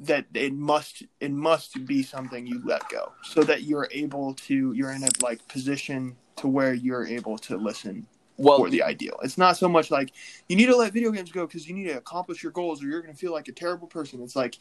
that 0.00 0.26
it 0.34 0.52
must 0.52 1.04
it 1.18 1.32
must 1.32 1.86
be 1.86 2.02
something 2.02 2.46
you 2.46 2.60
let 2.66 2.86
go 2.90 3.12
so 3.24 3.42
that 3.44 3.62
you're 3.62 3.88
able 3.90 4.34
to 4.34 4.74
you're 4.74 4.90
in 4.92 5.02
a 5.02 5.08
like 5.22 5.48
position 5.48 6.14
to 6.36 6.46
where 6.46 6.74
you're 6.74 7.06
able 7.06 7.38
to 7.38 7.56
listen 7.56 8.06
well 8.36 8.58
for 8.58 8.68
the 8.68 8.82
ideal. 8.82 9.18
It's 9.22 9.38
not 9.38 9.56
so 9.56 9.66
much 9.66 9.90
like 9.90 10.12
you 10.50 10.56
need 10.56 10.66
to 10.66 10.76
let 10.76 10.92
video 10.92 11.10
games 11.10 11.32
go 11.32 11.46
because 11.46 11.66
you 11.66 11.74
need 11.74 11.84
to 11.84 11.96
accomplish 11.96 12.42
your 12.42 12.52
goals 12.52 12.82
or 12.82 12.86
you're 12.88 13.00
going 13.00 13.14
to 13.14 13.18
feel 13.18 13.32
like 13.32 13.48
a 13.48 13.52
terrible 13.52 13.86
person. 13.88 14.20
It's 14.22 14.36
like 14.36 14.56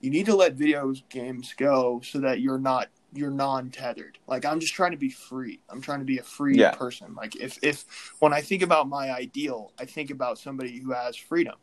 you 0.00 0.10
need 0.10 0.26
to 0.26 0.36
let 0.36 0.54
video 0.54 0.92
games 1.08 1.54
go 1.56 2.00
so 2.04 2.20
that 2.20 2.40
you're 2.40 2.58
not 2.58 2.88
you're 3.12 3.30
non-tethered. 3.30 4.18
Like 4.26 4.44
I'm 4.44 4.60
just 4.60 4.74
trying 4.74 4.90
to 4.90 4.96
be 4.98 5.10
free. 5.10 5.60
I'm 5.70 5.80
trying 5.80 6.00
to 6.00 6.04
be 6.04 6.18
a 6.18 6.22
free 6.22 6.58
Yeah. 6.58 6.72
person. 6.72 7.14
Like 7.14 7.36
if 7.36 7.58
if 7.62 7.84
when 8.18 8.32
I 8.32 8.40
think 8.42 8.62
about 8.62 8.88
my 8.88 9.10
ideal, 9.10 9.72
I 9.78 9.84
think 9.86 10.10
about 10.10 10.38
somebody 10.38 10.78
who 10.78 10.92
has 10.92 11.16
freedom. 11.16 11.54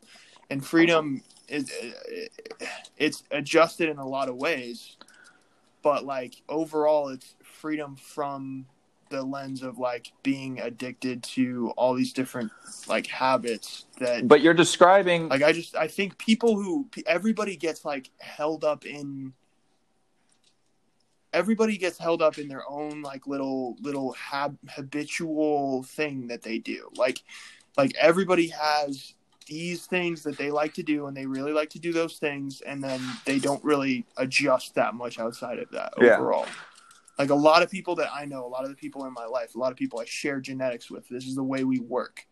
And 0.50 0.64
freedom 0.64 1.22
is 1.48 1.70
it's 2.96 3.22
adjusted 3.30 3.88
in 3.88 3.98
a 3.98 4.06
lot 4.06 4.28
of 4.28 4.36
ways. 4.36 4.96
But 5.82 6.04
like 6.04 6.34
overall 6.48 7.08
it's 7.08 7.36
freedom 7.44 7.96
from 7.96 8.66
the 9.14 9.22
lens 9.22 9.62
of 9.62 9.78
like 9.78 10.12
being 10.22 10.60
addicted 10.60 11.22
to 11.22 11.72
all 11.76 11.94
these 11.94 12.12
different 12.12 12.50
like 12.88 13.06
habits 13.06 13.86
that 13.98 14.26
but 14.26 14.40
you're 14.40 14.54
describing 14.54 15.28
like 15.28 15.42
I 15.42 15.52
just 15.52 15.76
I 15.76 15.86
think 15.88 16.18
people 16.18 16.56
who 16.56 16.88
everybody 17.06 17.56
gets 17.56 17.84
like 17.84 18.10
held 18.18 18.64
up 18.64 18.84
in 18.84 19.32
everybody 21.32 21.76
gets 21.76 21.98
held 21.98 22.22
up 22.22 22.38
in 22.38 22.48
their 22.48 22.62
own 22.68 23.02
like 23.02 23.26
little 23.26 23.76
little 23.80 24.12
hab- 24.12 24.58
habitual 24.68 25.82
thing 25.82 26.28
that 26.28 26.42
they 26.42 26.58
do. 26.58 26.88
Like 26.96 27.22
like 27.76 27.92
everybody 28.00 28.48
has 28.48 29.14
these 29.46 29.84
things 29.86 30.22
that 30.22 30.38
they 30.38 30.50
like 30.50 30.72
to 30.74 30.82
do 30.82 31.06
and 31.06 31.16
they 31.16 31.26
really 31.26 31.52
like 31.52 31.68
to 31.70 31.78
do 31.78 31.92
those 31.92 32.16
things 32.18 32.62
and 32.62 32.82
then 32.82 33.00
they 33.26 33.38
don't 33.38 33.62
really 33.62 34.06
adjust 34.16 34.74
that 34.76 34.94
much 34.94 35.18
outside 35.18 35.58
of 35.58 35.70
that 35.72 35.92
Yeah. 36.00 36.16
overall. 36.16 36.46
Like 37.18 37.30
a 37.30 37.34
lot 37.34 37.62
of 37.62 37.70
people 37.70 37.94
that 37.96 38.10
I 38.12 38.24
know, 38.24 38.44
a 38.44 38.48
lot 38.48 38.64
of 38.64 38.70
the 38.70 38.76
people 38.76 39.04
in 39.06 39.12
my 39.12 39.26
life, 39.26 39.54
a 39.54 39.58
lot 39.58 39.70
of 39.70 39.78
people 39.78 40.00
I 40.00 40.04
share 40.04 40.40
genetics 40.40 40.90
with, 40.90 41.08
this 41.08 41.26
is 41.26 41.34
the 41.36 41.44
way 41.44 41.64
we 41.64 41.78
work. 41.78 42.26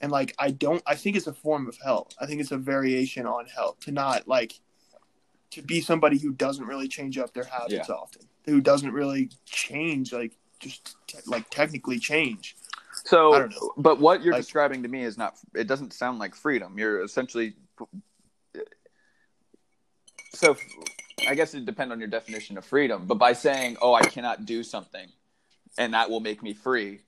And 0.00 0.12
like 0.12 0.34
I 0.38 0.50
don't 0.50 0.82
I 0.86 0.94
think 0.94 1.16
it's 1.16 1.26
a 1.26 1.32
form 1.32 1.66
of 1.68 1.76
hell. 1.84 2.08
I 2.20 2.26
think 2.26 2.40
it's 2.40 2.52
a 2.52 2.58
variation 2.58 3.26
on 3.26 3.46
hell 3.46 3.76
to 3.80 3.90
not 3.92 4.28
like 4.28 4.52
to 5.50 5.62
be 5.62 5.80
somebody 5.80 6.18
who 6.18 6.32
doesn't 6.32 6.66
really 6.66 6.88
change 6.88 7.16
up 7.18 7.32
their 7.32 7.44
habits 7.44 7.88
Yeah. 7.88 7.94
often. 7.94 8.22
Who 8.44 8.60
doesn't 8.60 8.92
really 8.92 9.30
change 9.46 10.12
like 10.12 10.32
just 10.60 10.96
te- 11.06 11.18
like 11.26 11.48
technically 11.50 11.98
change. 11.98 12.56
So, 13.04 13.32
I 13.32 13.38
don't 13.38 13.50
know. 13.50 13.72
but 13.76 14.00
what 14.00 14.22
you're 14.22 14.32
Like- 14.34 14.42
describing 14.42 14.82
to 14.82 14.88
me 14.88 15.04
is 15.04 15.16
not. 15.16 15.36
It 15.54 15.68
doesn't 15.68 15.92
sound 15.92 16.18
like 16.18 16.34
freedom. 16.34 16.76
You're 16.78 17.02
essentially. 17.02 17.54
So, 20.34 20.56
I 21.26 21.34
guess 21.34 21.54
it 21.54 21.64
depends 21.66 21.92
on 21.92 21.98
your 21.98 22.08
definition 22.08 22.58
of 22.58 22.64
freedom. 22.64 23.06
But 23.06 23.16
by 23.16 23.32
saying, 23.32 23.76
"Oh, 23.80 23.94
I 23.94 24.02
cannot 24.02 24.46
do 24.46 24.62
something," 24.62 25.08
and 25.76 25.94
that 25.94 26.10
will 26.10 26.20
make 26.20 26.42
me 26.42 26.54
free, 26.54 27.00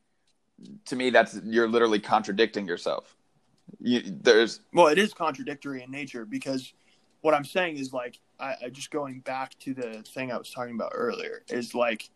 to 0.86 0.96
me, 0.96 1.10
that's 1.10 1.38
you're 1.44 1.68
literally 1.68 2.00
contradicting 2.00 2.66
yourself. 2.66 3.16
You, 3.78 4.02
there's 4.04 4.60
Well, 4.72 4.88
it 4.88 4.98
is 4.98 5.14
contradictory 5.14 5.82
in 5.82 5.90
nature 5.90 6.24
because 6.24 6.72
what 7.20 7.34
I'm 7.34 7.44
saying 7.44 7.76
is 7.76 7.92
like 7.92 8.18
I, 8.38 8.56
I 8.64 8.68
just 8.70 8.90
going 8.90 9.20
back 9.20 9.58
to 9.60 9.74
the 9.74 10.02
thing 10.02 10.32
I 10.32 10.38
was 10.38 10.50
talking 10.50 10.74
about 10.74 10.92
earlier 10.94 11.42
is 11.48 11.74
like 11.74 12.10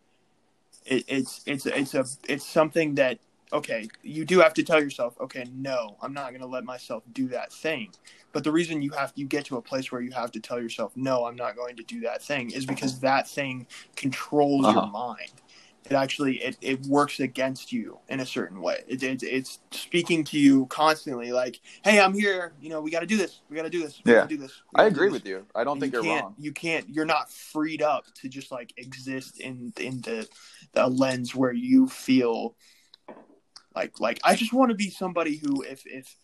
it, 0.85 1.05
it's 1.09 1.43
it's 1.47 1.67
it's 1.67 1.95
a 1.95 2.05
it's 2.29 2.47
something 2.47 2.97
that 2.97 3.19
okay 3.53 3.89
you 4.03 4.25
do 4.25 4.41
have 4.41 4.55
to 4.55 4.63
tell 4.63 4.81
yourself 4.81 5.15
okay 5.21 5.45
no 5.55 5.97
I'm 6.03 6.13
not 6.13 6.31
going 6.31 6.41
to 6.41 6.47
let 6.47 6.65
myself 6.65 7.05
do 7.13 7.29
that 7.29 7.53
thing 7.53 7.93
but 8.33 8.43
the 8.45 8.53
reason 8.53 8.83
you 8.83 8.91
have 8.93 9.13
you 9.15 9.27
get 9.27 9.45
to 9.47 9.57
a 9.57 9.63
place 9.63 9.93
where 9.93 10.01
you 10.01 10.11
have 10.13 10.33
to 10.33 10.41
tell 10.41 10.61
yourself 10.61 10.93
no 10.97 11.27
I'm 11.27 11.37
not 11.37 11.57
going 11.57 11.77
to 11.77 11.83
do 11.85 12.01
that 12.01 12.23
thing 12.23 12.51
is 12.51 12.67
because 12.67 13.01
that 13.01 13.29
thing 13.29 13.67
controls 13.97 14.67
Uh-huh. 14.67 14.73
your 14.73 14.83
mind 14.83 15.43
it 15.85 15.93
actually 15.93 16.37
it, 16.43 16.57
it 16.63 16.81
works 16.87 17.21
against 17.21 17.71
you 17.73 17.99
in 18.09 18.21
a 18.21 18.27
certain 18.27 18.61
way 18.61 18.83
it, 18.89 19.03
it, 19.03 19.23
it's 19.23 19.59
speaking 19.71 20.25
to 20.25 20.39
you 20.39 20.67
constantly 20.67 21.31
like 21.33 21.61
hey 21.85 22.01
i'm 22.01 22.15
here 22.15 22.55
you 22.61 22.71
know 22.71 22.81
we 22.81 22.91
got 22.91 23.01
to 23.01 23.07
do 23.07 23.17
this 23.17 23.43
we 23.51 23.57
got 23.57 23.63
to 23.65 23.71
do 23.71 23.83
this 23.83 24.01
we 24.05 24.13
Yeah. 24.13 24.15
got 24.15 24.29
to 24.29 24.37
do 24.37 24.39
this 24.39 24.63
I 24.75 24.85
gotta 24.85 24.87
agree 24.87 25.11
this." 25.11 25.21
with 25.21 25.27
you. 25.27 25.47
I 25.55 25.65
don't 25.65 25.79
And 25.79 25.81
think 25.81 25.93
you 25.93 25.95
you 25.95 26.01
are 26.01 26.05
can't 26.05 26.27
wrong. 26.27 26.37
you 26.39 26.53
can't 26.53 26.89
you're 26.89 27.05
not 27.05 27.31
freed 27.31 27.83
up 27.83 28.05
to 28.23 28.29
just 28.29 28.53
like 28.53 28.73
exist 28.77 29.41
in 29.41 29.73
in 29.79 30.01
the 30.03 30.29
the 30.73 30.87
lens 30.89 31.35
where 31.35 31.53
you 31.53 31.89
feel 31.89 32.55
like 33.75 34.01
like 34.01 34.21
i 34.25 34.35
just 34.35 34.53
want 34.53 34.71
to 34.71 34.75
be 34.75 34.91
somebody 34.91 35.37
who 35.37 35.63
if 35.63 35.85
if 35.87 36.17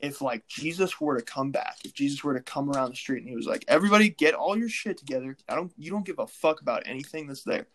if 0.00 0.20
like 0.20 0.46
jesus 0.46 1.00
were 1.00 1.16
to 1.16 1.22
come 1.22 1.50
back 1.50 1.76
if 1.84 1.92
jesus 1.94 2.22
were 2.22 2.34
to 2.34 2.40
come 2.40 2.70
around 2.70 2.90
the 2.90 2.96
street 2.96 3.20
and 3.20 3.28
he 3.28 3.36
was 3.36 3.46
like 3.46 3.64
everybody 3.68 4.08
get 4.08 4.34
all 4.34 4.56
your 4.56 4.68
shit 4.68 4.96
together 4.96 5.36
i 5.48 5.54
don't 5.54 5.72
you 5.76 5.90
don't 5.90 6.06
give 6.06 6.18
a 6.18 6.26
fuck 6.26 6.60
about 6.60 6.82
anything 6.86 7.26
that's 7.26 7.44
there 7.44 7.66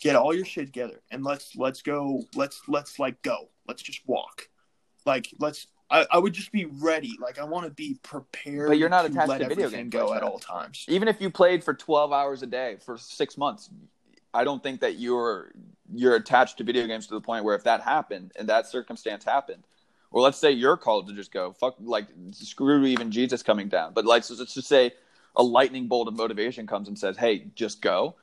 get 0.00 0.16
all 0.16 0.34
your 0.34 0.44
shit 0.44 0.66
together 0.66 1.00
and 1.10 1.24
let's 1.24 1.56
let's 1.56 1.82
go 1.82 2.22
let's 2.34 2.62
let's 2.68 2.98
like 2.98 3.20
go 3.22 3.48
let's 3.66 3.82
just 3.82 4.00
walk 4.06 4.48
like 5.04 5.28
let's 5.38 5.66
I, 5.88 6.06
I 6.10 6.18
would 6.18 6.32
just 6.32 6.50
be 6.50 6.64
ready. 6.64 7.16
Like 7.20 7.38
I 7.38 7.44
want 7.44 7.64
to 7.64 7.70
be 7.70 7.98
prepared. 8.02 8.68
But 8.68 8.78
you're 8.78 8.88
not 8.88 9.02
to 9.02 9.08
attached 9.08 9.28
let 9.28 9.38
to 9.38 9.48
video 9.48 9.70
games 9.70 9.92
go 9.92 10.12
at 10.14 10.22
all 10.22 10.38
times. 10.38 10.84
even 10.88 11.06
if 11.06 11.20
you 11.20 11.30
played 11.30 11.62
for 11.62 11.74
12 11.74 12.12
hours 12.12 12.42
a 12.42 12.46
day 12.46 12.76
for 12.84 12.98
six 12.98 13.38
months 13.38 13.70
i 14.36 14.44
don't 14.44 14.62
think 14.62 14.80
that 14.80 14.98
you're 14.98 15.52
you're 15.94 16.16
attached 16.16 16.58
to 16.58 16.64
video 16.64 16.86
games 16.86 17.06
to 17.06 17.14
the 17.14 17.20
point 17.20 17.44
where 17.44 17.54
if 17.54 17.64
that 17.64 17.80
happened 17.80 18.32
and 18.38 18.48
that 18.48 18.66
circumstance 18.66 19.24
happened 19.24 19.62
or 20.10 20.22
let's 20.22 20.38
say 20.38 20.50
you're 20.50 20.76
called 20.76 21.08
to 21.08 21.14
just 21.14 21.32
go 21.32 21.52
fuck 21.52 21.76
like 21.80 22.06
screw 22.32 22.84
even 22.86 23.10
jesus 23.10 23.42
coming 23.42 23.68
down. 23.68 23.92
But 23.92 24.04
like 24.04 24.24
so 24.24 24.34
let's 24.34 24.54
just 24.54 24.68
say 24.68 24.92
a 25.36 25.42
lightning 25.42 25.88
bolt 25.88 26.08
of 26.08 26.16
motivation 26.16 26.66
comes 26.66 26.88
and 26.88 26.98
says 26.98 27.16
hey 27.16 27.46
just 27.54 27.82
go. 27.82 28.14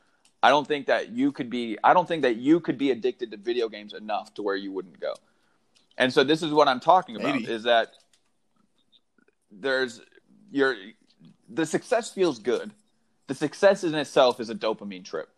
I 0.42 0.50
don't 0.50 0.68
think 0.68 0.88
that 0.88 1.12
you 1.12 1.32
could 1.32 1.50
be 1.50 1.78
i 1.84 1.94
don't 1.94 2.08
think 2.08 2.24
that 2.24 2.38
you 2.38 2.60
could 2.60 2.78
be 2.78 2.92
addicted 2.92 3.32
to 3.32 3.38
video 3.38 3.70
games 3.70 3.94
enough 3.94 4.34
to 4.36 4.42
where 4.42 4.56
you 4.56 4.72
wouldn't 4.72 5.00
go. 5.00 5.14
And 5.98 6.12
so 6.12 6.24
this 6.24 6.42
is 6.42 6.52
what 6.52 6.68
i'm 6.68 6.80
talking 6.80 7.16
about 7.16 7.36
Maybe. 7.36 7.52
is 7.52 7.64
that 7.64 7.94
there's 9.52 10.02
your 10.52 10.76
the 11.50 11.66
success 11.66 12.10
feels 12.12 12.40
good. 12.40 12.72
The 13.28 13.36
success 13.36 13.84
in 13.84 13.96
itself 13.96 14.40
is 14.40 14.50
a 14.50 14.56
dopamine 14.56 15.06
trip 15.06 15.30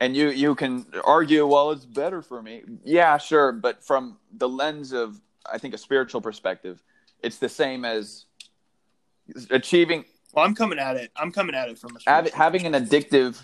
and 0.00 0.16
you 0.16 0.30
you 0.30 0.54
can 0.54 0.86
argue 1.04 1.46
well 1.46 1.70
it's 1.70 1.84
better 1.84 2.22
for 2.22 2.42
me. 2.42 2.62
Yeah 2.84 3.18
sure. 3.18 3.52
But 3.52 3.84
from 3.84 4.16
the 4.32 4.48
lens 4.48 4.92
of 4.92 5.20
i 5.50 5.58
think 5.58 5.74
a 5.74 5.78
spiritual 5.78 6.20
perspective 6.20 6.82
it's 7.22 7.38
the 7.38 7.48
same 7.48 7.84
as 7.84 8.26
achieving 9.50 10.04
Well, 10.32 10.44
I'm 10.44 10.54
coming 10.54 10.78
at 10.78 10.96
it. 10.96 11.10
I'm 11.16 11.32
coming 11.32 11.54
at 11.54 11.68
it 11.68 11.78
from 11.78 11.96
a 11.96 12.00
spiritual 12.00 12.36
having 12.36 12.66
an 12.66 12.72
addictive 12.74 13.42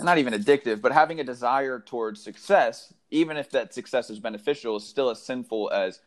not 0.00 0.18
even 0.18 0.34
addictive 0.34 0.80
but 0.80 0.92
having 0.92 1.20
a 1.20 1.24
desire 1.24 1.78
towards 1.80 2.22
success 2.22 2.92
even 3.10 3.36
if 3.36 3.50
that 3.50 3.72
success 3.72 4.10
is 4.10 4.18
beneficial 4.18 4.76
is 4.76 4.84
still 4.84 5.10
as 5.10 5.22
sinful 5.22 5.70
as 5.70 6.00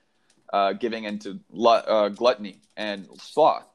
uh, 0.52 0.74
giving 0.74 1.04
into 1.06 1.40
uh, 1.66 2.10
gluttony 2.10 2.62
and 2.76 3.08
sloth. 3.18 3.66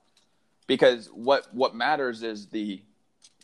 Because 0.67 1.09
what 1.09 1.53
what 1.55 1.75
matters 1.75 2.23
is 2.23 2.47
the 2.47 2.83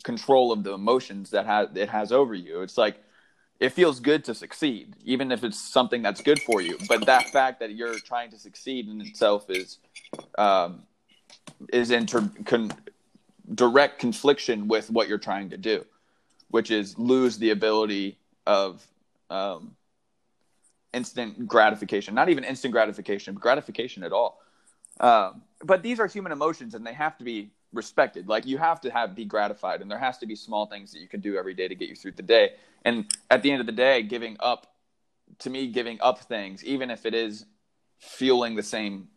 control 0.03 0.51
of 0.51 0.63
the 0.63 0.73
emotions 0.73 1.31
that 1.31 1.45
has 1.45 1.69
it 1.75 1.89
has 1.89 2.11
over 2.11 2.33
you. 2.33 2.61
It's 2.61 2.77
like 2.77 2.97
it 3.59 3.69
feels 3.69 3.99
good 3.99 4.23
to 4.25 4.33
succeed 4.33 4.95
even 5.05 5.31
if 5.31 5.43
it's 5.43 5.59
something 5.59 6.01
that's 6.01 6.21
good 6.21 6.41
for 6.41 6.61
you. 6.61 6.77
But 6.87 7.05
that 7.05 7.29
fact 7.29 7.59
that 7.59 7.75
you're 7.75 7.99
trying 7.99 8.31
to 8.31 8.37
succeed 8.39 8.87
in 8.87 9.01
itself 9.01 9.49
is 9.49 9.77
um, 10.37 10.83
is 11.71 11.91
in 11.91 12.05
ter- 12.05 12.31
con- 12.45 12.71
direct 13.53 13.99
confliction 13.99 14.67
with 14.67 14.89
what 14.89 15.07
you're 15.07 15.17
trying 15.17 15.49
to 15.49 15.57
do 15.57 15.85
which 16.51 16.69
is 16.69 16.97
lose 16.99 17.37
the 17.37 17.49
ability 17.49 18.17
of 18.45 18.85
um, 19.29 19.75
instant 20.93 21.47
gratification. 21.47 22.13
Not 22.13 22.29
even 22.29 22.43
instant 22.43 22.73
gratification 22.73 23.33
but 23.33 23.41
gratification 23.41 24.03
at 24.03 24.11
all. 24.11 24.39
Um, 24.99 25.41
but 25.63 25.81
these 25.81 25.99
are 25.99 26.07
human 26.07 26.31
emotions 26.31 26.75
and 26.75 26.85
they 26.85 26.93
have 26.93 27.17
to 27.17 27.23
be 27.23 27.49
respected 27.73 28.27
like 28.27 28.45
you 28.45 28.57
have 28.57 28.81
to 28.81 28.89
have 28.89 29.15
be 29.15 29.25
gratified 29.25 29.81
and 29.81 29.89
there 29.89 29.97
has 29.97 30.17
to 30.17 30.25
be 30.25 30.35
small 30.35 30.65
things 30.65 30.91
that 30.91 30.99
you 30.99 31.07
can 31.07 31.21
do 31.21 31.37
every 31.37 31.53
day 31.53 31.67
to 31.67 31.75
get 31.75 31.87
you 31.87 31.95
through 31.95 32.11
the 32.11 32.21
day 32.21 32.51
and 32.83 33.15
at 33.29 33.41
the 33.41 33.51
end 33.51 33.61
of 33.61 33.65
the 33.65 33.71
day 33.71 34.03
giving 34.03 34.35
up 34.39 34.73
to 35.39 35.49
me 35.49 35.67
giving 35.67 35.97
up 36.01 36.19
things 36.19 36.63
even 36.65 36.91
if 36.91 37.05
it 37.05 37.13
is 37.13 37.45
fueling 37.99 38.55
the 38.55 38.63
same 38.63 39.07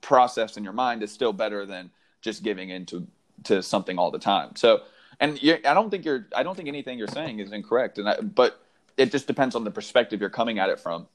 process 0.00 0.56
in 0.56 0.64
your 0.64 0.72
mind 0.72 1.02
is 1.02 1.10
still 1.10 1.32
better 1.32 1.66
than 1.66 1.90
just 2.22 2.42
giving 2.42 2.70
into 2.70 3.06
to 3.42 3.62
something 3.62 3.98
all 3.98 4.10
the 4.10 4.18
time 4.18 4.54
so 4.54 4.82
and 5.18 5.42
you, 5.42 5.58
i 5.64 5.74
don't 5.74 5.90
think 5.90 6.04
you're 6.04 6.26
i 6.36 6.42
don't 6.42 6.54
think 6.54 6.68
anything 6.68 6.96
you're 6.96 7.08
saying 7.08 7.40
is 7.40 7.50
incorrect 7.52 7.98
and 7.98 8.08
I, 8.08 8.20
but 8.20 8.60
it 8.96 9.10
just 9.10 9.26
depends 9.26 9.56
on 9.56 9.64
the 9.64 9.70
perspective 9.70 10.20
you're 10.20 10.30
coming 10.30 10.58
at 10.58 10.68
it 10.68 10.78
from 10.78 11.08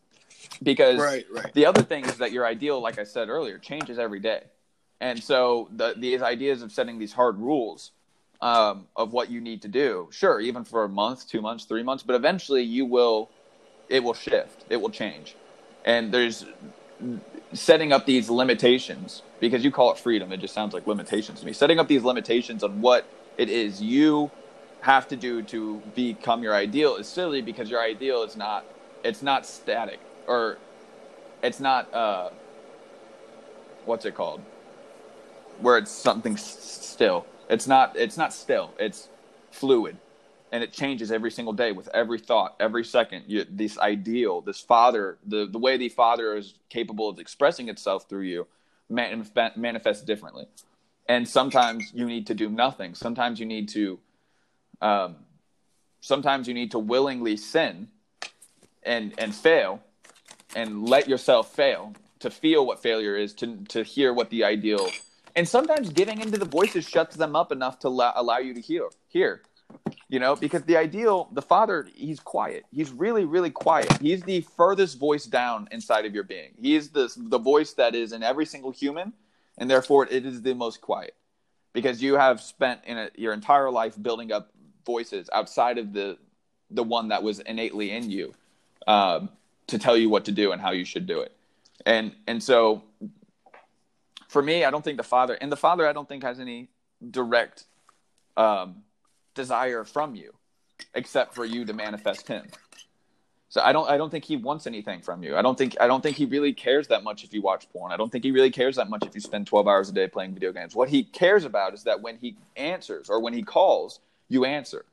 because 0.63 0.99
Right, 0.99 1.25
right. 1.31 1.53
the 1.53 1.65
other 1.65 1.81
thing 1.81 2.05
is 2.05 2.17
that 2.17 2.31
your 2.31 2.45
ideal, 2.45 2.79
like 2.79 2.99
I 2.99 3.03
said 3.03 3.29
earlier, 3.29 3.57
changes 3.57 3.99
every 3.99 4.19
day. 4.19 4.43
And 5.01 5.21
so 5.21 5.69
the, 5.75 5.93
these 5.97 6.21
ideas 6.21 6.61
of 6.61 6.71
setting 6.71 6.99
these 6.99 7.13
hard 7.13 7.37
rules 7.37 7.91
um, 8.41 8.87
of 8.95 9.13
what 9.13 9.29
you 9.29 9.41
need 9.41 9.61
to 9.63 9.67
do, 9.67 10.07
sure, 10.11 10.39
even 10.39 10.63
for 10.63 10.83
a 10.83 10.89
month, 10.89 11.27
two 11.27 11.41
months, 11.41 11.65
three 11.65 11.83
months, 11.83 12.03
but 12.03 12.15
eventually 12.15 12.63
you 12.63 12.85
will, 12.85 13.29
it 13.89 14.03
will 14.03 14.13
shift, 14.13 14.65
it 14.69 14.77
will 14.77 14.89
change. 14.89 15.35
And 15.83 16.11
there's 16.13 16.45
setting 17.53 17.93
up 17.93 18.05
these 18.05 18.29
limitations 18.29 19.21
because 19.39 19.63
you 19.63 19.71
call 19.71 19.91
it 19.91 19.97
freedom, 19.97 20.31
it 20.31 20.37
just 20.37 20.53
sounds 20.53 20.73
like 20.73 20.87
limitations 20.87 21.41
to 21.41 21.45
me. 21.45 21.53
Setting 21.53 21.79
up 21.79 21.87
these 21.87 22.03
limitations 22.03 22.63
on 22.63 22.81
what 22.81 23.05
it 23.37 23.49
is 23.49 23.81
you 23.81 24.31
have 24.81 25.07
to 25.07 25.15
do 25.15 25.41
to 25.41 25.81
become 25.95 26.43
your 26.43 26.53
ideal 26.53 26.95
is 26.95 27.07
silly 27.07 27.41
because 27.41 27.69
your 27.71 27.81
ideal 27.81 28.21
is 28.21 28.35
not 28.37 28.63
it's 29.03 29.23
not 29.23 29.43
static 29.45 29.99
or 30.27 30.57
it's 31.41 31.59
not 31.59 31.91
uh 31.91 32.29
what's 33.85 34.05
it 34.05 34.13
called 34.13 34.41
where 35.61 35.77
it's 35.77 35.91
something 35.91 36.33
s- 36.33 36.79
still. 36.85 37.25
It's 37.49 37.67
not 37.67 37.95
it's 37.95 38.17
not 38.17 38.33
still. 38.33 38.71
It's 38.79 39.09
fluid. 39.51 39.97
And 40.51 40.63
it 40.63 40.71
changes 40.71 41.11
every 41.11 41.31
single 41.31 41.53
day 41.53 41.71
with 41.71 41.89
every 41.93 42.19
thought 42.19 42.55
every 42.59 42.83
second. 42.85 43.25
You, 43.27 43.45
this 43.49 43.77
ideal 43.77 44.41
this 44.41 44.59
father 44.59 45.17
the, 45.25 45.47
the 45.47 45.59
way 45.59 45.77
the 45.77 45.89
father 45.89 46.35
is 46.35 46.55
capable 46.69 47.09
of 47.09 47.19
expressing 47.19 47.69
itself 47.69 48.07
through 48.07 48.23
you 48.23 48.47
manif- 48.91 49.57
manifests 49.57 50.03
differently. 50.03 50.47
And 51.07 51.27
sometimes 51.27 51.91
you 51.93 52.05
need 52.05 52.27
to 52.27 52.33
do 52.33 52.49
nothing. 52.49 52.95
Sometimes 52.95 53.39
you 53.39 53.45
need 53.45 53.69
to 53.69 53.99
um, 54.81 55.15
sometimes 56.01 56.47
you 56.47 56.53
need 56.53 56.71
to 56.71 56.79
willingly 56.79 57.37
sin 57.37 57.87
and 58.83 59.13
and 59.17 59.33
fail 59.33 59.81
and 60.55 60.87
let 60.87 61.07
yourself 61.09 61.53
fail 61.53 61.93
to 62.19 62.29
feel 62.29 62.65
what 62.65 62.81
failure 62.81 63.15
is 63.15 63.33
to 63.33 63.57
to 63.67 63.83
hear 63.83 64.13
what 64.13 64.29
the 64.29 64.43
ideal 64.43 64.89
and 65.35 65.47
sometimes 65.47 65.89
giving 65.89 66.21
into 66.21 66.37
the 66.37 66.45
voices 66.45 66.87
shuts 66.87 67.15
them 67.15 67.35
up 67.35 67.51
enough 67.51 67.79
to 67.79 67.87
allow, 67.87 68.13
allow 68.15 68.37
you 68.37 68.53
to 68.53 68.61
hear 68.61 68.89
hear 69.07 69.41
you 70.07 70.19
know 70.19 70.35
because 70.35 70.63
the 70.63 70.77
ideal 70.77 71.27
the 71.33 71.41
father 71.41 71.87
he's 71.93 72.19
quiet. 72.19 72.65
He's 72.71 72.91
really 72.91 73.25
really 73.25 73.51
quiet. 73.51 73.91
He's 73.99 74.21
the 74.23 74.41
furthest 74.41 74.99
voice 74.99 75.25
down 75.25 75.67
inside 75.71 76.05
of 76.05 76.13
your 76.13 76.23
being. 76.23 76.51
He 76.59 76.75
is 76.75 76.89
the 76.89 77.11
the 77.17 77.39
voice 77.39 77.73
that 77.73 77.95
is 77.95 78.11
in 78.11 78.23
every 78.23 78.45
single 78.45 78.71
human 78.71 79.13
and 79.57 79.69
therefore 79.69 80.07
it 80.09 80.25
is 80.25 80.41
the 80.41 80.53
most 80.53 80.81
quiet. 80.81 81.15
Because 81.73 82.01
you 82.01 82.15
have 82.15 82.39
spent 82.39 82.81
in 82.85 82.97
a, 82.97 83.09
your 83.15 83.33
entire 83.33 83.69
life 83.69 84.01
building 84.01 84.31
up 84.31 84.51
voices 84.85 85.29
outside 85.33 85.77
of 85.77 85.93
the 85.93 86.17
the 86.71 86.83
one 86.83 87.09
that 87.09 87.21
was 87.21 87.39
innately 87.39 87.91
in 87.91 88.09
you 88.09 88.33
um, 88.87 89.29
to 89.67 89.77
tell 89.77 89.95
you 89.95 90.09
what 90.09 90.25
to 90.25 90.31
do 90.31 90.51
and 90.51 90.61
how 90.61 90.71
you 90.71 90.85
should 90.85 91.05
do 91.05 91.19
it. 91.21 91.35
And 91.85 92.13
and 92.27 92.41
so 92.41 92.83
for 94.35 94.41
me, 94.41 94.65
I 94.65 94.69
don't 94.69 94.83
think 94.83 94.97
the 94.97 95.03
father 95.03 95.35
and 95.39 95.49
the 95.49 95.55
father 95.55 95.87
I 95.87 95.93
don't 95.93 96.09
think 96.09 96.23
has 96.23 96.41
any 96.41 96.67
direct 97.09 97.63
um, 98.35 98.83
desire 99.33 99.85
from 99.85 100.13
you 100.13 100.33
except 100.93 101.33
for 101.33 101.45
you 101.45 101.63
to 101.63 101.71
manifest 101.71 102.27
him. 102.27 102.43
So 103.47 103.61
I 103.63 103.71
don't 103.71 103.89
I 103.89 103.95
don't 103.95 104.09
think 104.09 104.25
he 104.25 104.35
wants 104.35 104.67
anything 104.67 104.99
from 104.99 105.23
you. 105.23 105.37
I 105.37 105.41
don't 105.41 105.57
think 105.57 105.77
I 105.79 105.87
don't 105.87 106.03
think 106.03 106.17
he 106.17 106.25
really 106.25 106.51
cares 106.51 106.89
that 106.89 107.01
much 107.01 107.23
if 107.23 107.33
you 107.33 107.41
watch 107.41 107.69
porn. 107.71 107.93
I 107.93 107.95
don't 107.95 108.11
think 108.11 108.25
he 108.25 108.31
really 108.31 108.51
cares 108.51 108.75
that 108.75 108.89
much 108.89 109.05
if 109.05 109.15
you 109.15 109.21
spend 109.21 109.47
12 109.47 109.69
hours 109.69 109.87
a 109.87 109.93
day 109.93 110.09
playing 110.09 110.33
video 110.33 110.51
games. 110.51 110.75
What 110.75 110.89
he 110.89 111.05
cares 111.05 111.45
about 111.45 111.73
is 111.73 111.83
that 111.83 112.01
when 112.01 112.17
he 112.17 112.35
answers 112.57 113.09
or 113.09 113.21
when 113.21 113.33
he 113.33 113.41
calls, 113.41 114.01
you 114.27 114.43
answer. 114.43 114.83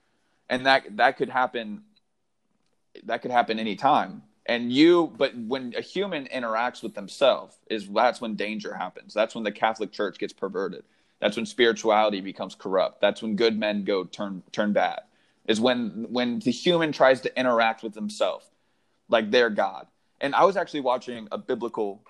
And 0.49 0.67
that 0.67 0.99
that 0.99 1.17
could 1.17 1.31
happen 1.31 1.83
that 3.07 3.23
could 3.23 3.33
happen 3.33 3.59
anytime. 3.59 4.23
And 4.47 4.73
you 4.73 5.13
but 5.17 5.37
when 5.37 5.75
a 5.77 5.81
human 5.81 6.27
interacts 6.27 6.83
with 6.83 6.95
themselves 6.95 7.57
is 7.71 7.89
that's 7.89 8.21
when 8.21 8.35
danger 8.35 8.75
happens. 8.75 9.15
That's 9.15 9.35
when 9.35 9.45
the 9.45 9.53
Catholic 9.53 9.93
Church 9.93 10.19
gets 10.19 10.33
perverted. 10.33 10.85
That's 11.21 11.37
when 11.37 11.47
spirituality 11.47 12.21
becomes 12.21 12.57
corrupt. 12.57 13.01
That's 13.01 13.23
when 13.23 13.37
good 13.37 13.57
men 13.57 13.85
go 13.85 14.05
turn 14.05 14.43
turn 14.51 14.73
bad 14.73 15.03
is 15.47 15.61
when 15.61 16.07
when 16.11 16.39
the 16.41 16.51
human 16.51 16.93
tries 16.93 17.21
to 17.23 17.39
interact 17.39 17.83
with 17.83 17.95
himself 17.95 18.49
like 19.09 19.31
their 19.31 19.51
god 19.51 19.87
and 20.21 20.35
i 20.35 20.45
was 20.45 20.57
actually 20.57 20.81
watching 20.81 21.29
a 21.33 21.39
biblical 21.39 22.03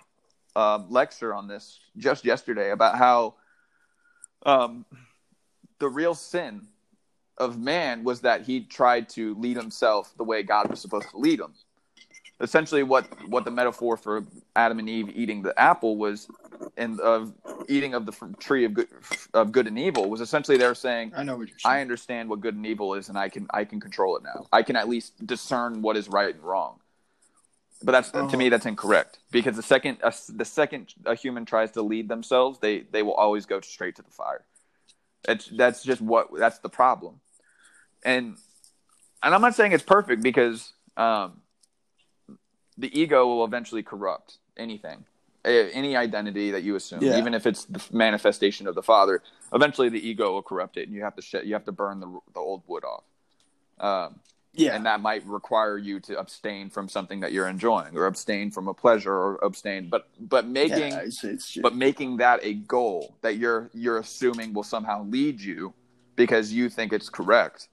um, 0.55 0.87
lecture 0.91 1.33
on 1.33 1.49
this 1.49 1.81
just 1.97 2.25
yesterday 2.25 2.71
about 2.73 2.99
how 2.99 3.35
um, 4.45 4.85
the 5.79 5.89
real 5.89 6.15
sin 6.15 6.67
of 7.39 7.59
man 7.59 8.05
was 8.05 8.21
that 8.21 8.43
he 8.43 8.61
tried 8.61 9.09
to 9.09 9.35
lead 9.37 9.57
himself 9.57 10.13
the 10.17 10.25
way 10.25 10.43
god 10.43 10.69
was 10.69 10.81
supposed 10.81 11.09
to 11.11 11.17
lead 11.17 11.41
him 11.41 11.55
essentially 12.43 12.83
what 12.83 13.07
what 13.29 13.45
the 13.45 13.51
metaphor 13.51 13.97
for 13.97 14.25
Adam 14.57 14.79
and 14.79 14.89
Eve 14.89 15.11
eating 15.15 15.43
the 15.43 15.59
apple 15.59 15.97
was 15.97 16.29
and 16.77 17.01
of 17.01 17.33
eating 17.69 17.95
of 17.95 18.05
the 18.05 18.13
tree 18.39 18.65
of 18.65 18.75
good 18.75 18.89
of 19.33 19.53
good 19.53 19.67
and 19.67 19.79
evil 19.79 20.11
was 20.11 20.21
essentially 20.21 20.57
they're 20.57 20.75
saying 20.75 21.13
I 21.17 21.23
know 21.23 21.37
what 21.37 21.49
you're 21.49 21.59
saying. 21.59 21.77
I 21.77 21.81
understand 21.81 22.29
what 22.29 22.41
good 22.41 22.57
and 22.57 22.67
evil 22.67 22.95
is 22.95 23.09
and 23.09 23.17
I 23.17 23.29
can 23.29 23.47
I 23.51 23.65
can 23.65 23.81
control 23.81 24.17
it 24.17 24.25
now. 24.25 24.47
I 24.53 24.63
can 24.63 24.77
at 24.77 24.89
least 24.89 25.25
discern 25.25 25.81
what 25.81 25.97
is 25.97 26.09
right 26.09 26.35
and 26.35 26.43
wrong. 26.43 26.81
But 27.85 27.93
that's 27.93 28.11
to 28.11 28.37
me 28.37 28.47
uh-huh. 28.47 28.51
that's 28.51 28.67
incorrect 28.67 29.19
because 29.31 29.57
the 29.57 29.63
second 29.63 29.99
a, 30.03 30.13
the 30.29 30.45
second 30.45 30.95
a 31.05 31.15
human 31.15 31.45
tries 31.45 31.73
to 31.73 31.83
lead 31.83 32.09
themselves, 32.09 32.59
they 32.59 32.81
they 32.81 33.03
will 33.03 33.15
always 33.15 33.47
go 33.47 33.61
straight 33.61 33.97
to 33.97 34.03
the 34.03 34.11
fire. 34.11 34.45
It's 35.29 35.47
that's 35.47 35.83
just 35.83 36.01
what 36.01 36.29
that's 36.37 36.59
the 36.59 36.69
problem. 36.69 37.21
And 38.05 38.37
and 39.23 39.35
I'm 39.35 39.41
not 39.41 39.55
saying 39.55 39.73
it's 39.73 39.85
perfect 39.85 40.23
because 40.23 40.73
um, 40.97 41.41
the 42.79 42.99
ego 42.99 43.27
will 43.27 43.45
eventually 43.45 43.83
corrupt 43.83 44.39
anything 44.57 45.05
any 45.45 45.97
identity 45.97 46.53
that 46.53 46.63
you 46.63 46.77
assume. 46.77 47.03
Yeah. 47.03 47.19
even 47.19 47.35
if 47.35 47.47
it's 47.47 47.65
the 47.65 47.83
manifestation 47.91 48.69
of 48.69 48.75
the 48.75 48.83
father 48.83 49.23
eventually 49.53 49.89
the 49.89 50.07
ego 50.07 50.33
will 50.33 50.43
corrupt 50.43 50.77
it 50.77 50.87
and 50.87 50.95
you 50.95 51.03
have 51.03 51.17
to 51.17 51.23
sh- 51.23 51.45
you 51.45 51.55
have 51.55 51.65
to 51.65 51.73
burn 51.73 52.01
the, 52.01 52.21
the 52.33 52.41
old 52.41 52.63
wood 52.67 52.85
off. 52.85 53.05
Um, 53.81 54.21
yeah. 54.55 54.77
and 54.77 54.87
that 54.87 55.01
might 55.01 55.25
require 55.27 55.79
you 55.79 55.99
to 56.01 56.19
abstain 56.19 56.69
from 56.69 56.89
something 56.89 57.21
that 57.21 57.33
you're 57.33 57.49
enjoying 57.49 57.97
or 57.97 58.07
abstain 58.07 58.51
from 58.51 58.69
a 58.69 58.75
pleasure 58.75 59.15
or 59.15 59.39
abstain 59.43 59.89
but 59.89 60.09
but 60.21 60.47
making 60.47 60.93
yeah, 60.93 61.01
it's, 61.01 61.25
it's 61.25 61.57
but 61.57 61.75
making 61.75 62.19
that 62.19 62.41
a 62.43 62.55
goal 62.55 63.17
that 63.23 63.37
you're 63.37 63.71
you're 63.73 63.99
assuming 63.99 64.53
will 64.53 64.63
somehow 64.63 65.05
lead 65.05 65.41
you 65.41 65.73
because 66.17 66.53
you 66.53 66.69
think 66.69 66.93
it's 66.93 67.09
correct 67.09 67.69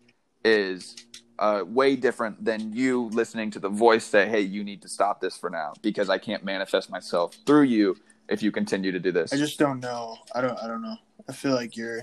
is 0.45 0.95
uh, 1.39 1.63
way 1.65 1.95
different 1.95 2.43
than 2.43 2.73
you 2.73 3.09
listening 3.13 3.49
to 3.51 3.59
the 3.59 3.69
voice 3.69 4.05
say, 4.05 4.27
"Hey, 4.27 4.41
you 4.41 4.63
need 4.63 4.81
to 4.81 4.89
stop 4.89 5.21
this 5.21 5.37
for 5.37 5.49
now 5.49 5.73
because 5.81 6.09
I 6.09 6.17
can't 6.17 6.43
manifest 6.43 6.89
myself 6.89 7.35
through 7.45 7.63
you 7.63 7.95
if 8.27 8.43
you 8.43 8.51
continue 8.51 8.91
to 8.91 8.99
do 8.99 9.11
this." 9.11 9.33
I 9.33 9.37
just 9.37 9.57
don't 9.57 9.79
know. 9.79 10.17
I 10.35 10.41
don't. 10.41 10.57
I 10.61 10.67
don't 10.67 10.81
know. 10.81 10.97
I 11.27 11.31
feel 11.31 11.55
like 11.55 11.77
you're 11.77 12.01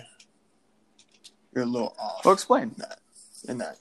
you're 1.55 1.65
a 1.65 1.67
little 1.67 1.95
off. 1.99 2.25
Well, 2.25 2.35
explain 2.35 2.63
in 2.63 2.75
that. 2.79 2.99
In 3.49 3.59
that, 3.59 3.77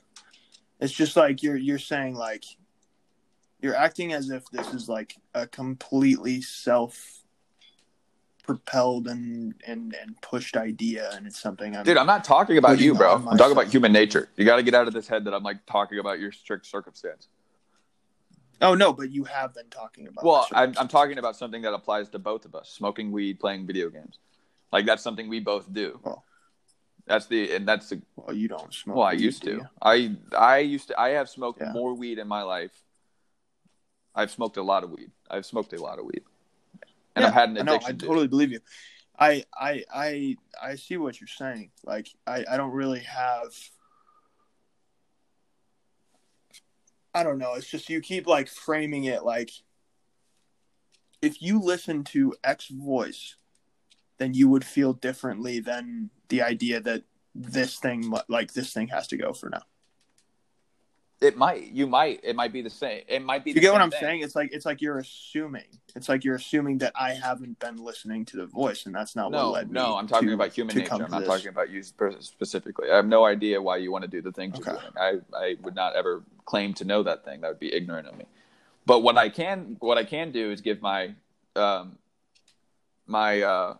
it's 0.78 0.92
just 0.92 1.16
like 1.16 1.42
you're 1.42 1.56
you're 1.56 1.78
saying 1.78 2.14
like 2.14 2.44
you're 3.60 3.74
acting 3.74 4.12
as 4.12 4.30
if 4.30 4.44
this 4.50 4.72
is 4.74 4.88
like 4.88 5.16
a 5.34 5.46
completely 5.46 6.42
self 6.42 7.22
propelled 8.46 9.08
and, 9.08 9.54
and 9.66 9.94
and 10.00 10.20
pushed 10.22 10.56
idea 10.56 11.10
and 11.14 11.26
it's 11.26 11.40
something 11.40 11.76
I'm 11.76 11.84
dude 11.84 11.96
i'm 11.96 12.06
not 12.06 12.22
talking 12.22 12.58
about 12.58 12.78
you 12.78 12.94
bro. 12.94 13.14
i'm 13.14 13.36
talking 13.36 13.52
about 13.52 13.66
human 13.66 13.92
nature. 13.92 14.28
You 14.36 14.44
got 14.44 14.56
to 14.56 14.62
get 14.62 14.74
out 14.74 14.86
of 14.86 14.94
this 14.94 15.08
head 15.08 15.24
that 15.24 15.34
i'm 15.34 15.42
like 15.42 15.66
talking 15.66 15.98
about 15.98 16.20
your 16.20 16.32
strict 16.32 16.66
circumstance. 16.66 17.28
Oh 18.62 18.74
no 18.74 18.92
but 18.92 19.10
you 19.10 19.24
have 19.24 19.52
been 19.52 19.68
talking 19.68 20.06
about 20.06 20.24
well 20.24 20.46
I'm, 20.52 20.74
I'm 20.78 20.88
talking 20.88 21.18
about 21.18 21.36
something 21.36 21.62
that 21.62 21.74
applies 21.74 22.08
to 22.10 22.18
both 22.18 22.44
of 22.44 22.54
us 22.54 22.70
smoking 22.70 23.10
weed 23.10 23.40
playing 23.40 23.66
video 23.66 23.90
games. 23.90 24.18
Like 24.72 24.86
that's 24.86 25.02
something 25.02 25.28
we 25.28 25.40
both 25.40 25.72
do. 25.72 26.00
Well, 26.02 26.24
that's 27.06 27.26
the 27.26 27.52
and 27.54 27.66
that's 27.66 27.88
the 27.90 28.00
well 28.14 28.34
you 28.34 28.48
don't 28.48 28.72
smoke 28.72 28.96
well 28.96 29.06
i 29.06 29.12
used 29.12 29.44
to. 29.44 29.60
i 29.80 30.16
i 30.36 30.58
used 30.58 30.88
to 30.88 31.00
i 31.00 31.10
have 31.10 31.28
smoked 31.28 31.60
yeah. 31.60 31.72
more 31.72 31.94
weed 31.94 32.18
in 32.18 32.28
my 32.28 32.42
life. 32.42 32.72
I've 34.14 34.30
smoked 34.30 34.56
a 34.56 34.62
lot 34.62 34.82
of 34.82 34.90
weed. 34.90 35.10
I've 35.30 35.44
smoked 35.44 35.72
a 35.74 35.82
lot 35.82 35.98
of 35.98 36.06
weed 36.06 36.22
and 37.16 37.22
yeah, 37.22 37.28
I've 37.28 37.34
had 37.34 37.48
an 37.48 37.56
addiction. 37.56 37.80
I, 37.82 37.88
know, 37.88 37.88
I 37.88 37.92
totally 37.92 38.28
believe 38.28 38.52
you. 38.52 38.60
I 39.18 39.44
I 39.58 39.84
I 39.92 40.36
I 40.62 40.74
see 40.76 40.98
what 40.98 41.20
you're 41.20 41.28
saying. 41.28 41.70
Like 41.84 42.08
I 42.26 42.44
I 42.48 42.56
don't 42.56 42.72
really 42.72 43.00
have. 43.00 43.52
I 47.14 47.22
don't 47.22 47.38
know. 47.38 47.54
It's 47.54 47.68
just 47.68 47.88
you 47.88 48.02
keep 48.02 48.26
like 48.26 48.46
framing 48.46 49.04
it 49.04 49.24
like 49.24 49.50
if 51.22 51.40
you 51.40 51.60
listen 51.60 52.04
to 52.04 52.34
X 52.44 52.68
voice, 52.68 53.36
then 54.18 54.34
you 54.34 54.48
would 54.48 54.64
feel 54.64 54.92
differently 54.92 55.60
than 55.60 56.10
the 56.28 56.42
idea 56.42 56.80
that 56.80 57.04
this 57.34 57.78
thing 57.78 58.12
like 58.28 58.52
this 58.52 58.72
thing 58.72 58.88
has 58.88 59.06
to 59.08 59.16
go 59.16 59.32
for 59.32 59.48
now. 59.48 59.62
It 61.20 61.36
might. 61.36 61.68
You 61.72 61.86
might. 61.86 62.20
It 62.22 62.36
might 62.36 62.52
be 62.52 62.60
the 62.60 62.70
same. 62.70 63.02
It 63.08 63.22
might 63.22 63.42
be. 63.42 63.52
You 63.52 63.60
get 63.60 63.72
what 63.72 63.80
I'm 63.80 63.90
thing. 63.90 64.00
saying? 64.00 64.20
It's 64.20 64.36
like 64.36 64.52
it's 64.52 64.66
like 64.66 64.82
you're 64.82 64.98
assuming. 64.98 65.64
It's 65.94 66.10
like 66.10 66.24
you're 66.24 66.34
assuming 66.34 66.78
that 66.78 66.92
I 66.94 67.12
haven't 67.12 67.58
been 67.58 67.78
listening 67.82 68.26
to 68.26 68.36
the 68.36 68.44
voice, 68.44 68.84
and 68.84 68.94
that's 68.94 69.16
not 69.16 69.30
no, 69.30 69.46
what 69.46 69.54
led 69.54 69.72
no, 69.72 69.82
me. 69.82 69.88
No, 69.88 69.96
I'm 69.96 70.06
talking 70.06 70.28
to, 70.28 70.34
about 70.34 70.52
human 70.52 70.76
nature. 70.76 70.92
I'm 70.92 71.10
not 71.10 71.20
this. 71.20 71.28
talking 71.28 71.48
about 71.48 71.70
you 71.70 71.82
specifically. 71.82 72.90
I 72.90 72.96
have 72.96 73.06
no 73.06 73.24
idea 73.24 73.62
why 73.62 73.78
you 73.78 73.90
want 73.90 74.02
to 74.02 74.10
do 74.10 74.20
the 74.20 74.30
things 74.30 74.58
okay. 74.58 74.72
you're 74.72 74.80
doing. 74.80 75.22
I 75.34 75.36
I 75.36 75.56
would 75.62 75.74
not 75.74 75.96
ever 75.96 76.22
claim 76.44 76.74
to 76.74 76.84
know 76.84 77.02
that 77.02 77.24
thing. 77.24 77.40
That 77.40 77.48
would 77.48 77.60
be 77.60 77.72
ignorant 77.72 78.08
of 78.08 78.18
me. 78.18 78.26
But 78.84 79.00
what 79.00 79.16
I 79.16 79.30
can 79.30 79.76
what 79.80 79.96
I 79.96 80.04
can 80.04 80.32
do 80.32 80.50
is 80.50 80.60
give 80.60 80.82
my 80.82 81.14
um, 81.54 81.96
my 83.06 83.40
uh, 83.40 83.76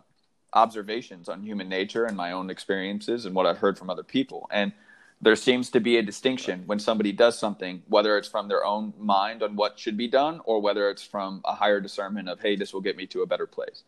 observations 0.53 1.29
on 1.29 1.43
human 1.43 1.69
nature 1.69 2.05
and 2.05 2.17
my 2.17 2.31
own 2.31 2.49
experiences 2.49 3.25
and 3.27 3.35
what 3.35 3.45
I've 3.45 3.59
heard 3.59 3.77
from 3.77 3.91
other 3.91 4.03
people 4.03 4.49
and 4.51 4.73
there 5.21 5.35
seems 5.35 5.71
to 5.71 5.79
be 5.79 5.97
a 5.97 6.03
distinction 6.03 6.63
when 6.67 6.79
somebody 6.79 7.11
does 7.11 7.37
something, 7.37 7.81
whether 7.87 8.17
it's 8.17 8.27
from 8.27 8.47
their 8.47 8.63
own 8.63 8.93
mind 8.99 9.41
on 9.41 9.55
what 9.55 9.79
should 9.79 9.97
be 9.97 10.07
done 10.07 10.41
or 10.45 10.61
whether 10.61 10.89
it's 10.89 11.03
from 11.03 11.41
a 11.45 11.55
higher 11.55 11.81
discernment 11.81 12.29
of, 12.29 12.39
hey, 12.39 12.55
this 12.55 12.73
will 12.73 12.81
get 12.81 12.95
me 12.95 13.07
to 13.07 13.23
a 13.23 13.25
better 13.25 13.47
place. 13.47 13.83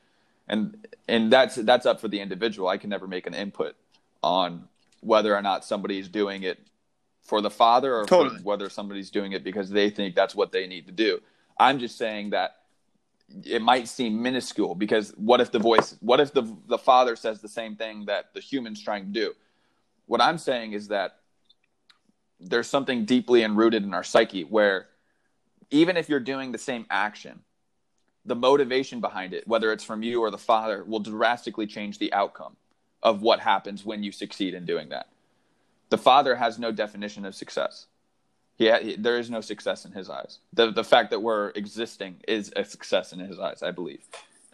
And 0.47 0.87
and 1.07 1.31
that's 1.31 1.55
that's 1.55 1.85
up 1.85 2.01
for 2.01 2.07
the 2.07 2.19
individual. 2.19 2.67
I 2.67 2.77
can 2.77 2.89
never 2.89 3.07
make 3.07 3.27
an 3.27 3.35
input 3.35 3.75
on 4.23 4.67
whether 5.01 5.35
or 5.35 5.41
not 5.43 5.63
somebody's 5.63 6.09
doing 6.09 6.41
it 6.41 6.59
for 7.21 7.41
the 7.41 7.51
father 7.51 7.95
or 7.95 8.05
totally. 8.05 8.41
whether 8.41 8.67
somebody's 8.69 9.11
doing 9.11 9.33
it 9.33 9.43
because 9.43 9.69
they 9.69 9.91
think 9.91 10.15
that's 10.15 10.33
what 10.33 10.51
they 10.51 10.65
need 10.65 10.87
to 10.87 10.91
do. 10.91 11.21
I'm 11.59 11.77
just 11.77 11.99
saying 11.99 12.31
that 12.31 12.55
it 13.45 13.61
might 13.61 13.87
seem 13.87 14.23
minuscule 14.23 14.73
because 14.73 15.13
what 15.17 15.39
if 15.39 15.51
the 15.51 15.59
voice 15.59 15.95
what 15.99 16.19
if 16.19 16.33
the 16.33 16.57
the 16.67 16.79
father 16.79 17.15
says 17.15 17.41
the 17.41 17.47
same 17.47 17.75
thing 17.75 18.05
that 18.05 18.33
the 18.33 18.39
human's 18.39 18.81
trying 18.81 19.05
to 19.05 19.11
do? 19.11 19.33
What 20.07 20.21
I'm 20.21 20.39
saying 20.39 20.73
is 20.73 20.87
that 20.87 21.18
there's 22.39 22.67
something 22.67 23.05
deeply 23.05 23.43
enrooted 23.43 23.83
in 23.83 23.93
our 23.93 24.03
psyche 24.03 24.43
where 24.43 24.87
even 25.71 25.97
if 25.97 26.09
you're 26.09 26.19
doing 26.19 26.51
the 26.51 26.57
same 26.57 26.85
action, 26.89 27.39
the 28.25 28.35
motivation 28.35 29.01
behind 29.01 29.33
it, 29.33 29.47
whether 29.47 29.71
it's 29.71 29.83
from 29.83 30.03
you 30.03 30.21
or 30.21 30.31
the 30.31 30.37
father, 30.37 30.83
will 30.83 30.99
drastically 30.99 31.67
change 31.67 31.99
the 31.99 32.11
outcome 32.13 32.55
of 33.01 33.21
what 33.21 33.39
happens 33.39 33.85
when 33.85 34.03
you 34.03 34.11
succeed 34.11 34.53
in 34.53 34.65
doing 34.65 34.89
that. 34.89 35.07
The 35.89 35.97
father 35.97 36.35
has 36.35 36.59
no 36.59 36.71
definition 36.71 37.25
of 37.25 37.33
success. 37.35 37.87
He, 38.57 38.69
ha- 38.69 38.95
there 38.97 39.17
is 39.17 39.29
no 39.29 39.41
success 39.41 39.85
in 39.85 39.91
his 39.93 40.09
eyes. 40.09 40.39
The 40.53 40.71
the 40.71 40.83
fact 40.83 41.11
that 41.11 41.21
we're 41.21 41.49
existing 41.51 42.17
is 42.27 42.51
a 42.55 42.65
success 42.65 43.13
in 43.13 43.19
his 43.19 43.39
eyes, 43.39 43.63
I 43.63 43.71
believe, 43.71 44.03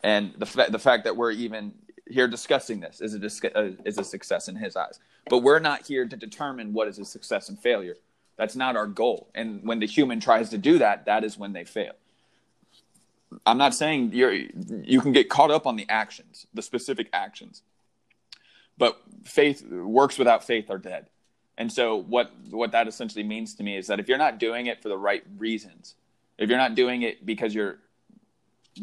and 0.03 0.33
the 0.37 0.45
fa- 0.45 0.67
the 0.69 0.79
fact 0.79 1.05
that 1.05 1.17
we're 1.17 1.31
even 1.31 1.73
here 2.07 2.27
discussing 2.27 2.79
this 2.79 3.01
is 3.01 3.15
a, 3.15 3.57
uh, 3.57 3.71
is 3.83 3.97
a 3.97 4.03
success 4.03 4.47
in 4.47 4.55
his 4.55 4.75
eyes. 4.75 4.99
But 5.29 5.39
we're 5.39 5.59
not 5.59 5.87
here 5.87 6.05
to 6.05 6.15
determine 6.15 6.73
what 6.73 6.87
is 6.87 6.99
a 6.99 7.05
success 7.05 7.49
and 7.49 7.59
failure. 7.59 7.95
That's 8.37 8.55
not 8.55 8.75
our 8.75 8.87
goal. 8.87 9.29
And 9.33 9.63
when 9.63 9.79
the 9.79 9.87
human 9.87 10.19
tries 10.19 10.49
to 10.49 10.57
do 10.57 10.77
that, 10.79 11.05
that 11.05 11.23
is 11.23 11.37
when 11.37 11.53
they 11.53 11.63
fail. 11.63 11.93
I'm 13.45 13.57
not 13.57 13.73
saying 13.73 14.11
you're 14.13 14.33
you 14.33 15.01
can 15.01 15.11
get 15.11 15.29
caught 15.29 15.51
up 15.51 15.65
on 15.65 15.75
the 15.75 15.85
actions, 15.89 16.45
the 16.53 16.61
specific 16.61 17.09
actions. 17.11 17.63
But 18.77 18.99
faith 19.23 19.65
works 19.65 20.17
without 20.17 20.43
faith 20.43 20.69
are 20.69 20.77
dead. 20.77 21.07
And 21.57 21.71
so 21.71 21.95
what 21.95 22.31
what 22.49 22.71
that 22.73 22.87
essentially 22.87 23.23
means 23.23 23.55
to 23.55 23.63
me 23.63 23.77
is 23.77 23.87
that 23.87 23.99
if 23.99 24.07
you're 24.07 24.17
not 24.17 24.37
doing 24.37 24.67
it 24.67 24.81
for 24.81 24.89
the 24.89 24.97
right 24.97 25.23
reasons, 25.37 25.95
if 26.37 26.49
you're 26.49 26.57
not 26.57 26.75
doing 26.75 27.01
it 27.01 27.25
because 27.25 27.55
you're 27.55 27.79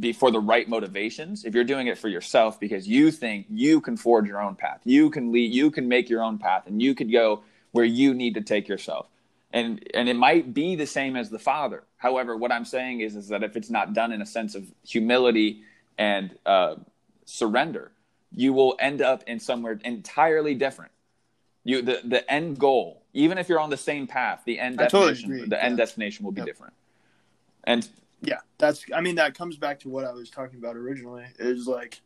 be 0.01 0.13
for 0.13 0.31
the 0.31 0.41
right 0.41 0.69
motivations, 0.69 1.45
if 1.45 1.55
you're 1.55 1.65
doing 1.65 1.87
it 1.87 1.99
for 1.99 2.09
yourself 2.09 2.59
because 2.59 2.89
you 2.89 3.11
think 3.11 3.47
you 3.51 3.81
can 3.81 3.97
forge 3.97 4.27
your 4.27 4.41
own 4.41 4.55
path, 4.55 4.81
you 4.85 5.11
can 5.11 5.33
lead, 5.33 5.53
you 5.53 5.71
can 5.71 5.89
make 5.89 6.09
your 6.09 6.23
own 6.23 6.39
path, 6.39 6.67
and 6.67 6.81
you 6.81 6.95
could 6.95 7.13
go 7.13 7.43
where 7.73 7.85
you 7.85 8.15
need 8.15 8.35
to 8.35 8.41
take 8.41 8.69
yourself. 8.69 9.07
And 9.53 9.87
and 9.93 10.09
it 10.09 10.17
might 10.17 10.55
be 10.55 10.77
the 10.77 10.87
same 10.87 11.15
as 11.15 11.29
the 11.29 11.39
Father. 11.39 11.85
However, 11.99 12.37
what 12.37 12.51
I'm 12.51 12.65
saying 12.65 13.01
is 13.01 13.17
is 13.17 13.29
that 13.29 13.43
if 13.43 13.57
it's 13.57 13.69
not 13.71 13.93
done 13.93 14.13
in 14.13 14.23
a 14.23 14.27
sense 14.27 14.55
of 14.55 14.65
humility 14.87 15.63
and 15.99 16.37
uh, 16.47 16.77
surrender, 17.27 17.93
you 18.35 18.55
will 18.55 18.77
end 18.81 19.03
up 19.03 19.23
in 19.27 19.39
somewhere 19.39 19.79
entirely 19.85 20.55
different. 20.55 20.91
You 21.65 21.83
the 21.83 22.01
the 22.03 22.31
end 22.33 22.59
goal, 22.59 23.03
even 23.13 23.37
if 23.37 23.49
you're 23.51 23.61
on 23.61 23.69
the 23.69 23.77
same 23.77 24.07
path, 24.07 24.41
the 24.47 24.59
end 24.59 24.81
I 24.81 24.87
totally 24.87 25.13
destination, 25.13 25.33
agree, 25.37 25.49
the 25.51 25.63
end 25.63 25.77
yeah. 25.77 25.85
destination 25.85 26.25
will 26.25 26.33
be 26.33 26.41
Yep. 26.41 26.47
different. 26.47 26.73
And 27.65 27.89
Yeah, 28.23 28.39
that's. 28.59 28.85
I 28.95 29.01
mean, 29.01 29.17
that 29.17 29.37
comes 29.37 29.57
back 29.57 29.81
to 29.81 29.89
what 29.89 30.05
I 30.05 30.13
was 30.13 30.31
talking 30.31 30.59
about 30.59 30.77
originally. 30.77 31.25
Is 31.39 31.67
like 31.67 32.01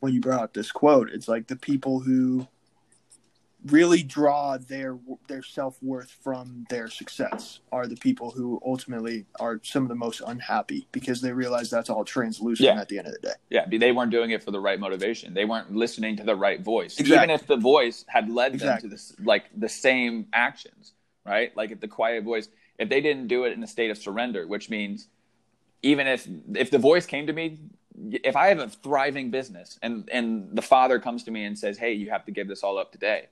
when 0.00 0.12
you 0.12 0.20
brought 0.20 0.42
up 0.42 0.52
this 0.54 0.70
quote. 0.70 1.10
It's 1.10 1.26
like 1.28 1.46
the 1.48 1.56
people 1.56 2.00
who 2.00 2.46
really 3.66 4.02
draw 4.04 4.56
their 4.56 4.96
their 5.26 5.42
self 5.42 5.82
worth 5.82 6.10
from 6.22 6.64
their 6.70 6.88
success 6.88 7.58
are 7.72 7.88
the 7.88 7.96
people 7.96 8.30
who 8.30 8.60
ultimately 8.64 9.26
are 9.40 9.58
some 9.64 9.82
of 9.82 9.88
the 9.88 9.94
most 9.96 10.22
unhappy 10.26 10.86
because 10.92 11.20
they 11.20 11.32
realize 11.32 11.68
that's 11.68 11.90
all 11.90 12.04
translucent 12.04 12.64
Yeah. 12.66 12.80
at 12.80 12.88
the 12.88 12.98
end 12.98 13.08
of 13.08 13.14
the 13.14 13.28
day. 13.28 13.34
Yeah, 13.50 13.66
they 13.68 13.90
weren't 13.90 14.12
doing 14.12 14.30
it 14.30 14.44
for 14.44 14.52
the 14.52 14.60
right 14.60 14.78
motivation. 14.78 15.34
They 15.34 15.44
weren't 15.44 15.72
listening 15.74 16.16
to 16.18 16.22
the 16.24 16.36
right 16.36 16.60
voice. 16.60 17.00
Exactly. 17.00 17.16
Even 17.16 17.30
if 17.30 17.46
the 17.48 17.56
voice 17.56 18.04
had 18.06 18.30
led 18.30 18.54
Exactly. 18.54 18.88
them 18.88 18.90
to 18.90 18.94
this, 18.94 19.16
like 19.24 19.46
the 19.56 19.68
same 19.68 20.26
actions, 20.32 20.92
right? 21.26 21.54
Like 21.56 21.72
if 21.72 21.80
the 21.80 21.88
quiet 21.88 22.22
voice, 22.22 22.48
if 22.78 22.88
they 22.88 23.00
didn't 23.00 23.26
do 23.26 23.42
it 23.44 23.52
in 23.52 23.62
a 23.64 23.66
state 23.66 23.90
of 23.90 23.98
surrender, 23.98 24.46
which 24.46 24.70
means 24.70 25.08
even 25.82 26.06
if 26.06 26.26
if 26.54 26.70
the 26.70 26.78
voice 26.78 27.06
came 27.06 27.26
to 27.26 27.32
me, 27.32 27.58
if 28.12 28.36
I 28.36 28.48
have 28.48 28.58
a 28.58 28.68
thriving 28.68 29.30
business 29.30 29.78
and 29.82 30.08
and 30.10 30.50
the 30.56 30.62
father 30.62 30.98
comes 30.98 31.24
to 31.24 31.30
me 31.30 31.44
and 31.44 31.58
says, 31.58 31.78
"Hey, 31.78 31.92
you 31.92 32.10
have 32.10 32.24
to 32.26 32.32
give 32.32 32.48
this 32.48 32.62
all 32.62 32.78
up 32.78 32.92
today," 32.92 33.26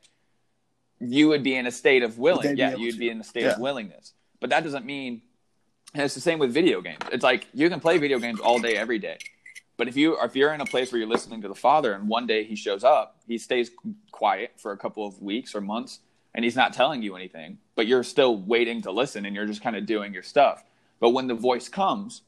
you 1.01 1.29
would 1.29 1.43
be 1.43 1.55
in 1.55 1.67
a 1.67 1.71
state 1.73 2.03
of 2.03 2.19
willing. 2.19 2.57
Yeah, 2.57 2.77
you'd 2.77 2.93
to. 2.95 2.99
be 2.99 3.11
in 3.11 3.21
a 3.21 3.25
state 3.25 3.45
Yeah. 3.45 3.53
of 3.55 3.59
willingness. 3.59 4.13
But 4.41 4.51
that 4.51 4.63
doesn't 4.65 4.85
mean. 4.87 5.23
And 5.95 6.03
it's 6.03 6.15
the 6.15 6.21
same 6.21 6.39
with 6.39 6.53
video 6.53 6.83
games. 6.83 6.99
It's 7.13 7.23
like 7.25 7.47
you 7.55 7.71
can 7.71 7.81
play 7.81 7.97
video 7.97 8.19
games 8.19 8.41
all 8.41 8.59
day, 8.59 8.77
every 8.77 8.99
day. 8.99 9.19
But 9.79 9.89
if 9.89 9.97
you 9.97 10.21
if 10.23 10.35
you're 10.37 10.53
in 10.53 10.61
a 10.61 10.67
place 10.67 10.93
where 10.93 10.99
you're 10.99 11.09
listening 11.09 11.43
to 11.43 11.49
the 11.49 11.55
Father, 11.55 11.93
and 11.93 12.09
one 12.09 12.27
day 12.27 12.45
he 12.45 12.55
shows 12.57 12.85
up, 12.85 13.21
he 13.27 13.39
stays 13.39 13.71
quiet 14.11 14.53
for 14.57 14.73
a 14.73 14.77
couple 14.77 15.07
of 15.07 15.23
weeks 15.23 15.55
or 15.55 15.61
months, 15.61 16.01
and 16.35 16.45
he's 16.45 16.57
not 16.57 16.73
telling 16.73 17.03
you 17.03 17.15
anything, 17.17 17.59
but 17.77 17.87
you're 17.87 18.03
still 18.03 18.37
waiting 18.37 18.83
to 18.83 18.91
listen, 18.91 19.25
and 19.25 19.35
you're 19.35 19.47
just 19.47 19.63
kind 19.63 19.77
of 19.77 19.87
doing 19.87 20.13
your 20.13 20.23
stuff. 20.23 20.65
But 20.99 21.11
when 21.11 21.29
the 21.29 21.35
voice 21.35 21.69
comes, 21.69 22.23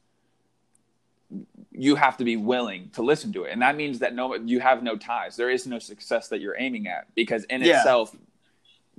you 1.78 1.94
have 1.94 2.16
to 2.16 2.24
be 2.24 2.36
willing 2.36 2.90
to 2.94 3.02
listen 3.02 3.32
to 3.32 3.44
it, 3.44 3.52
and 3.52 3.62
that 3.62 3.76
means 3.76 4.00
that 4.00 4.14
no, 4.14 4.34
you 4.34 4.60
have 4.60 4.82
no 4.82 4.96
ties. 4.96 5.36
There 5.36 5.48
is 5.48 5.66
no 5.66 5.78
success 5.78 6.28
that 6.28 6.40
you're 6.40 6.56
aiming 6.58 6.88
at 6.88 7.06
because 7.14 7.44
in 7.44 7.62
Yeah. 7.62 7.76
itself, 7.78 8.14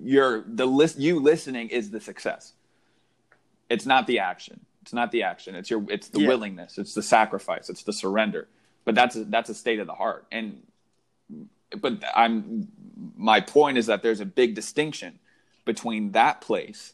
you're 0.01 0.43
the 0.47 0.65
list. 0.65 0.97
You 0.97 1.19
listening 1.19 1.69
is 1.69 1.91
the 1.91 1.99
success. 1.99 2.53
It's 3.69 3.85
not 3.85 4.07
the 4.07 4.19
action. 4.19 4.61
It's 4.81 4.93
not 4.93 5.11
the 5.11 5.23
action. 5.23 5.55
It's 5.55 5.69
your. 5.69 5.83
It's 5.89 6.07
the 6.07 6.21
Yeah. 6.21 6.27
willingness. 6.29 6.77
It's 6.77 6.93
the 6.93 7.03
sacrifice. 7.03 7.69
It's 7.69 7.83
the 7.83 7.93
surrender. 7.93 8.47
But 8.85 8.95
that's 8.95 9.15
a, 9.17 9.25
that's 9.25 9.49
a 9.49 9.53
state 9.53 9.79
of 9.79 9.87
the 9.87 9.93
heart. 9.93 10.25
And 10.31 10.63
but 11.77 12.01
I'm 12.15 12.69
my 13.17 13.41
point 13.41 13.77
is 13.77 13.87
that 13.87 14.01
there's 14.01 14.21
a 14.21 14.25
big 14.25 14.55
distinction 14.55 15.19
between 15.65 16.13
that 16.13 16.39
place 16.41 16.93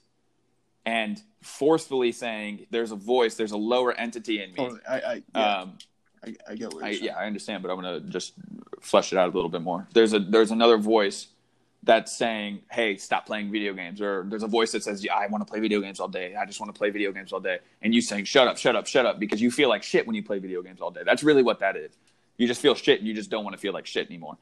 and 0.86 1.22
forcefully 1.42 2.12
saying 2.12 2.68
there's 2.70 2.92
a 2.92 2.96
voice, 2.96 3.36
there's 3.36 3.52
a 3.52 3.58
lower 3.58 3.94
entity 3.94 4.42
in 4.42 4.52
me. 4.52 4.56
Totally. 4.56 4.80
I, 4.88 4.96
I, 4.96 5.24
yeah, 5.34 5.62
Um, 5.62 5.78
I, 6.24 6.36
I 6.50 6.56
get 6.56 6.74
what 6.74 6.80
you're 6.80 6.86
I, 6.86 6.90
yeah, 6.92 7.18
I 7.18 7.26
understand, 7.26 7.64
but 7.64 7.72
I'm 7.72 7.78
gonna 7.78 8.00
just 8.02 8.34
flesh 8.82 9.12
it 9.12 9.18
out 9.18 9.32
a 9.32 9.36
little 9.36 9.50
bit 9.50 9.62
more. 9.62 9.88
There's 9.94 10.14
a 10.14 10.20
there's 10.20 10.52
another 10.52 10.78
voice 10.78 11.28
that's 11.84 12.16
saying, 12.18 12.62
"Hey, 12.72 12.98
stop 12.98 13.26
playing 13.28 13.52
video 13.52 13.74
games," 13.74 14.02
or 14.02 14.26
there's 14.28 14.44
a 14.44 14.48
voice 14.48 14.72
that 14.72 14.84
says, 14.84 15.04
"Yeah, 15.04 15.16
I 15.16 15.28
want 15.28 15.46
to 15.46 15.52
play 15.52 15.60
video 15.60 15.82
games 15.82 16.00
all 16.00 16.08
day. 16.08 16.36
I 16.36 16.46
just 16.46 16.60
want 16.60 16.74
to 16.74 16.78
play 16.78 16.90
video 16.90 17.12
games 17.12 17.32
all 17.32 17.40
day," 17.40 17.60
and 17.82 17.94
you 17.94 18.02
saying, 18.02 18.26
"Shut 18.26 18.48
up, 18.48 18.58
shut 18.58 18.76
up, 18.76 18.88
shut 18.88 19.06
up," 19.06 19.20
because 19.20 19.42
you 19.42 19.52
feel 19.52 19.70
like 19.70 19.84
shit 19.84 20.06
when 20.08 20.16
you 20.16 20.24
play 20.24 20.40
video 20.40 20.62
games 20.64 20.82
all 20.82 20.92
day. 20.92 21.02
That's 21.06 21.24
really 21.24 21.44
what 21.44 21.60
that 21.60 21.76
is. 21.76 21.92
You 22.38 22.48
just 22.48 22.62
feel 22.62 22.76
shit, 22.76 23.00
and 23.00 23.08
you 23.08 23.14
just 23.14 23.30
don't 23.30 23.44
want 23.44 23.56
to 23.56 23.60
feel 23.60 23.74
like 23.74 23.86
shit 23.86 24.08
anymore. 24.08 24.38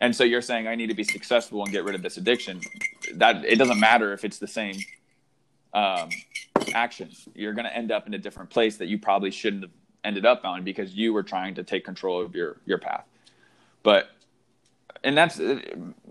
And 0.00 0.14
so 0.14 0.22
you're 0.24 0.42
saying, 0.42 0.68
"I 0.68 0.76
need 0.76 0.88
to 0.88 0.94
be 0.94 1.04
successful 1.04 1.62
and 1.62 1.72
get 1.72 1.84
rid 1.84 1.96
of 1.96 2.02
this 2.02 2.16
addiction." 2.16 2.60
That 3.14 3.44
it 3.44 3.56
doesn't 3.56 3.80
matter 3.80 4.12
if 4.12 4.24
it's 4.24 4.38
the 4.38 4.46
same 4.46 4.76
um, 5.74 6.08
action. 6.74 7.10
You're 7.34 7.52
going 7.52 7.66
to 7.66 7.76
end 7.76 7.92
up 7.92 8.06
in 8.06 8.14
a 8.14 8.18
different 8.18 8.50
place 8.50 8.76
that 8.78 8.86
you 8.86 8.98
probably 8.98 9.30
shouldn't 9.30 9.62
have 9.64 9.72
ended 10.04 10.24
up 10.24 10.44
on 10.44 10.64
because 10.64 10.94
you 10.94 11.12
were 11.12 11.22
trying 11.22 11.54
to 11.56 11.62
take 11.64 11.84
control 11.84 12.22
of 12.22 12.34
your 12.34 12.56
your 12.64 12.78
path. 12.78 13.04
But 13.82 14.10
and 15.02 15.16
that's 15.16 15.40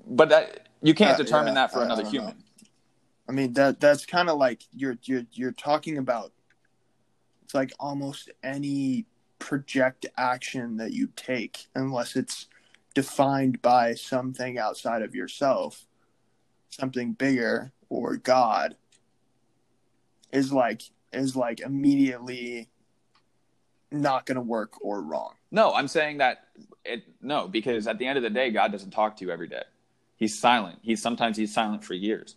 but 0.08 0.30
that 0.30 0.68
you 0.82 0.94
can't 0.94 1.20
Uh, 1.20 1.24
determine 1.24 1.48
yeah, 1.48 1.54
that 1.66 1.72
for 1.72 1.80
I- 1.80 1.84
I 1.84 1.86
another 1.86 2.04
don't 2.04 2.12
human. 2.12 2.44
I 3.28 3.32
mean 3.32 3.54
that 3.54 3.80
that's 3.80 4.06
kind 4.06 4.30
of 4.30 4.38
like 4.38 4.64
you're 4.72 4.98
you're 5.04 5.26
you're 5.32 5.52
talking 5.54 5.98
about. 5.98 6.32
It's 7.44 7.54
like 7.54 7.72
almost 7.80 8.30
any 8.44 9.06
project 9.40 10.06
action 10.18 10.78
that 10.78 10.94
you 10.94 11.10
take, 11.16 11.68
unless 11.76 12.16
it's 12.16 12.48
defined 12.94 13.62
by 13.62 13.94
something 13.96 14.58
outside 14.58 15.02
of 15.02 15.14
yourself, 15.16 15.86
something 16.70 17.14
bigger 17.14 17.72
or 17.90 18.18
God, 18.18 18.76
is 20.34 20.52
like 20.52 20.82
is 21.14 21.36
like 21.36 21.62
immediately 21.62 22.68
not 23.92 24.26
going 24.26 24.36
to 24.36 24.42
work 24.42 24.74
or 24.82 25.02
wrong. 25.02 25.36
No, 25.52 25.74
I'm 25.74 25.88
saying 25.88 26.18
that 26.18 26.48
it 26.84 27.04
no 27.22 27.48
because 27.48 27.88
at 27.88 28.00
the 28.00 28.08
end 28.08 28.18
of 28.18 28.24
the 28.24 28.30
day, 28.30 28.50
God 28.50 28.72
doesn't 28.72 28.92
talk 28.92 29.16
to 29.18 29.26
you 29.26 29.32
every 29.32 29.48
day. 29.48 29.64
He's 30.18 30.38
silent. 30.38 30.80
He's 30.82 31.02
sometimes 31.02 31.38
he's 31.38 31.54
silent 31.54 31.84
for 31.84 31.94
years. 31.94 32.36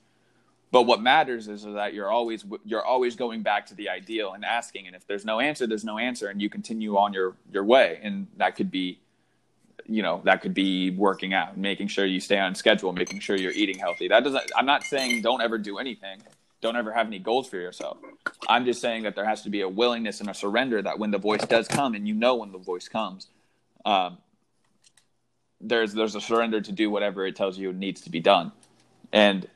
But 0.72 0.82
what 0.82 1.00
matters 1.00 1.48
is 1.48 1.64
that 1.64 1.94
you're 1.94 2.10
always 2.10 2.44
you're 2.64 2.84
always 2.84 3.16
going 3.16 3.42
back 3.42 3.66
to 3.66 3.74
the 3.74 3.88
ideal 3.88 4.34
and 4.34 4.44
asking, 4.44 4.86
and 4.86 4.94
if 4.94 5.06
there's 5.06 5.24
no 5.24 5.40
answer, 5.40 5.66
there's 5.66 5.84
no 5.84 5.96
answer, 5.96 6.28
and 6.28 6.42
you 6.42 6.50
continue 6.50 6.96
on 6.98 7.12
your 7.12 7.34
your 7.50 7.64
way, 7.64 7.98
and 8.02 8.26
that 8.36 8.56
could 8.56 8.70
be, 8.70 9.00
you 9.86 10.02
know, 10.02 10.20
that 10.24 10.42
could 10.42 10.52
be 10.52 10.90
working 10.90 11.32
out, 11.32 11.56
making 11.56 11.88
sure 11.88 12.04
you 12.04 12.20
stay 12.20 12.38
on 12.38 12.54
schedule, 12.54 12.92
making 12.92 13.20
sure 13.20 13.36
you're 13.36 13.52
eating 13.52 13.78
healthy. 13.78 14.08
That 14.08 14.24
doesn't. 14.24 14.50
I'm 14.56 14.66
not 14.66 14.82
saying 14.82 15.22
don't 15.22 15.40
ever 15.40 15.56
do 15.56 15.78
anything, 15.78 16.20
don't 16.60 16.76
ever 16.76 16.92
have 16.92 17.06
any 17.06 17.18
goals 17.18 17.48
for 17.48 17.56
yourself. 17.56 17.98
I'm 18.48 18.64
just 18.64 18.80
saying 18.80 19.02
that 19.04 19.14
there 19.14 19.24
has 19.24 19.42
to 19.42 19.50
be 19.50 19.60
a 19.60 19.68
willingness 19.68 20.20
and 20.20 20.30
a 20.30 20.34
surrender 20.34 20.82
that 20.82 20.98
when 20.98 21.10
the 21.10 21.18
voice 21.18 21.44
does 21.46 21.68
come, 21.68 21.94
and 21.94 22.06
you 22.08 22.14
know 22.14 22.36
when 22.36 22.52
the 22.52 22.58
voice 22.58 22.88
comes, 22.88 23.28
um, 23.84 24.18
there's 25.60 25.92
there's 25.94 26.14
a 26.14 26.20
surrender 26.20 26.60
to 26.60 26.72
do 26.72 26.90
whatever 26.90 27.26
it 27.26 27.36
tells 27.36 27.58
you 27.58 27.72
needs 27.72 28.00
to 28.02 28.10
be 28.10 28.20
done, 28.20 28.52
and 29.12 29.48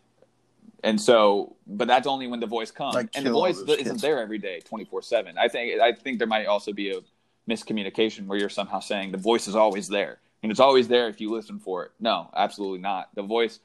and 0.83 1.01
so, 1.01 1.57
but 1.67 1.89
that's 1.89 2.07
only 2.07 2.27
when 2.27 2.41
the 2.41 2.47
voice 2.47 2.71
comes, 2.71 2.95
Like 2.95 3.11
and 3.15 3.27
the 3.27 3.31
voice 3.31 3.59
isn't 3.59 3.77
kids. 3.77 4.03
there 4.03 4.21
every 4.21 4.39
day, 4.39 4.61
twenty 4.61 4.85
four 4.85 5.03
seven. 5.03 5.37
I 5.39 5.49
think 5.49 5.81
I 5.81 5.93
think 5.93 6.19
there 6.19 6.29
might 6.29 6.47
also 6.47 6.73
be 6.73 6.91
a 6.91 7.01
miscommunication 7.49 8.27
where 8.27 8.39
you're 8.39 8.49
somehow 8.49 8.81
saying 8.81 9.13
the 9.13 9.19
voice 9.19 9.47
is 9.49 9.55
always 9.57 9.89
there, 9.89 10.19
and 10.43 10.51
it's 10.51 10.61
always 10.61 10.89
there 10.89 11.09
if 11.09 11.21
you 11.21 11.31
listen 11.31 11.59
for 11.59 11.85
it. 11.85 11.93
No, 12.01 12.31
absolutely 12.35 12.79
not. 12.79 13.09
The 13.15 13.23
voice 13.23 13.61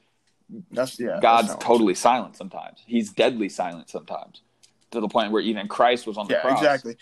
That's 0.70 0.98
yeah. 1.00 1.18
God's 1.20 1.48
that's 1.48 1.58
not- 1.58 1.60
totally 1.60 1.94
silent 1.94 2.36
sometimes. 2.36 2.82
He's 2.86 3.12
deadly 3.12 3.48
silent 3.48 3.90
sometimes, 3.90 4.42
to 4.92 5.00
the 5.00 5.08
point 5.08 5.32
where 5.32 5.42
even 5.42 5.68
Christ 5.68 6.06
was 6.06 6.16
on 6.16 6.26
the 6.28 6.34
yeah 6.34 6.40
cross. 6.42 6.58
exactly 6.58 6.96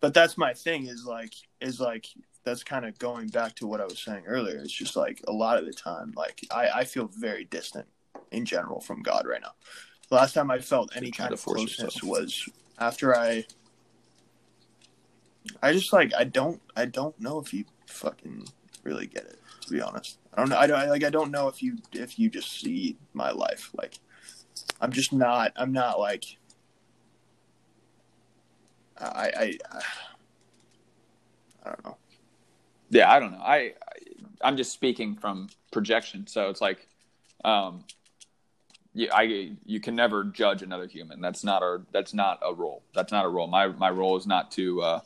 but 0.00 0.14
that's 0.14 0.38
my 0.38 0.52
thing 0.52 0.86
is 0.86 1.04
like 1.04 1.34
is 1.60 1.80
like 1.80 2.06
that's 2.44 2.62
kind 2.62 2.84
of 2.84 2.98
going 2.98 3.28
back 3.28 3.54
to 3.54 3.66
what 3.66 3.80
i 3.80 3.84
was 3.84 3.98
saying 3.98 4.24
earlier 4.26 4.58
it's 4.58 4.72
just 4.72 4.96
like 4.96 5.20
a 5.28 5.32
lot 5.32 5.58
of 5.58 5.66
the 5.66 5.72
time 5.72 6.12
like 6.16 6.40
i 6.50 6.68
i 6.76 6.84
feel 6.84 7.10
very 7.18 7.44
distant 7.44 7.86
in 8.30 8.44
general 8.44 8.80
from 8.80 9.02
god 9.02 9.26
right 9.26 9.40
now 9.42 9.52
the 10.08 10.14
last 10.14 10.34
time 10.34 10.50
i 10.50 10.58
felt 10.58 10.94
any 10.96 11.10
kind 11.10 11.32
of 11.32 11.42
closeness 11.42 11.78
yourself. 11.78 12.02
was 12.04 12.48
after 12.78 13.16
i 13.16 13.44
i 15.62 15.72
just 15.72 15.92
like 15.92 16.12
i 16.14 16.24
don't 16.24 16.60
i 16.76 16.84
don't 16.84 17.18
know 17.20 17.38
if 17.38 17.52
you 17.52 17.64
fucking 17.86 18.46
really 18.84 19.06
get 19.06 19.24
it 19.24 19.38
to 19.62 19.70
be 19.72 19.80
honest 19.80 20.18
i 20.38 20.40
don't 20.40 20.50
know 20.50 20.56
i 20.56 20.66
don't 20.66 20.88
like 20.88 21.04
i 21.04 21.10
don't 21.10 21.30
know 21.30 21.48
if 21.48 21.62
you 21.62 21.76
if 21.92 22.18
you 22.18 22.30
just 22.30 22.60
see 22.60 22.96
my 23.12 23.30
life 23.30 23.70
like 23.76 23.98
i'm 24.80 24.92
just 24.92 25.12
not 25.12 25.52
i'm 25.56 25.72
not 25.72 25.98
like 25.98 26.38
I, 29.00 29.30
I, 29.36 29.58
I, 31.64 31.68
don't 31.68 31.84
know. 31.84 31.96
Yeah, 32.90 33.10
I 33.10 33.20
don't 33.20 33.32
know. 33.32 33.38
I, 33.38 33.56
I 33.56 33.72
I'm 34.40 34.56
just 34.56 34.72
speaking 34.72 35.16
from 35.16 35.48
projection, 35.72 36.26
so 36.26 36.48
it's 36.48 36.60
like, 36.60 36.86
um, 37.44 37.84
yeah, 38.94 39.14
I 39.14 39.52
you 39.64 39.80
can 39.80 39.94
never 39.94 40.24
judge 40.24 40.62
another 40.62 40.86
human. 40.86 41.20
That's 41.20 41.44
not 41.44 41.62
our 41.62 41.82
that's 41.92 42.14
not 42.14 42.40
a 42.42 42.52
role. 42.52 42.82
That's 42.94 43.12
not 43.12 43.24
a 43.24 43.28
role. 43.28 43.46
My 43.46 43.68
my 43.68 43.90
role 43.90 44.16
is 44.16 44.26
not 44.26 44.50
to. 44.52 44.82
Uh, 44.82 45.00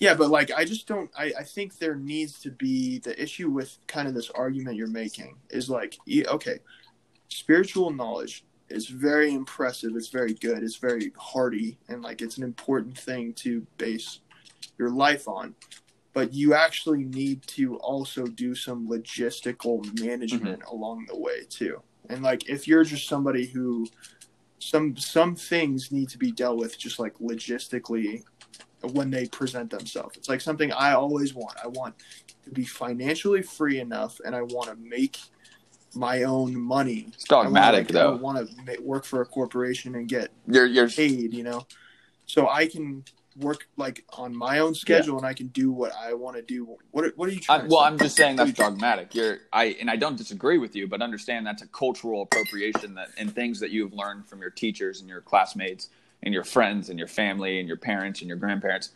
Yeah, 0.00 0.14
but 0.14 0.30
like, 0.30 0.50
I 0.52 0.64
just 0.64 0.86
don't. 0.86 1.10
I, 1.16 1.32
I 1.38 1.42
think 1.42 1.78
there 1.78 1.96
needs 1.96 2.40
to 2.40 2.50
be 2.50 2.98
the 2.98 3.20
issue 3.20 3.50
with 3.50 3.78
kind 3.86 4.06
of 4.06 4.14
this 4.14 4.30
argument 4.30 4.76
you're 4.76 4.86
making 4.86 5.36
is 5.50 5.68
like, 5.68 5.98
okay, 6.08 6.58
spiritual 7.28 7.90
knowledge 7.90 8.44
is 8.68 8.86
very 8.86 9.34
impressive. 9.34 9.96
It's 9.96 10.08
very 10.08 10.34
good. 10.34 10.62
It's 10.62 10.76
very 10.76 11.12
hearty, 11.16 11.78
and 11.88 12.02
like 12.02 12.22
it's 12.22 12.36
an 12.36 12.44
important 12.44 12.96
thing 12.96 13.32
to 13.34 13.66
base 13.76 14.20
your 14.78 14.90
life 14.90 15.26
on. 15.26 15.54
But 16.12 16.32
you 16.32 16.54
actually 16.54 17.04
need 17.04 17.42
to 17.48 17.76
also 17.76 18.26
do 18.26 18.54
some 18.54 18.88
logistical 18.88 19.84
management 20.00 20.60
mm-hmm. 20.60 20.74
along 20.74 21.06
the 21.08 21.18
way 21.18 21.44
too. 21.48 21.82
And 22.08 22.22
like 22.22 22.48
if 22.48 22.66
you're 22.66 22.84
just 22.84 23.08
somebody 23.08 23.46
who 23.46 23.86
some 24.58 24.96
some 24.96 25.36
things 25.36 25.92
need 25.92 26.08
to 26.10 26.18
be 26.18 26.32
dealt 26.32 26.58
with 26.58 26.78
just 26.78 26.98
like 26.98 27.18
logistically 27.18 28.24
when 28.82 29.10
they 29.10 29.26
present 29.26 29.70
themselves. 29.70 30.16
It's 30.16 30.28
like 30.28 30.40
something 30.40 30.72
I 30.72 30.92
always 30.92 31.34
want. 31.34 31.56
I 31.62 31.68
want 31.68 31.94
to 32.44 32.50
be 32.50 32.64
financially 32.64 33.42
free 33.42 33.80
enough 33.80 34.20
and 34.24 34.34
I 34.34 34.42
want 34.42 34.68
to 34.68 34.76
make 34.76 35.18
my 35.94 36.22
own 36.22 36.58
money. 36.58 37.06
It's 37.08 37.24
dogmatic, 37.24 37.90
I 37.90 37.92
though. 37.92 38.12
I 38.12 38.16
want 38.16 38.48
to 38.48 38.80
work 38.80 39.04
for 39.04 39.20
a 39.22 39.26
corporation 39.26 39.94
and 39.94 40.08
get 40.08 40.30
you're, 40.46 40.66
you're 40.66 40.88
paid, 40.88 41.32
you 41.32 41.42
know, 41.42 41.66
so 42.26 42.48
I 42.48 42.66
can 42.66 43.04
work 43.38 43.68
like 43.76 44.04
on 44.14 44.34
my 44.34 44.58
own 44.58 44.74
schedule 44.74 45.14
yeah. 45.14 45.18
and 45.18 45.26
I 45.26 45.32
can 45.32 45.48
do 45.48 45.70
what 45.70 45.92
I 45.98 46.12
want 46.12 46.36
to 46.36 46.42
do. 46.42 46.76
What 46.90 47.16
What 47.16 47.28
are 47.28 47.32
you 47.32 47.40
trying? 47.40 47.62
I, 47.62 47.64
well? 47.64 47.80
I'm 47.80 47.98
just 47.98 48.16
saying 48.16 48.36
that's 48.36 48.52
dogmatic. 48.52 49.14
You're 49.14 49.38
I 49.52 49.76
and 49.80 49.90
I 49.90 49.96
don't 49.96 50.16
disagree 50.16 50.58
with 50.58 50.74
you, 50.76 50.86
but 50.86 51.02
understand 51.02 51.46
that's 51.46 51.62
a 51.62 51.68
cultural 51.68 52.22
appropriation 52.22 52.94
that 52.94 53.08
and 53.16 53.34
things 53.34 53.60
that 53.60 53.70
you've 53.70 53.92
learned 53.92 54.26
from 54.26 54.40
your 54.40 54.50
teachers 54.50 55.00
and 55.00 55.08
your 55.08 55.20
classmates 55.20 55.90
and 56.22 56.34
your 56.34 56.44
friends 56.44 56.90
and 56.90 56.98
your 56.98 57.08
family 57.08 57.58
and 57.60 57.68
your 57.68 57.76
parents 57.76 58.20
and 58.20 58.28
your 58.28 58.36
grandparents. 58.36 58.90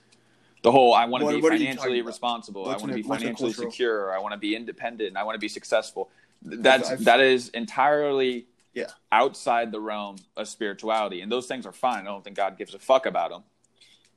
The 0.62 0.72
whole 0.72 0.94
I 0.94 1.06
want 1.06 1.24
to 1.24 1.30
be 1.30 1.40
financially 1.40 2.02
responsible. 2.02 2.66
I 2.66 2.76
want 2.76 2.88
to 2.88 2.94
be 2.94 3.02
financially 3.02 3.52
secure. 3.52 4.14
I 4.14 4.18
want 4.18 4.32
to 4.32 4.38
be 4.38 4.54
independent. 4.54 5.16
I 5.16 5.24
want 5.24 5.34
to 5.34 5.40
be 5.40 5.48
successful. 5.48 6.10
That's 6.42 6.90
I've, 6.90 7.04
that 7.04 7.20
is 7.20 7.48
entirely 7.50 8.46
yeah 8.74 8.86
outside 9.10 9.72
the 9.72 9.80
realm 9.80 10.16
of 10.36 10.48
spirituality, 10.48 11.20
and 11.20 11.30
those 11.30 11.46
things 11.46 11.66
are 11.66 11.72
fine. 11.72 12.02
I 12.02 12.10
don't 12.10 12.22
think 12.22 12.36
God 12.36 12.56
gives 12.56 12.74
a 12.74 12.78
fuck 12.78 13.06
about 13.06 13.30
them. 13.30 13.42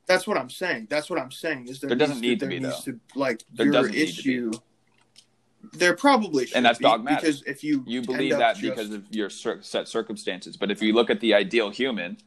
That's 0.06 0.26
what 0.26 0.36
I'm 0.36 0.50
saying. 0.50 0.86
That's 0.88 1.10
what 1.10 1.18
I'm 1.18 1.32
saying. 1.32 1.66
Is 1.68 1.80
there, 1.80 1.88
there 1.88 1.98
doesn't 1.98 2.20
need 2.20 2.40
to, 2.40 2.46
to 2.46 2.50
be 2.50 2.58
though. 2.60 2.78
To, 2.84 3.00
like 3.14 3.42
there 3.52 3.66
your 3.66 3.88
issue. 3.88 4.52
There 5.72 5.96
probably 5.96 6.46
and 6.54 6.64
that's 6.64 6.78
be, 6.78 6.84
dogmatic 6.84 7.22
because 7.22 7.42
if 7.42 7.64
you 7.64 7.82
you 7.88 8.02
believe 8.02 8.38
that 8.38 8.56
just, 8.56 8.62
because 8.62 8.92
of 8.92 9.04
your 9.10 9.30
set 9.30 9.88
circumstances, 9.88 10.56
but 10.56 10.70
if 10.70 10.80
you 10.80 10.92
look 10.92 11.10
at 11.10 11.18
the 11.18 11.34
ideal 11.34 11.70
human, 11.70 12.18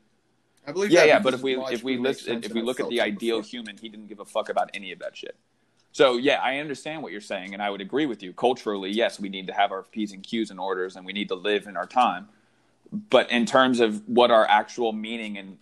I 0.69 0.71
believe. 0.71 0.91
Yeah, 0.91 1.03
yeah. 1.05 1.19
But 1.19 1.33
if 1.33 1.41
we 1.41 1.55
if 1.57 1.83
we 1.83 1.97
listen 1.97 2.43
if 2.43 2.53
we 2.53 2.61
look 2.61 2.79
at 2.79 2.89
the 2.89 3.01
ideal 3.01 3.37
before. 3.37 3.49
human, 3.49 3.77
he 3.77 3.89
didn't 3.89 4.07
give 4.07 4.19
a 4.19 4.25
fuck 4.25 4.49
about 4.49 4.69
any 4.73 4.91
of 4.91 4.99
that 4.99 5.17
shit. 5.17 5.35
So 5.91 6.17
yeah, 6.17 6.39
I 6.41 6.57
understand 6.57 7.01
what 7.01 7.11
you're 7.11 7.21
saying, 7.21 7.53
and 7.53 7.63
I 7.63 7.69
would 7.69 7.81
agree 7.81 8.05
with 8.05 8.21
you. 8.21 8.31
Culturally, 8.33 8.91
yes, 8.91 9.19
we 9.19 9.29
need 9.29 9.47
to 9.47 9.53
have 9.53 9.71
our 9.71 9.83
p's 9.83 10.13
and 10.13 10.23
q's 10.23 10.51
and 10.51 10.59
orders, 10.59 10.95
and 10.95 11.05
we 11.05 11.13
need 11.13 11.27
to 11.29 11.35
live 11.35 11.65
in 11.65 11.75
our 11.75 11.87
time. 11.87 12.27
But 13.09 13.31
in 13.31 13.45
terms 13.45 13.79
of 13.79 14.07
what 14.07 14.31
our 14.31 14.47
actual 14.47 14.93
meaning 14.93 15.37
and 15.37 15.57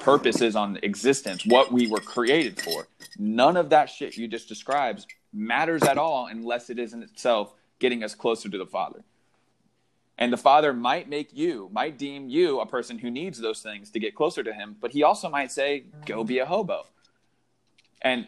purpose 0.00 0.42
is 0.42 0.56
on 0.56 0.78
existence, 0.82 1.44
what 1.46 1.72
we 1.72 1.86
were 1.86 2.00
created 2.00 2.60
for, 2.60 2.86
none 3.18 3.56
of 3.56 3.70
that 3.70 3.88
shit 3.88 4.16
you 4.16 4.28
just 4.28 4.48
described 4.48 5.06
matters 5.32 5.82
at 5.82 5.98
all 5.98 6.26
unless 6.26 6.70
it 6.70 6.78
is 6.78 6.92
in 6.92 7.02
itself 7.02 7.54
getting 7.78 8.04
us 8.04 8.14
closer 8.14 8.48
to 8.48 8.58
the 8.58 8.66
Father. 8.66 9.02
And 10.16 10.32
the 10.32 10.36
Father 10.36 10.72
might 10.72 11.08
make 11.08 11.36
you, 11.36 11.68
might 11.72 11.98
deem 11.98 12.28
you 12.28 12.60
a 12.60 12.66
person 12.66 12.98
who 12.98 13.10
needs 13.10 13.40
those 13.40 13.60
things 13.60 13.90
to 13.90 13.98
get 13.98 14.14
closer 14.14 14.44
to 14.44 14.52
Him, 14.52 14.76
but 14.80 14.92
He 14.92 15.02
also 15.02 15.28
might 15.28 15.50
say, 15.50 15.84
"Go 16.06 16.22
be 16.22 16.38
a 16.38 16.46
hobo." 16.46 16.86
And 18.00 18.26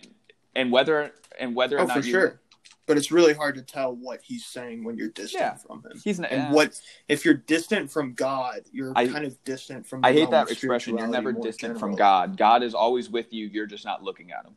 and 0.56 0.72
whether 0.72 1.12
and 1.38 1.54
whether 1.54 1.76
or 1.76 1.82
oh, 1.82 1.86
not 1.86 1.98
for 1.98 2.04
you, 2.04 2.12
sure. 2.12 2.40
But 2.86 2.96
it's 2.96 3.10
really 3.10 3.34
hard 3.34 3.56
to 3.56 3.62
tell 3.62 3.94
what 3.94 4.20
he's 4.22 4.46
saying 4.46 4.84
when 4.84 4.96
you're 4.96 5.08
distant 5.08 5.42
yeah, 5.42 5.54
from 5.54 5.82
him. 5.82 6.00
He's 6.04 6.20
not, 6.20 6.30
and 6.30 6.54
what 6.54 6.80
if 7.08 7.24
you're 7.24 7.34
distant 7.34 7.90
from 7.90 8.14
God? 8.14 8.60
You're 8.70 8.92
I, 8.94 9.08
kind 9.08 9.24
of 9.24 9.42
distant 9.44 9.86
from. 9.86 10.04
I 10.04 10.12
hate 10.12 10.30
that 10.30 10.50
expression. 10.50 10.96
You're 10.96 11.08
never 11.08 11.32
distant 11.32 11.74
general. 11.74 11.80
from 11.80 11.96
God. 11.96 12.36
God 12.36 12.62
is 12.62 12.74
always 12.74 13.10
with 13.10 13.32
you. 13.32 13.46
You're 13.46 13.66
just 13.66 13.84
not 13.84 14.04
looking 14.04 14.30
at 14.30 14.44
Him. 14.44 14.54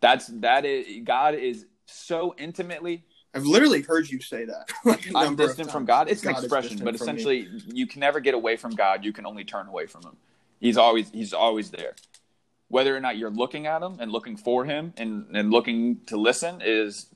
That's 0.00 0.26
that 0.26 0.66
is 0.66 1.04
God 1.04 1.34
is 1.34 1.64
so 1.86 2.34
intimately. 2.36 3.04
I've 3.36 3.46
literally 3.46 3.82
heard 3.82 4.08
you 4.08 4.20
say 4.20 4.44
that. 4.46 4.70
like 4.84 5.06
I'm 5.14 5.36
distant 5.36 5.70
from 5.70 5.84
God. 5.84 6.08
It's 6.08 6.22
God 6.22 6.30
an 6.30 6.44
expression, 6.44 6.80
but 6.82 6.94
essentially, 6.94 7.48
you 7.66 7.86
can 7.86 8.00
never 8.00 8.20
get 8.20 8.34
away 8.34 8.56
from 8.56 8.74
God. 8.74 9.04
You 9.04 9.12
can 9.12 9.26
only 9.26 9.44
turn 9.44 9.68
away 9.68 9.86
from 9.86 10.02
Him. 10.02 10.16
He's 10.60 10.76
always 10.76 11.10
He's 11.10 11.32
always 11.32 11.70
there 11.70 11.94
whether 12.68 12.96
or 12.96 13.00
not 13.00 13.16
you're 13.16 13.30
looking 13.30 13.66
at 13.66 13.82
him 13.82 13.98
and 14.00 14.10
looking 14.10 14.36
for 14.36 14.64
him 14.64 14.92
and, 14.96 15.26
and 15.34 15.50
looking 15.50 16.00
to 16.06 16.16
listen 16.16 16.60
is 16.64 17.06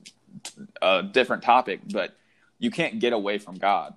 a 0.81 1.03
different 1.03 1.43
topic 1.43 1.81
but 1.93 2.17
you 2.59 2.71
can't 2.71 3.01
get 3.01 3.13
away 3.13 3.39
from 3.39 3.57
god 3.57 3.95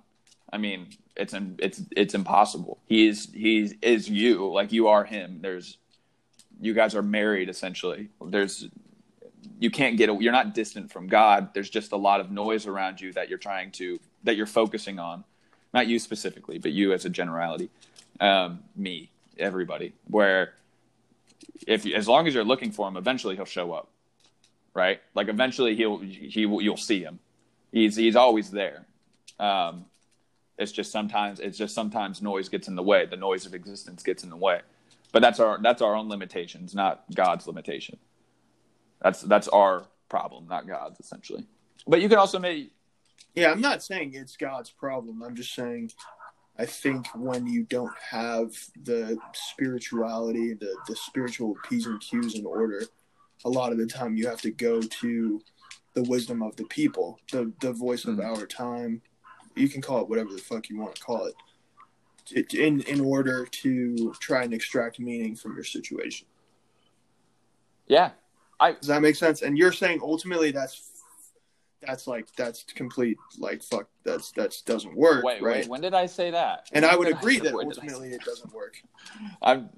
i 0.52 0.58
mean 0.58 0.88
it's 1.16 1.34
it's 1.58 1.82
it's 1.96 2.14
impossible 2.14 2.78
he 2.86 3.06
is 3.06 3.28
he 3.32 3.72
is 3.82 4.08
you 4.08 4.50
like 4.50 4.72
you 4.72 4.88
are 4.88 5.04
him 5.04 5.38
there's 5.40 5.78
you 6.60 6.74
guys 6.74 6.94
are 6.94 7.02
married 7.02 7.48
essentially 7.48 8.08
there's 8.26 8.68
you 9.64 9.70
can't 9.70 9.96
get 9.96 10.08
you're 10.22 10.32
not 10.32 10.54
distant 10.54 10.92
from 10.92 11.06
god 11.06 11.52
there's 11.54 11.70
just 11.70 11.92
a 11.92 11.96
lot 11.96 12.20
of 12.20 12.30
noise 12.30 12.66
around 12.66 13.00
you 13.00 13.12
that 13.12 13.28
you're 13.28 13.38
trying 13.38 13.70
to 13.70 13.98
that 14.22 14.36
you're 14.36 14.46
focusing 14.46 14.98
on 14.98 15.24
not 15.72 15.86
you 15.86 15.98
specifically 15.98 16.58
but 16.58 16.72
you 16.72 16.92
as 16.92 17.04
a 17.04 17.10
generality 17.10 17.68
um, 18.20 18.60
me 18.76 19.10
everybody 19.38 19.92
where 20.08 20.54
if 21.66 21.86
as 21.86 22.08
long 22.08 22.26
as 22.26 22.34
you're 22.34 22.44
looking 22.44 22.70
for 22.70 22.88
him, 22.88 22.96
eventually 22.96 23.36
he'll 23.36 23.44
show 23.44 23.72
up, 23.72 23.88
right? 24.74 25.00
Like 25.14 25.28
eventually 25.28 25.74
he'll 25.74 25.98
he 25.98 26.40
you'll 26.40 26.76
see 26.76 27.00
him. 27.00 27.18
He's 27.72 27.96
he's 27.96 28.16
always 28.16 28.50
there. 28.50 28.86
Um, 29.38 29.86
it's 30.58 30.72
just 30.72 30.92
sometimes 30.92 31.40
it's 31.40 31.58
just 31.58 31.74
sometimes 31.74 32.22
noise 32.22 32.48
gets 32.48 32.68
in 32.68 32.76
the 32.76 32.82
way. 32.82 33.06
The 33.06 33.16
noise 33.16 33.46
of 33.46 33.54
existence 33.54 34.02
gets 34.02 34.22
in 34.22 34.30
the 34.30 34.36
way. 34.36 34.60
But 35.12 35.22
that's 35.22 35.40
our 35.40 35.58
that's 35.60 35.82
our 35.82 35.94
own 35.94 36.08
limitations, 36.08 36.74
not 36.74 37.04
God's 37.14 37.46
limitation. 37.46 37.98
That's 39.04 39.20
that's 39.20 39.48
our 39.48 39.84
problem, 40.08 40.48
not 40.48 40.66
God's 40.66 40.98
essentially. 40.98 41.46
But 41.86 42.00
you 42.00 42.08
can 42.08 42.18
also 42.18 42.38
make 42.38 42.72
Yeah, 43.34 43.52
I'm 43.52 43.60
not 43.60 43.82
saying 43.82 44.14
it's 44.14 44.36
God's 44.36 44.70
problem. 44.70 45.22
I'm 45.22 45.36
just 45.36 45.54
saying 45.54 45.90
I 46.58 46.64
think 46.64 47.06
when 47.14 47.46
you 47.46 47.64
don't 47.64 47.92
have 48.10 48.56
the 48.82 49.18
spirituality, 49.34 50.54
the 50.54 50.74
the 50.88 50.96
spiritual 50.96 51.54
p's 51.68 51.86
and 51.86 52.00
q's 52.00 52.34
in 52.34 52.46
order, 52.46 52.82
a 53.44 53.50
lot 53.50 53.72
of 53.72 53.78
the 53.78 53.86
time 53.86 54.16
you 54.16 54.26
have 54.26 54.40
to 54.40 54.50
go 54.50 54.80
to 54.80 55.40
the 55.92 56.02
wisdom 56.04 56.42
of 56.42 56.56
the 56.56 56.64
people, 56.64 57.20
the 57.30 57.52
the 57.60 57.74
voice 57.74 58.06
of 58.06 58.16
mm-hmm. 58.16 58.40
our 58.40 58.46
time. 58.46 59.02
You 59.54 59.68
can 59.68 59.82
call 59.82 60.00
it 60.00 60.08
whatever 60.08 60.32
the 60.32 60.38
fuck 60.38 60.70
you 60.70 60.78
want 60.78 60.94
to 60.94 61.02
call 61.02 61.26
it, 61.26 62.54
in 62.54 62.80
in 62.80 63.00
order 63.02 63.44
to 63.44 64.14
try 64.18 64.44
and 64.44 64.54
extract 64.54 64.98
meaning 64.98 65.36
from 65.36 65.54
your 65.54 65.64
situation. 65.64 66.26
Yeah, 67.86 68.12
I 68.64 68.72
does 68.72 68.88
that 68.88 69.02
make 69.02 69.16
sense? 69.16 69.42
And 69.42 69.58
you're 69.58 69.72
saying 69.72 70.00
ultimately 70.02 70.50
that's 70.50 70.90
that's 71.86 72.06
like 72.06 72.26
that's 72.36 72.64
complete 72.74 73.18
like 73.38 73.62
fuck 73.62 73.88
that's 74.04 74.32
that's 74.32 74.62
doesn't 74.62 74.96
work 74.96 75.22
wait 75.22 75.42
right? 75.42 75.56
wait 75.56 75.68
when 75.68 75.80
did 75.80 75.94
i 75.94 76.06
say 76.06 76.30
that? 76.30 76.68
And 76.72 76.84
i 76.84 76.96
would 76.96 77.08
agree 77.08 77.38
that 77.40 77.54
ultimately 77.54 78.10
it 78.10 78.22
doesn't 78.24 78.52
work. 78.52 78.80
I'm 79.42 79.70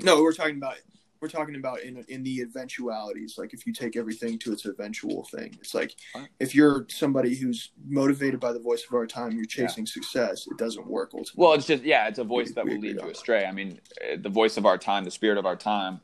no 0.00 0.22
we're 0.22 0.32
talking 0.32 0.56
about 0.56 0.76
we're 1.20 1.28
talking 1.28 1.56
about 1.56 1.80
in 1.80 2.04
in 2.08 2.22
the 2.22 2.40
eventualities 2.42 3.36
like 3.38 3.52
if 3.52 3.66
you 3.66 3.72
take 3.72 3.96
everything 3.96 4.38
to 4.40 4.52
its 4.52 4.66
eventual 4.66 5.24
thing. 5.24 5.56
It's 5.60 5.74
like 5.74 5.96
if 6.38 6.54
you're 6.54 6.86
somebody 6.88 7.34
who's 7.34 7.70
motivated 7.86 8.40
by 8.40 8.52
the 8.52 8.60
voice 8.60 8.84
of 8.86 8.94
our 8.94 9.06
time 9.06 9.32
you're 9.32 9.46
chasing 9.46 9.84
yeah. 9.84 9.92
success 9.92 10.46
it 10.46 10.58
doesn't 10.58 10.86
work 10.86 11.10
ultimately. 11.14 11.42
Well 11.42 11.54
it's 11.54 11.66
just 11.66 11.82
yeah 11.82 12.08
it's 12.08 12.18
a 12.18 12.24
voice 12.24 12.48
we, 12.48 12.52
that 12.54 12.66
will 12.66 12.78
lead 12.78 13.00
you 13.00 13.08
astray. 13.08 13.46
I 13.46 13.52
mean 13.52 13.80
eh, 14.02 14.16
the 14.20 14.28
voice 14.28 14.58
of 14.58 14.66
our 14.66 14.76
time 14.76 15.04
the 15.04 15.10
spirit 15.10 15.38
of 15.38 15.46
our 15.46 15.56
time 15.56 16.00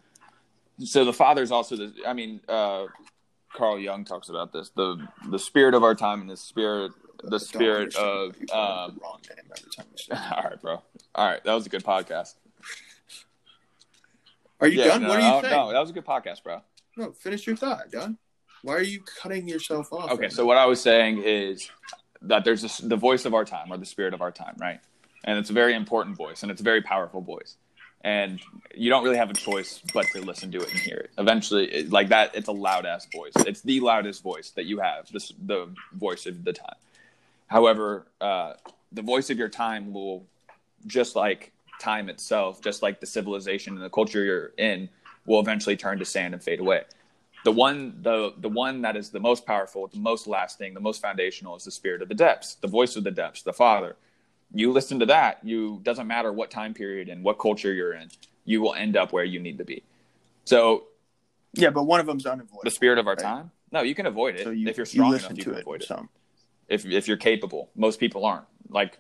so 0.81 1.05
the 1.05 1.13
father's 1.13 1.51
also 1.51 1.77
the 1.77 1.93
i 2.07 2.13
mean 2.13 2.41
uh 2.49 2.87
Carl 3.55 3.79
Jung 3.79 4.05
talks 4.05 4.29
about 4.29 4.53
this 4.53 4.71
the 4.71 5.07
the 5.31 5.39
spirit 5.39 5.75
of 5.75 5.85
our 5.85 5.95
time 5.95 6.21
and 6.21 6.29
the 6.29 6.37
spirit 6.37 6.93
the 7.23 7.39
spirit 7.39 7.95
of 7.97 8.35
um, 8.53 9.01
wrong 9.03 9.21
name 9.31 9.51
every 9.57 9.71
time 9.71 9.87
all 10.37 10.51
right, 10.51 10.61
bro. 10.61 10.83
All 11.15 11.29
right, 11.29 11.43
that 11.45 11.55
was 11.55 11.67
a 11.67 11.69
good 11.69 11.85
podcast. 11.85 12.35
Are 14.61 14.69
you 14.69 14.81
yeah, 14.81 14.89
done? 14.89 15.03
No, 15.03 15.09
what 15.09 15.21
are 15.21 15.37
you 15.37 15.43
saying? 15.43 15.57
No, 15.57 15.73
that 15.73 15.81
was 15.81 15.91
a 15.91 15.93
good 15.93 16.05
podcast, 16.05 16.43
bro. 16.43 16.61
No, 16.97 17.13
finish 17.13 17.47
your 17.47 17.57
thought, 17.57 17.91
done. 17.91 18.19
Why 18.63 18.75
are 18.75 18.83
you 18.83 19.01
cutting 19.21 19.49
yourself 19.49 19.93
off? 19.93 20.11
Okay, 20.11 20.23
right 20.23 20.33
so 20.33 20.43
now? 20.43 20.49
what 20.49 20.57
I 20.57 20.67
was 20.67 20.81
saying 20.81 21.23
is 21.25 21.71
that 22.23 22.45
there's 22.45 22.63
this, 22.63 22.79
the 22.79 22.97
voice 22.97 23.25
of 23.25 23.35
our 23.35 23.45
time 23.45 23.71
or 23.71 23.77
the 23.77 23.87
spirit 23.87 24.15
of 24.15 24.23
our 24.23 24.31
time, 24.31 24.55
right? 24.59 24.81
And 25.25 25.39
it's 25.39 25.51
a 25.51 25.53
very 25.53 25.75
important 25.75 26.17
voice 26.17 26.43
and 26.43 26.51
it's 26.51 26.61
a 26.61 26.65
very 26.65 26.83
powerful 26.83 27.21
voice 27.21 27.57
and 28.05 28.39
you 28.75 28.91
don't 28.91 29.03
really 29.03 29.17
have 29.17 29.31
a 29.31 29.35
choice 29.35 29.81
but 29.95 30.07
to 30.13 30.21
listen 30.21 30.53
to 30.53 30.59
it 30.59 30.71
and 30.71 30.79
hear 30.79 30.99
it. 30.99 31.11
Eventually, 31.19 31.85
like 31.89 32.11
that, 32.11 32.35
it's 32.35 32.49
a 32.49 32.53
loud 32.53 32.85
ass 32.87 33.07
voice. 33.13 33.33
It's 33.47 33.63
the 33.63 33.81
loudest 33.81 34.23
voice 34.23 34.51
that 34.51 34.67
you 34.67 34.79
have. 34.81 35.11
This 35.11 35.33
the 35.47 35.75
voice 35.93 36.27
of 36.27 36.45
the 36.45 36.53
time. 36.53 36.77
However, 37.47 38.07
uh, 38.21 38.53
the 38.93 39.03
voice 39.03 39.31
of 39.31 39.39
your 39.39 39.49
time 39.49 39.93
will, 39.93 40.27
just 40.87 41.17
like 41.17 41.53
time 41.81 42.09
itself, 42.11 42.63
just 42.63 42.83
like 42.83 43.01
the 43.01 43.07
civilization 43.07 43.75
and 43.75 43.83
the 43.83 43.91
culture 43.91 44.23
you're 44.23 44.53
in, 44.59 44.89
will 45.27 45.41
eventually 45.41 45.77
turn 45.77 45.99
to 45.99 46.05
sand 46.05 46.35
and 46.35 46.43
fade 46.43 46.61
away. 46.61 46.83
the 47.45 47.53
one 47.53 47.95
the 48.03 48.33
the 48.39 48.49
one 48.49 48.83
that 48.83 48.97
is 48.97 49.11
the 49.11 49.21
most 49.21 49.47
powerful, 49.47 49.87
the 49.87 49.99
most 49.99 50.27
lasting, 50.27 50.75
the 50.75 50.81
most 50.81 51.01
foundational 51.01 51.55
is 51.57 51.65
the 51.65 51.71
spirit 51.71 52.03
of 52.03 52.09
the 52.09 52.15
depths, 52.15 52.57
the 52.57 52.69
voice 52.69 52.97
of 52.97 53.05
the 53.05 53.11
depths, 53.11 53.43
the 53.43 53.53
Father. 53.53 53.97
You 54.55 54.71
listen 54.73 55.01
to 55.01 55.07
that, 55.07 55.41
you 55.43 55.81
doesn't 55.83 56.07
matter 56.07 56.33
what 56.33 56.51
time 56.51 56.75
period 56.75 57.09
and 57.09 57.25
what 57.25 57.39
culture 57.41 57.73
you're 57.73 57.93
in, 57.93 58.09
you 58.45 58.61
will 58.63 58.75
end 58.75 58.97
up 58.97 59.13
where 59.13 59.25
you 59.25 59.41
need 59.41 59.59
to 59.59 59.65
be. 59.65 59.83
So 60.45 60.85
Yeah, 61.55 61.71
but 61.71 61.85
one 61.85 62.01
of 62.01 62.07
them's 62.07 62.25
unavoidable. 62.25 62.61
the 62.65 62.71
spirit 62.71 62.99
of 62.99 63.07
our 63.09 63.15
Right. 63.15 63.23
time. 63.23 63.51
No, 63.73 63.83
you 63.83 63.95
can 63.97 64.07
avoid 64.07 64.37
it 64.37 64.45
So 64.45 64.51
you, 64.51 64.69
if 64.69 64.77
you're 64.77 64.87
strong 64.87 65.11
listen 65.11 65.33
enough. 65.33 65.39
You 65.39 65.45
to 65.45 65.51
can 65.51 65.59
it 65.59 65.63
avoid 65.63 65.83
it 65.83 65.89
some. 65.89 66.09
if 66.69 66.87
if 66.87 67.09
you're 67.09 67.17
capable. 67.17 67.71
Most 67.75 67.99
people 67.99 68.25
aren't. 68.25 68.47
Like 68.69 68.99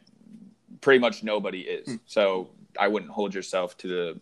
pretty 0.80 0.98
much 0.98 1.22
nobody 1.22 1.60
is. 1.60 1.86
Hmm. 1.86 1.96
So 2.06 2.50
I 2.78 2.88
wouldn't 2.88 3.12
hold 3.12 3.32
yourself 3.34 3.76
to 3.78 3.88
the 3.88 4.20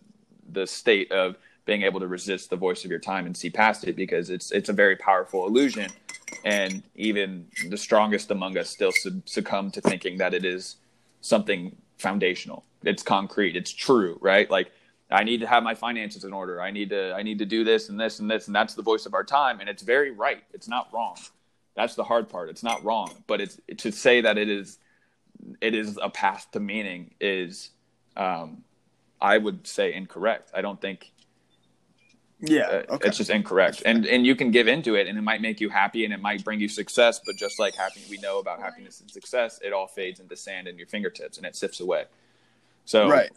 the 0.51 0.67
state 0.67 1.11
of 1.11 1.35
being 1.65 1.81
able 1.83 1.99
to 1.99 2.07
resist 2.07 2.49
the 2.51 2.55
voice 2.57 2.85
of 2.85 2.91
your 2.91 2.99
time 2.99 3.25
and 3.25 3.35
see 3.35 3.49
past 3.49 3.85
it 3.85 3.95
because 3.95 4.29
it's 4.29 4.51
it's 4.51 4.69
a 4.69 4.73
very 4.73 4.95
powerful 4.95 5.47
illusion 5.47 5.89
and 6.45 6.83
even 6.95 7.47
the 7.69 7.77
strongest 7.77 8.29
among 8.29 8.57
us 8.57 8.69
still 8.69 8.91
sub- 8.91 9.27
succumb 9.27 9.71
to 9.71 9.81
thinking 9.81 10.17
that 10.17 10.33
it 10.33 10.43
is 10.45 10.75
something 11.23 11.75
foundational. 11.97 12.65
It's 12.83 13.01
concrete. 13.01 13.55
It's 13.55 13.71
true 13.71 14.19
right? 14.21 14.49
Like 14.51 14.71
i 15.09 15.23
need 15.23 15.41
to 15.41 15.47
have 15.47 15.63
my 15.63 15.73
finances 15.73 16.23
in 16.23 16.33
order. 16.33 16.61
I 16.61 16.69
need 16.69 16.89
to 16.89 17.13
i 17.13 17.23
need 17.23 17.39
to 17.39 17.45
do 17.45 17.63
this 17.63 17.89
and 17.89 17.99
this 17.99 18.19
and 18.19 18.29
this 18.29 18.47
and 18.47 18.55
that's 18.55 18.75
the 18.75 18.83
voice 18.83 19.05
of 19.05 19.13
our 19.13 19.23
time 19.23 19.59
and 19.59 19.69
it's 19.69 19.81
very 19.81 20.11
right. 20.11 20.43
It's 20.53 20.67
not 20.67 20.89
wrong. 20.93 21.15
That's 21.75 21.95
the 21.95 22.03
hard 22.03 22.29
part. 22.29 22.49
It's 22.49 22.61
not 22.61 22.83
wrong. 22.83 23.23
But 23.25 23.41
it's 23.41 23.59
to 23.77 23.91
say 23.91 24.21
that 24.21 24.37
it 24.37 24.49
is 24.49 24.77
it 25.61 25.73
is 25.73 25.97
a 26.01 26.09
path 26.09 26.47
to 26.51 26.59
meaning 26.59 27.15
is 27.19 27.71
um 28.17 28.63
i 29.21 29.37
would 29.37 29.65
say 29.65 29.93
incorrect. 29.93 30.51
I 30.53 30.61
don't 30.61 30.81
think 30.81 31.12
Yeah. 32.45 32.63
uh, 32.89 32.95
Okay. 32.95 33.07
It's 33.07 33.17
just 33.17 33.29
incorrect, 33.29 33.83
and 33.85 34.05
and 34.05 34.25
you 34.25 34.35
can 34.35 34.51
give 34.51 34.67
into 34.67 34.95
it, 34.95 35.07
and 35.07 35.17
it 35.17 35.21
might 35.21 35.41
make 35.41 35.61
you 35.61 35.69
happy, 35.69 36.03
and 36.05 36.13
it 36.13 36.21
might 36.21 36.43
bring 36.43 36.59
you 36.59 36.67
success. 36.67 37.21
But 37.25 37.37
just 37.37 37.57
like 37.59 37.73
happy, 37.75 38.01
we 38.09 38.17
know 38.17 38.39
about 38.39 38.59
happiness 38.59 38.99
and 39.01 39.09
success, 39.09 39.59
it 39.63 39.71
all 39.73 39.87
fades 39.87 40.19
into 40.19 40.35
sand 40.35 40.67
in 40.67 40.77
your 40.77 40.87
fingertips, 40.87 41.37
and 41.37 41.45
it 41.45 41.55
sifts 41.55 41.79
away. 41.79 42.05
So, 42.85 43.07
right. 43.09 43.31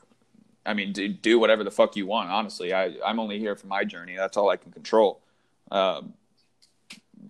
I 0.65 0.75
mean, 0.75 0.93
do, 0.93 1.07
do 1.09 1.39
whatever 1.39 1.63
the 1.63 1.71
fuck 1.71 1.95
you 1.97 2.07
want. 2.07 2.31
Honestly, 2.31 2.73
I 2.75 2.95
I'm 3.05 3.21
only 3.21 3.39
here 3.39 3.55
for 3.55 3.69
my 3.69 3.85
journey. 3.85 4.17
That's 4.17 4.37
all 4.37 4.51
I 4.51 4.57
can 4.57 4.73
control. 4.73 5.21
Um, 5.71 6.15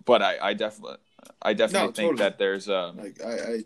but 0.05 0.21
I 0.23 0.37
I 0.41 0.53
definitely 0.53 0.97
I 1.41 1.53
definitely 1.53 1.87
No, 1.89 1.91
think 1.93 2.11
totally. 2.11 2.17
that 2.17 2.37
there's 2.39 2.67
um 2.69 2.97
Like 2.97 3.21
I, 3.23 3.31
I, 3.31 3.63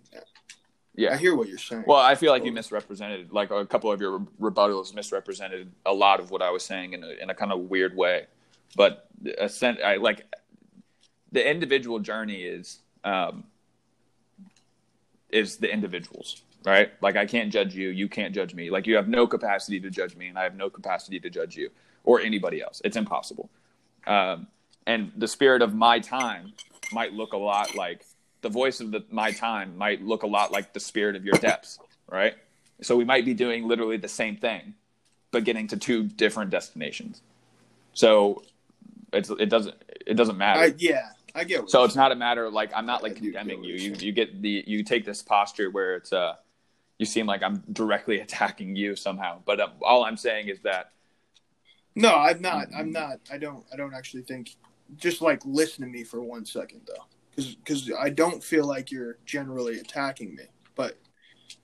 yeah 0.96 1.14
I 1.14 1.18
hear 1.18 1.36
what 1.36 1.48
you're 1.48 1.58
saying. 1.58 1.84
well, 1.88 2.00
I 2.00 2.16
feel 2.16 2.32
like 2.32 2.46
you 2.46 2.52
misrepresented, 2.52 3.32
like 3.32 3.52
a 3.52 3.66
couple 3.66 3.92
of 3.92 4.02
your 4.02 4.20
rebuttals 4.40 4.94
misrepresented 4.94 5.72
a 5.86 5.94
lot 5.94 6.20
of 6.20 6.32
what 6.32 6.42
I 6.42 6.50
was 6.50 6.64
saying 6.64 6.94
in 6.94 7.04
a, 7.04 7.10
in 7.22 7.30
a 7.30 7.36
kind 7.36 7.52
of 7.52 7.60
weird 7.62 7.96
way. 7.96 8.28
But 8.76 9.08
a 9.38 9.50
sen- 9.50 9.80
I 9.84 9.98
like 9.98 10.26
the 11.32 11.50
individual 11.50 12.00
journey 12.00 12.44
is 12.44 12.80
um, 13.04 13.46
is 15.30 15.58
the 15.58 15.72
individuals, 15.72 16.44
right? 16.66 16.92
Like 17.02 17.16
I 17.16 17.26
can't 17.26 17.52
judge 17.52 17.74
you, 17.74 17.90
you 17.90 18.08
can't 18.08 18.34
judge 18.34 18.54
me. 18.54 18.70
Like 18.70 18.88
you 18.88 18.96
have 18.96 19.08
no 19.08 19.28
capacity 19.28 19.80
to 19.80 19.90
judge 19.90 20.16
me, 20.16 20.28
and 20.28 20.38
I 20.38 20.44
have 20.44 20.56
no 20.56 20.70
capacity 20.70 21.20
to 21.20 21.30
judge 21.30 21.56
you 21.56 21.70
or 22.04 22.20
anybody 22.20 22.62
else. 22.62 22.82
It's 22.84 22.98
impossible. 22.98 23.50
Um, 24.08 24.48
and 24.88 25.12
the 25.16 25.28
spirit 25.28 25.62
of 25.62 25.74
my 25.74 26.00
time 26.00 26.54
might 26.92 27.14
look 27.14 27.34
a 27.34 27.38
lot 27.38 27.76
like 27.76 28.06
the 28.42 28.50
voice 28.50 28.80
of 28.80 28.92
the, 28.92 29.04
my 29.10 29.32
time 29.32 29.78
might 29.78 30.02
look 30.02 30.24
a 30.24 30.28
lot 30.28 30.52
like 30.52 30.74
the 30.74 30.80
spirit 30.80 31.16
of 31.16 31.26
your 31.26 31.36
depths, 31.36 31.80
right? 32.10 32.36
So 32.82 32.98
we 32.98 33.06
might 33.06 33.26
be 33.26 33.34
doing 33.34 33.68
literally 33.68 33.98
the 33.98 34.08
same 34.08 34.38
thing, 34.38 34.74
but 35.32 35.44
getting 35.44 35.68
to 35.68 35.78
two 35.78 36.04
different 36.04 36.50
destinations. 36.50 37.22
So 37.94 38.44
it's 39.14 39.30
it 39.30 39.50
doesn't 39.50 39.76
it 40.06 40.16
doesn't 40.16 40.38
matter. 40.38 40.60
I, 40.60 40.74
yeah, 40.78 41.10
I 41.36 41.44
get. 41.44 41.62
What 41.62 41.72
so 41.72 41.84
it's 41.84 41.96
not 41.96 42.12
a 42.12 42.16
matter 42.16 42.46
of 42.46 42.54
like 42.54 42.72
I'm 42.76 42.86
not 42.86 43.04
like 43.04 43.14
I 43.14 43.20
condemning 43.20 43.64
you. 43.64 43.76
You 43.76 43.96
you 44.00 44.12
get 44.12 44.42
the 44.42 44.64
you 44.66 44.84
take 44.84 45.06
this 45.06 45.22
posture 45.22 45.70
where 45.70 45.96
it's 45.96 46.12
uh 46.12 46.36
you 46.98 47.06
seem 47.06 47.26
like 47.26 47.44
I'm 47.44 47.64
directly 47.72 48.20
attacking 48.26 48.76
you 48.76 48.96
somehow. 48.96 49.42
But 49.46 49.60
um, 49.60 49.72
all 49.82 50.04
I'm 50.06 50.18
saying 50.18 50.48
is 50.48 50.60
that 50.62 50.92
No, 51.96 52.16
I'm 52.16 52.42
not. 52.42 52.68
I'm 52.76 52.92
not. 52.92 53.20
I 53.32 53.38
don't. 53.38 53.66
I 53.74 53.76
don't 53.76 53.94
actually 53.94 54.24
think. 54.24 54.56
Just 54.98 55.22
like 55.22 55.42
listen 55.46 55.84
to 55.86 55.90
me 55.90 56.04
for 56.04 56.22
one 56.22 56.46
second, 56.46 56.82
though, 56.86 57.06
because 57.36 57.92
I 58.00 58.10
don't 58.10 58.44
feel 58.44 58.66
like 58.66 58.92
you're 58.92 59.18
generally 59.26 59.80
attacking 59.80 60.36
me. 60.36 60.44
But 60.76 60.98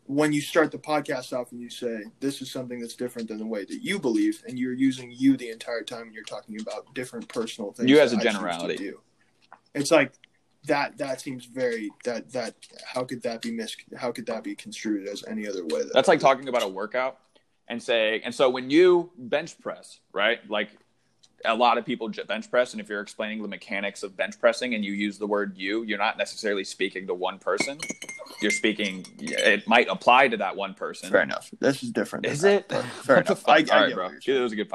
when 0.06 0.32
you 0.34 0.42
start 0.42 0.72
the 0.72 0.78
podcast 0.78 1.38
off 1.38 1.52
and 1.52 1.62
you 1.62 1.70
say 1.70 2.04
this 2.20 2.42
is 2.42 2.52
something 2.52 2.80
that's 2.80 2.96
different 2.96 3.28
than 3.28 3.38
the 3.38 3.46
way 3.46 3.66
that 3.66 3.82
you 3.84 4.00
believe, 4.00 4.44
and 4.48 4.58
you're 4.58 4.74
using 4.74 5.12
you 5.12 5.38
the 5.38 5.50
entire 5.50 5.84
time, 5.84 6.04
and 6.04 6.14
you're 6.14 6.24
talking 6.24 6.60
about 6.62 6.94
different 6.94 7.28
personal 7.28 7.72
things. 7.72 7.90
You 7.90 8.00
as 8.00 8.14
a 8.14 8.18
I 8.18 8.24
generality. 8.24 8.78
do. 8.78 9.02
It's 9.76 9.92
like 9.92 10.14
that. 10.66 10.98
That 10.98 11.22
seems 11.22 11.46
very 11.46 11.92
that 12.06 12.32
that. 12.32 12.56
How 12.86 13.04
could 13.04 13.22
that 13.24 13.42
be 13.42 13.52
mis? 13.52 13.76
How 13.96 14.12
could 14.12 14.26
that 14.28 14.44
be 14.44 14.56
construed 14.56 15.08
as 15.08 15.24
any 15.28 15.48
other 15.48 15.64
way? 15.66 15.84
That 15.84 15.94
that's 15.94 16.08
like 16.08 16.20
talking 16.20 16.48
about 16.48 16.64
a 16.64 16.68
workout 16.68 17.20
and 17.68 17.82
saying 17.82 18.22
and 18.24 18.34
so 18.34 18.50
when 18.50 18.70
you 18.70 19.12
bench 19.18 19.60
press, 19.60 20.00
right? 20.14 20.40
Like 20.50 20.70
a 21.46 21.56
lot 21.56 21.78
of 21.78 21.86
people 21.86 22.10
j- 22.10 22.24
bench 22.24 22.50
press 22.50 22.74
and 22.74 22.82
if 22.82 22.90
you're 22.90 23.02
explaining 23.02 23.42
the 23.42 23.48
mechanics 23.48 24.04
of 24.04 24.18
bench 24.18 24.40
pressing 24.40 24.74
and 24.74 24.84
you 24.84 24.94
use 24.94 25.18
the 25.18 25.28
word 25.28 25.54
you, 25.56 25.84
you're 25.84 25.98
not 25.98 26.18
necessarily 26.18 26.64
speaking 26.64 27.08
to 27.08 27.14
one 27.14 27.40
person. 27.40 27.80
You're 28.42 28.52
speaking 28.52 29.06
it 29.20 29.68
might 29.68 29.88
apply 29.90 30.28
to 30.30 30.38
that 30.38 30.56
one 30.56 30.74
person. 30.74 31.10
Fair 31.10 31.22
enough. 31.22 31.50
This 31.60 31.84
is 31.84 31.92
different. 31.92 32.26
Is 32.26 32.42
that, 32.42 32.66
it? 32.70 32.82
Fair 33.04 33.16
What 33.18 33.26
the 33.26 33.34
enough. 33.34 33.48
I, 33.48 33.54
I 33.54 33.64
fuck? 33.64 33.74
All 33.74 33.82
right, 33.82 33.88
get 33.88 33.96
bro. 33.96 34.04
what 34.06 34.12
you're 34.14 34.22
saying. 34.22 34.38
It 34.38 34.44
was 34.44 34.52
a 34.52 34.56
good 34.56 34.70
podcast. 34.70 34.74